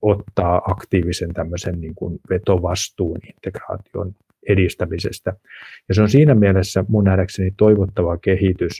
ottaa 0.02 0.62
aktiivisen 0.66 1.34
tämmöisen 1.34 1.80
niin 1.80 1.94
kuin 1.94 2.18
vetovastuun 2.30 3.18
integraation 3.26 4.14
edistämisestä. 4.48 5.32
Ja 5.88 5.94
se 5.94 6.02
on 6.02 6.08
siinä 6.08 6.34
mielessä 6.34 6.84
mun 6.88 7.04
nähdäkseni 7.04 7.50
toivottava 7.56 8.18
kehitys, 8.18 8.78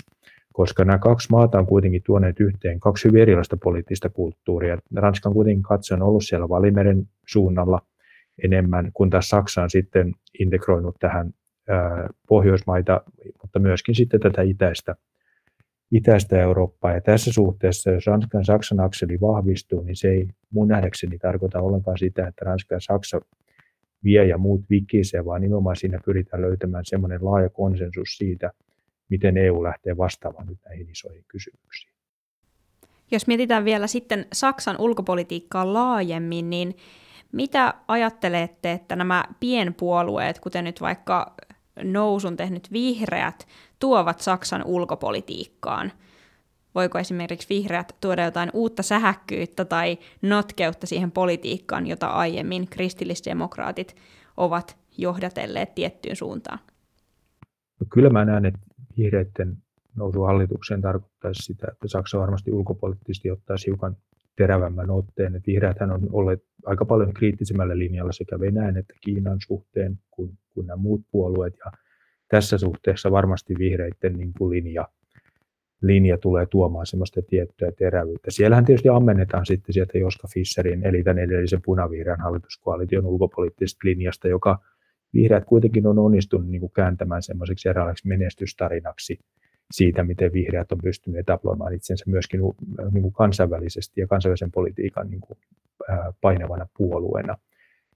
koska 0.53 0.85
nämä 0.85 0.99
kaksi 0.99 1.29
maata 1.31 1.59
on 1.59 1.67
kuitenkin 1.67 2.03
tuoneet 2.07 2.41
yhteen 2.41 2.81
kaksi 2.81 3.09
hyvin 3.09 3.23
erilaista 3.23 3.57
poliittista 3.57 4.09
kulttuuria. 4.09 4.79
Ranska 4.95 5.29
on 5.29 5.35
kuitenkin 5.35 5.63
katse 5.63 5.95
on 5.95 6.03
ollut 6.03 6.25
siellä 6.25 6.49
Valimeren 6.49 7.09
suunnalla 7.29 7.81
enemmän, 8.45 8.91
kun 8.95 9.11
taas 9.11 9.29
Saksa 9.29 9.63
on 9.63 9.71
sitten 9.71 10.15
integroinut 10.39 10.97
tähän 11.01 11.31
Pohjoismaita, 12.29 13.01
mutta 13.43 13.59
myöskin 13.59 13.95
sitten 13.95 14.21
tätä 14.21 14.43
itäistä 14.43 14.97
itäistä 15.93 16.41
Eurooppaa. 16.41 16.93
Ja 16.93 17.01
tässä 17.01 17.33
suhteessa, 17.33 17.91
jos 17.91 18.07
Ranskan 18.07 18.45
Saksan 18.45 18.81
akseli 18.81 19.21
vahvistuu, 19.21 19.83
niin 19.83 19.97
se 19.97 20.09
ei 20.09 20.29
mun 20.51 20.69
nähdäkseni 20.69 21.19
tarkoita 21.19 21.61
ollenkaan 21.61 21.99
sitä, 21.99 22.27
että 22.27 22.45
Ranska 22.45 22.75
ja 22.75 22.81
Saksa 22.81 23.21
vie 24.05 24.27
ja 24.27 24.39
muut 24.39 24.65
vikisee, 24.71 25.25
vaan 25.25 25.41
nimenomaan 25.41 25.77
siinä 25.77 25.99
pyritään 26.05 26.43
löytämään 26.43 26.85
semmoinen 26.85 27.25
laaja 27.25 27.49
konsensus 27.49 28.17
siitä, 28.17 28.53
miten 29.09 29.37
EU 29.37 29.63
lähtee 29.63 29.97
vastaamaan 29.97 30.47
nyt 30.47 30.59
näihin 30.65 30.91
isoihin 30.91 31.25
kysymyksiin. 31.29 31.93
Jos 33.11 33.27
mietitään 33.27 33.65
vielä 33.65 33.87
sitten 33.87 34.27
Saksan 34.33 34.77
ulkopolitiikkaa 34.79 35.73
laajemmin, 35.73 36.51
niin 36.51 36.77
mitä 37.33 37.75
ajattelette, 37.89 38.73
että 38.73 38.97
nämä 38.97 39.25
pienpuolueet, 39.41 40.41
kuten 40.41 40.65
nyt 40.65 40.81
vaikka 40.81 41.35
nousun 41.83 42.37
tehnyt 42.37 42.73
vihreät, 42.73 43.47
tuovat 43.79 44.21
Saksan 44.21 44.65
ulkopolitiikkaan? 44.65 45.93
Voiko 46.75 46.99
esimerkiksi 46.99 47.49
vihreät 47.49 47.97
tuoda 48.01 48.25
jotain 48.25 48.51
uutta 48.53 48.83
sähäkkyyttä 48.83 49.65
tai 49.65 49.99
notkeutta 50.23 50.87
siihen 50.87 51.11
politiikkaan, 51.11 51.87
jota 51.87 52.07
aiemmin 52.07 52.69
kristillisdemokraatit 52.69 53.97
ovat 54.37 54.77
johdatelleet 54.99 55.75
tiettyyn 55.75 56.17
suuntaan? 56.17 56.59
No 57.81 57.87
kyllä 57.93 58.11
mä 58.11 58.25
näen, 58.25 58.45
että 58.45 58.61
vihreiden 58.99 59.57
nousu 59.97 60.23
hallitukseen 60.23 60.81
tarkoittaisi 60.81 61.43
sitä, 61.43 61.67
että 61.73 61.89
Saksa 61.89 62.19
varmasti 62.19 62.53
ulkopoliittisesti 62.53 63.31
ottaisi 63.31 63.67
hiukan 63.67 63.97
terävämmän 64.37 64.91
otteen. 64.91 65.35
Että 65.35 65.47
vihreäthän 65.47 65.91
on 65.91 66.09
olleet 66.13 66.45
aika 66.67 66.85
paljon 66.85 67.15
kriittisemmällä 67.15 67.79
linjalla 67.79 68.13
sekä 68.13 68.41
Venäjän 68.41 68.77
että 68.77 68.95
Kiinan 69.01 69.39
suhteen 69.47 69.99
kuin, 70.11 70.39
kuin 70.55 70.67
nämä 70.67 70.77
muut 70.77 71.03
puolueet. 71.11 71.55
Ja 71.65 71.73
tässä 72.29 72.59
suhteessa 72.59 73.11
varmasti 73.11 73.55
vihreiden 73.59 74.13
niin 74.17 74.33
kuin 74.39 74.51
linja, 74.51 74.89
linja 75.83 76.19
tulee 76.19 76.47
tuomaan 76.47 76.87
semmoista 76.87 77.23
tiettyä 77.23 77.73
terävyyttä. 77.73 78.31
Siellähän 78.31 78.65
tietysti 78.65 78.89
ammennetaan 78.89 79.47
sitten 79.47 79.73
sieltä 79.73 79.99
Joska 79.99 80.29
Fisserin, 80.35 80.87
eli 80.87 81.03
tämän 81.03 81.19
edellisen 81.19 81.63
punavihreän 81.65 82.21
hallituskoalition 82.21 83.07
ulkopoliittisesta 83.07 83.89
linjasta, 83.89 84.29
joka 84.29 84.59
vihreät 85.15 85.45
kuitenkin 85.45 85.87
on 85.87 85.99
onnistunut 85.99 86.49
niin 86.49 86.61
kuin 86.61 86.73
kääntämään 86.73 87.23
semmoiseksi 87.23 87.69
eräänlaiseksi 87.69 88.09
menestystarinaksi 88.09 89.19
siitä, 89.73 90.05
miten 90.05 90.33
vihreät 90.33 90.73
on 90.73 90.79
pystyneet 90.83 91.21
etabloimaan 91.21 91.75
itsensä 91.75 92.05
myöskin 92.09 92.41
niin 92.91 93.03
kuin 93.03 93.13
kansainvälisesti 93.13 94.01
ja 94.01 94.07
kansainvälisen 94.07 94.51
politiikan 94.51 95.11
niin 95.11 95.21
kuin, 95.21 95.39
painavana 96.21 96.67
puolueena. 96.77 97.37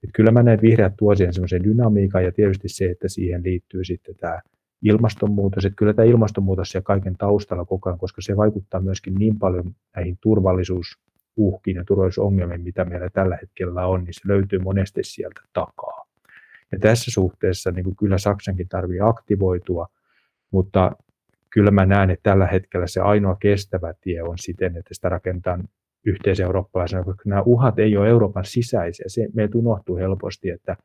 Et 0.03 0.09
kyllä 0.13 0.31
mä 0.31 0.43
näen, 0.43 0.61
vihreät 0.61 0.93
tuo 0.97 1.15
siihen 1.15 1.33
semmoisen 1.33 1.63
dynamiikan 1.63 2.23
ja 2.23 2.31
tietysti 2.31 2.69
se, 2.69 2.85
että 2.85 3.07
siihen 3.07 3.43
liittyy 3.43 3.83
sitten 3.83 4.15
tämä 4.15 4.39
ilmastonmuutos. 4.81 5.65
Että 5.65 5.75
kyllä 5.75 5.93
tämä 5.93 6.05
ilmastonmuutos 6.05 6.73
ja 6.73 6.81
kaiken 6.81 7.17
taustalla 7.17 7.65
koko 7.65 7.89
ajan, 7.89 7.99
koska 7.99 8.21
se 8.21 8.37
vaikuttaa 8.37 8.79
myöskin 8.79 9.15
niin 9.15 9.39
paljon 9.39 9.75
näihin 9.95 10.17
turvallisuusuhkiin 10.21 11.77
ja 11.77 11.83
turvallisuusongelmiin, 11.87 12.61
mitä 12.61 12.85
meillä 12.85 13.09
tällä 13.09 13.37
hetkellä 13.41 13.85
on, 13.85 14.03
niin 14.03 14.13
se 14.13 14.21
löytyy 14.25 14.59
monesti 14.59 15.03
sieltä 15.03 15.41
takaa. 15.53 16.07
Ja 16.71 16.79
tässä 16.79 17.11
suhteessa 17.11 17.71
niin 17.71 17.95
kyllä 17.95 18.17
Saksankin 18.17 18.67
tarvii 18.69 18.99
aktivoitua, 19.01 19.87
mutta 20.51 20.91
kyllä 21.57 21.71
mä 21.71 21.85
näen, 21.85 22.09
että 22.09 22.29
tällä 22.29 22.47
hetkellä 22.47 22.87
se 22.87 23.01
ainoa 23.01 23.37
kestävä 23.39 23.93
tie 24.01 24.23
on 24.23 24.37
siten, 24.37 24.77
että 24.77 24.93
sitä 24.93 25.09
rakentaa 25.09 25.59
yhteiseurooppalaisena, 26.05 27.03
koska 27.03 27.23
nämä 27.25 27.41
uhat 27.41 27.79
ei 27.79 27.97
ole 27.97 28.09
Euroopan 28.09 28.45
sisäisiä. 28.45 29.05
Se 29.07 29.27
meiltä 29.33 29.57
unohtuu 29.57 29.95
helposti, 29.95 30.49
että 30.49 30.77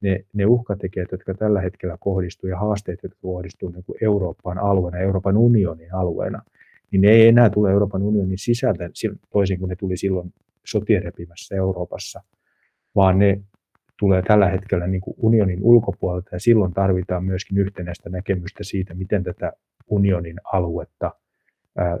ne, 0.00 0.24
ne 0.32 0.46
uhkatekijät, 0.46 1.12
jotka 1.12 1.34
tällä 1.34 1.60
hetkellä 1.60 1.96
kohdistuu 2.00 2.50
ja 2.50 2.58
haasteet, 2.58 2.98
jotka 3.02 3.18
kohdistuu 3.22 3.68
niin 3.68 3.84
kuin 3.84 3.98
Euroopan 4.00 4.58
alueena, 4.58 4.98
Euroopan 4.98 5.36
unionin 5.36 5.94
alueena, 5.94 6.42
niin 6.90 7.00
ne 7.00 7.10
ei 7.10 7.28
enää 7.28 7.50
tule 7.50 7.70
Euroopan 7.70 8.02
unionin 8.02 8.38
sisältä 8.38 8.90
toisin 9.30 9.58
kuin 9.58 9.68
ne 9.68 9.76
tuli 9.76 9.96
silloin 9.96 10.32
sotien 10.66 11.02
repimässä 11.02 11.54
Euroopassa, 11.54 12.22
vaan 12.94 13.18
ne 13.18 13.40
tulee 13.98 14.22
tällä 14.22 14.48
hetkellä 14.48 14.86
niin 14.86 15.00
kuin 15.00 15.14
unionin 15.18 15.62
ulkopuolelta 15.62 16.30
ja 16.32 16.40
silloin 16.40 16.72
tarvitaan 16.72 17.24
myöskin 17.24 17.58
yhtenäistä 17.58 18.10
näkemystä 18.10 18.64
siitä, 18.64 18.94
miten 18.94 19.24
tätä 19.24 19.52
unionin 19.90 20.36
aluetta 20.52 21.10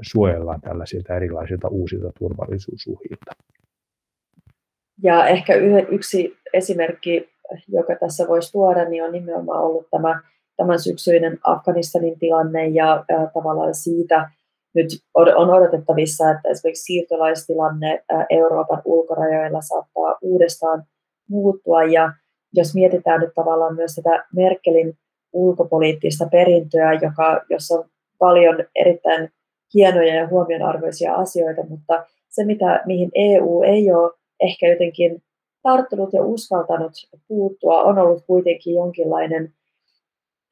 suojellaan 0.02 0.60
tällaisilta 0.60 1.14
erilaisilta 1.14 1.68
uusilta 1.68 2.12
turvallisuusuhilta. 2.18 3.32
Ja 5.02 5.26
ehkä 5.26 5.54
yksi 5.90 6.36
esimerkki, 6.52 7.28
joka 7.68 7.96
tässä 8.00 8.28
voisi 8.28 8.52
tuoda, 8.52 8.88
niin 8.88 9.04
on 9.04 9.12
nimenomaan 9.12 9.62
ollut 9.62 9.86
tämä 9.90 10.20
tämän 10.56 10.80
syksyinen 10.80 11.38
Afganistanin 11.44 12.18
tilanne 12.18 12.66
ja 12.66 13.04
tavallaan 13.34 13.74
siitä 13.74 14.30
nyt 14.74 14.86
on 15.14 15.50
odotettavissa, 15.50 16.30
että 16.30 16.48
esimerkiksi 16.48 16.82
siirtolaistilanne 16.82 18.04
Euroopan 18.30 18.82
ulkorajoilla 18.84 19.60
saattaa 19.60 20.18
uudestaan 20.22 20.82
muuttua 21.28 21.82
ja 21.82 22.12
jos 22.52 22.74
mietitään 22.74 23.20
nyt 23.20 23.34
tavallaan 23.34 23.74
myös 23.74 23.94
sitä 23.94 24.26
Merkelin 24.34 24.98
ulkopoliittista 25.32 26.28
perintöä, 26.30 26.92
joka, 26.92 27.44
jossa 27.50 27.74
on 27.74 27.84
paljon 28.18 28.64
erittäin 28.74 29.28
hienoja 29.74 30.14
ja 30.14 30.28
huomionarvoisia 30.28 31.14
asioita, 31.14 31.62
mutta 31.68 32.04
se, 32.28 32.44
mitä, 32.44 32.82
mihin 32.86 33.10
EU 33.14 33.62
ei 33.62 33.92
ole 33.92 34.12
ehkä 34.40 34.68
jotenkin 34.68 35.22
tarttunut 35.62 36.12
ja 36.12 36.22
uskaltanut 36.22 36.92
puuttua, 37.28 37.82
on 37.82 37.98
ollut 37.98 38.24
kuitenkin 38.26 38.74
jonkinlainen 38.74 39.52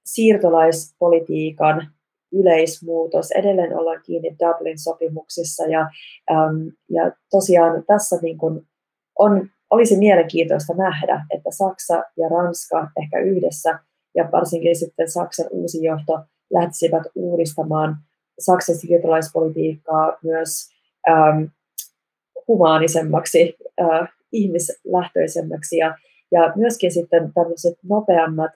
siirtolaispolitiikan 0.04 1.90
yleismuutos. 2.32 3.30
Edelleen 3.30 3.78
ollaan 3.78 4.02
kiinni 4.06 4.36
Dublin-sopimuksissa 4.38 5.64
ja, 5.64 5.80
äm, 6.30 6.72
ja 6.90 7.12
tosiaan 7.30 7.84
tässä 7.86 8.16
niin 8.22 8.38
kuin 8.38 8.66
on, 9.18 9.48
olisi 9.70 9.98
mielenkiintoista 9.98 10.74
nähdä, 10.74 11.26
että 11.34 11.50
Saksa 11.50 11.94
ja 11.94 12.28
Ranska 12.28 12.88
ehkä 13.02 13.18
yhdessä 13.18 13.78
ja 14.16 14.28
varsinkin 14.32 14.76
sitten 14.76 15.10
Saksan 15.10 15.46
uusi 15.50 15.84
johto 15.84 16.20
lähtisivät 16.52 17.02
uudistamaan 17.14 17.96
Saksan 18.38 18.76
siirtolaispolitiikkaa 18.76 20.16
myös 20.22 20.70
ähm, 21.08 21.44
humaanisemmaksi, 22.48 23.56
äh, 23.80 24.08
ihmislähtöisemmäksi. 24.32 25.76
Ja, 25.76 25.96
ja 26.32 26.52
myöskin 26.56 26.92
sitten 26.92 27.32
tämmöiset 27.34 27.78
nopeammat 27.82 28.50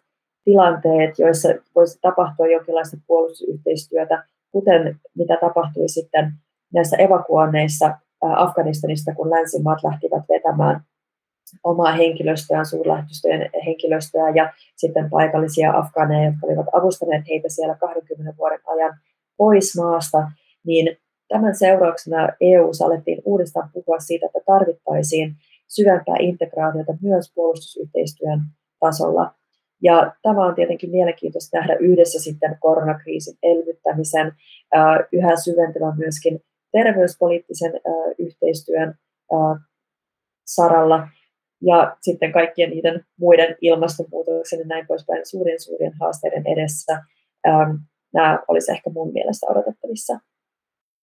tilanteet, 0.45 1.19
joissa 1.19 1.49
voisi 1.75 1.99
tapahtua 2.03 2.47
jonkinlaista 2.47 2.97
puolustusyhteistyötä, 3.07 4.25
kuten 4.53 5.01
mitä 5.15 5.39
tapahtui 5.41 5.89
sitten 5.89 6.33
näissä 6.75 6.97
evakuoinneissa 6.97 7.87
äh, 7.87 7.97
Afganistanista, 8.21 9.15
kun 9.15 9.31
länsimaat 9.31 9.79
lähtivät 9.85 10.23
vetämään 10.29 10.81
omaa 11.65 11.93
henkilöstöään, 11.93 12.67
suurlähetystöjen 12.67 13.51
henkilöstöä 13.67 14.31
ja 14.35 14.53
sitten 14.77 15.11
paikallisia 15.11 15.73
afgaaneja, 15.73 16.27
jotka 16.27 16.47
olivat 16.47 16.67
avustaneet 16.73 17.29
heitä 17.29 17.49
siellä 17.49 17.75
20 17.75 18.35
vuoden 18.39 18.61
ajan 18.67 18.99
pois 19.37 19.77
maasta, 19.77 20.19
niin 20.67 20.97
tämän 21.29 21.55
seurauksena 21.55 22.29
EU 22.41 22.71
alettiin 22.85 23.23
uudestaan 23.25 23.71
puhua 23.73 23.99
siitä, 23.99 24.27
että 24.27 24.39
tarvittaisiin 24.47 25.35
syvempää 25.69 26.17
integraatiota 26.21 26.93
myös 27.03 27.33
puolustusyhteistyön 27.35 28.41
tasolla. 28.81 29.35
Ja 29.83 30.15
tämä 30.23 30.47
on 30.47 30.55
tietenkin 30.55 30.91
mielenkiintoista 30.91 31.59
nähdä 31.59 31.75
yhdessä 31.75 32.21
sitten 32.23 32.57
koronakriisin 32.61 33.39
elvyttämisen, 33.43 34.33
yhä 35.13 35.37
syventävän 35.37 35.99
myöskin 35.99 36.41
terveyspoliittisen 36.73 37.73
yhteistyön 38.19 38.95
saralla 40.47 41.09
ja 41.63 41.97
sitten 42.01 42.33
kaikkien 42.33 42.71
niiden 42.71 43.05
muiden 43.19 43.57
ilmastonmuutoksen 43.61 44.59
ja 44.59 44.65
näin 44.67 44.87
poispäin 44.87 45.27
suurien 45.27 45.61
suurien 45.61 45.93
haasteiden 46.01 46.47
edessä. 46.47 47.03
Ähm, 47.49 47.71
nämä 48.15 48.39
olisi 48.49 48.73
ehkä 48.73 48.91
mun 48.91 49.13
mielestä 49.13 49.47
odotettavissa. 49.51 50.19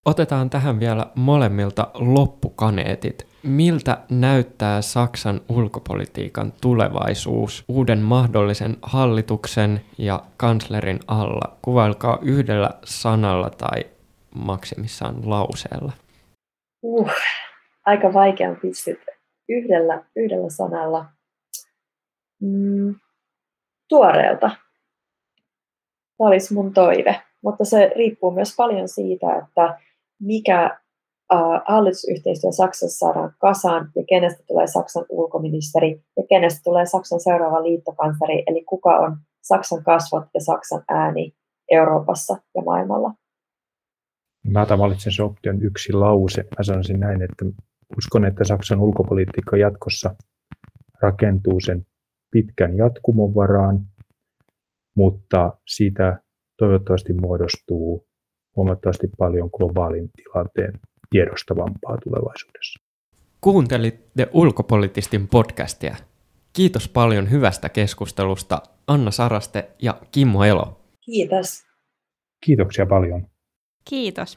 Otetaan 0.05 0.49
tähän 0.49 0.79
vielä 0.79 1.05
molemmilta 1.15 1.87
loppukaneetit. 1.93 3.27
Miltä 3.43 3.97
näyttää 4.09 4.81
Saksan 4.81 5.41
ulkopolitiikan 5.49 6.53
tulevaisuus 6.61 7.63
uuden 7.67 7.99
mahdollisen 7.99 8.77
hallituksen 8.81 9.81
ja 9.97 10.23
kanslerin 10.37 10.99
alla? 11.07 11.57
Kuvailkaa 11.61 12.19
yhdellä 12.21 12.69
sanalla 12.83 13.49
tai 13.49 13.85
maksimissaan 14.35 15.29
lauseella. 15.29 15.91
Uh, 16.81 17.09
aika 17.85 18.13
vaikea 18.13 18.55
pystyä 18.61 19.16
yhdellä, 19.49 20.05
yhdellä 20.15 20.49
sanalla 20.49 21.05
mm, 22.41 22.95
tuoreelta. 23.89 24.49
Tämä 26.17 26.27
olisi 26.27 26.53
mun 26.53 26.73
toive, 26.73 27.21
mutta 27.43 27.65
se 27.65 27.91
riippuu 27.95 28.31
myös 28.31 28.55
paljon 28.57 28.87
siitä, 28.87 29.27
että 29.35 29.79
mikä 30.21 30.79
hallitusyhteistyö 31.65 32.51
Saksassa 32.51 33.05
saadaan 33.05 33.33
kasaan 33.39 33.91
ja 33.95 34.03
kenestä 34.09 34.43
tulee 34.47 34.67
Saksan 34.67 35.05
ulkoministeri 35.09 36.01
ja 36.17 36.23
kenestä 36.29 36.61
tulee 36.63 36.85
Saksan 36.85 37.19
seuraava 37.19 37.63
liittokansleri, 37.63 38.43
eli 38.47 38.63
kuka 38.63 38.97
on 38.97 39.17
Saksan 39.41 39.83
kasvot 39.83 40.23
ja 40.33 40.41
Saksan 40.41 40.83
ääni 40.89 41.33
Euroopassa 41.71 42.37
ja 42.55 42.61
maailmalla. 42.61 43.13
Mä 44.47 44.65
valitsen 44.77 45.13
se 45.13 45.23
option 45.23 45.63
yksi 45.63 45.93
lause. 45.93 46.41
Mä 46.41 46.63
sanoisin 46.63 46.99
näin, 46.99 47.21
että 47.21 47.45
Uskon, 47.97 48.25
että 48.25 48.43
Saksan 48.43 48.79
ulkopolitiikka 48.79 49.57
jatkossa 49.57 50.15
rakentuu 51.01 51.59
sen 51.59 51.85
pitkän 52.31 52.77
jatkumon 52.77 53.35
varaan, 53.35 53.79
mutta 54.95 55.53
siitä 55.67 56.21
toivottavasti 56.57 57.13
muodostuu 57.13 58.07
huomattavasti 58.55 59.07
paljon 59.17 59.49
globaalin 59.57 60.09
tilanteen 60.15 60.73
tiedostavampaa 61.09 61.97
tulevaisuudessa. 62.03 62.79
Kuuntelitte 63.41 64.27
Ulkopolitistin 64.33 65.27
podcastia. 65.27 65.95
Kiitos 66.53 66.89
paljon 66.89 67.31
hyvästä 67.31 67.69
keskustelusta 67.69 68.61
Anna 68.87 69.11
Saraste 69.11 69.69
ja 69.81 70.01
Kimmo 70.11 70.43
Elo. 70.43 70.81
Kiitos. 71.05 71.63
Kiitoksia 72.45 72.85
paljon. 72.85 73.27
Kiitos. 73.89 74.35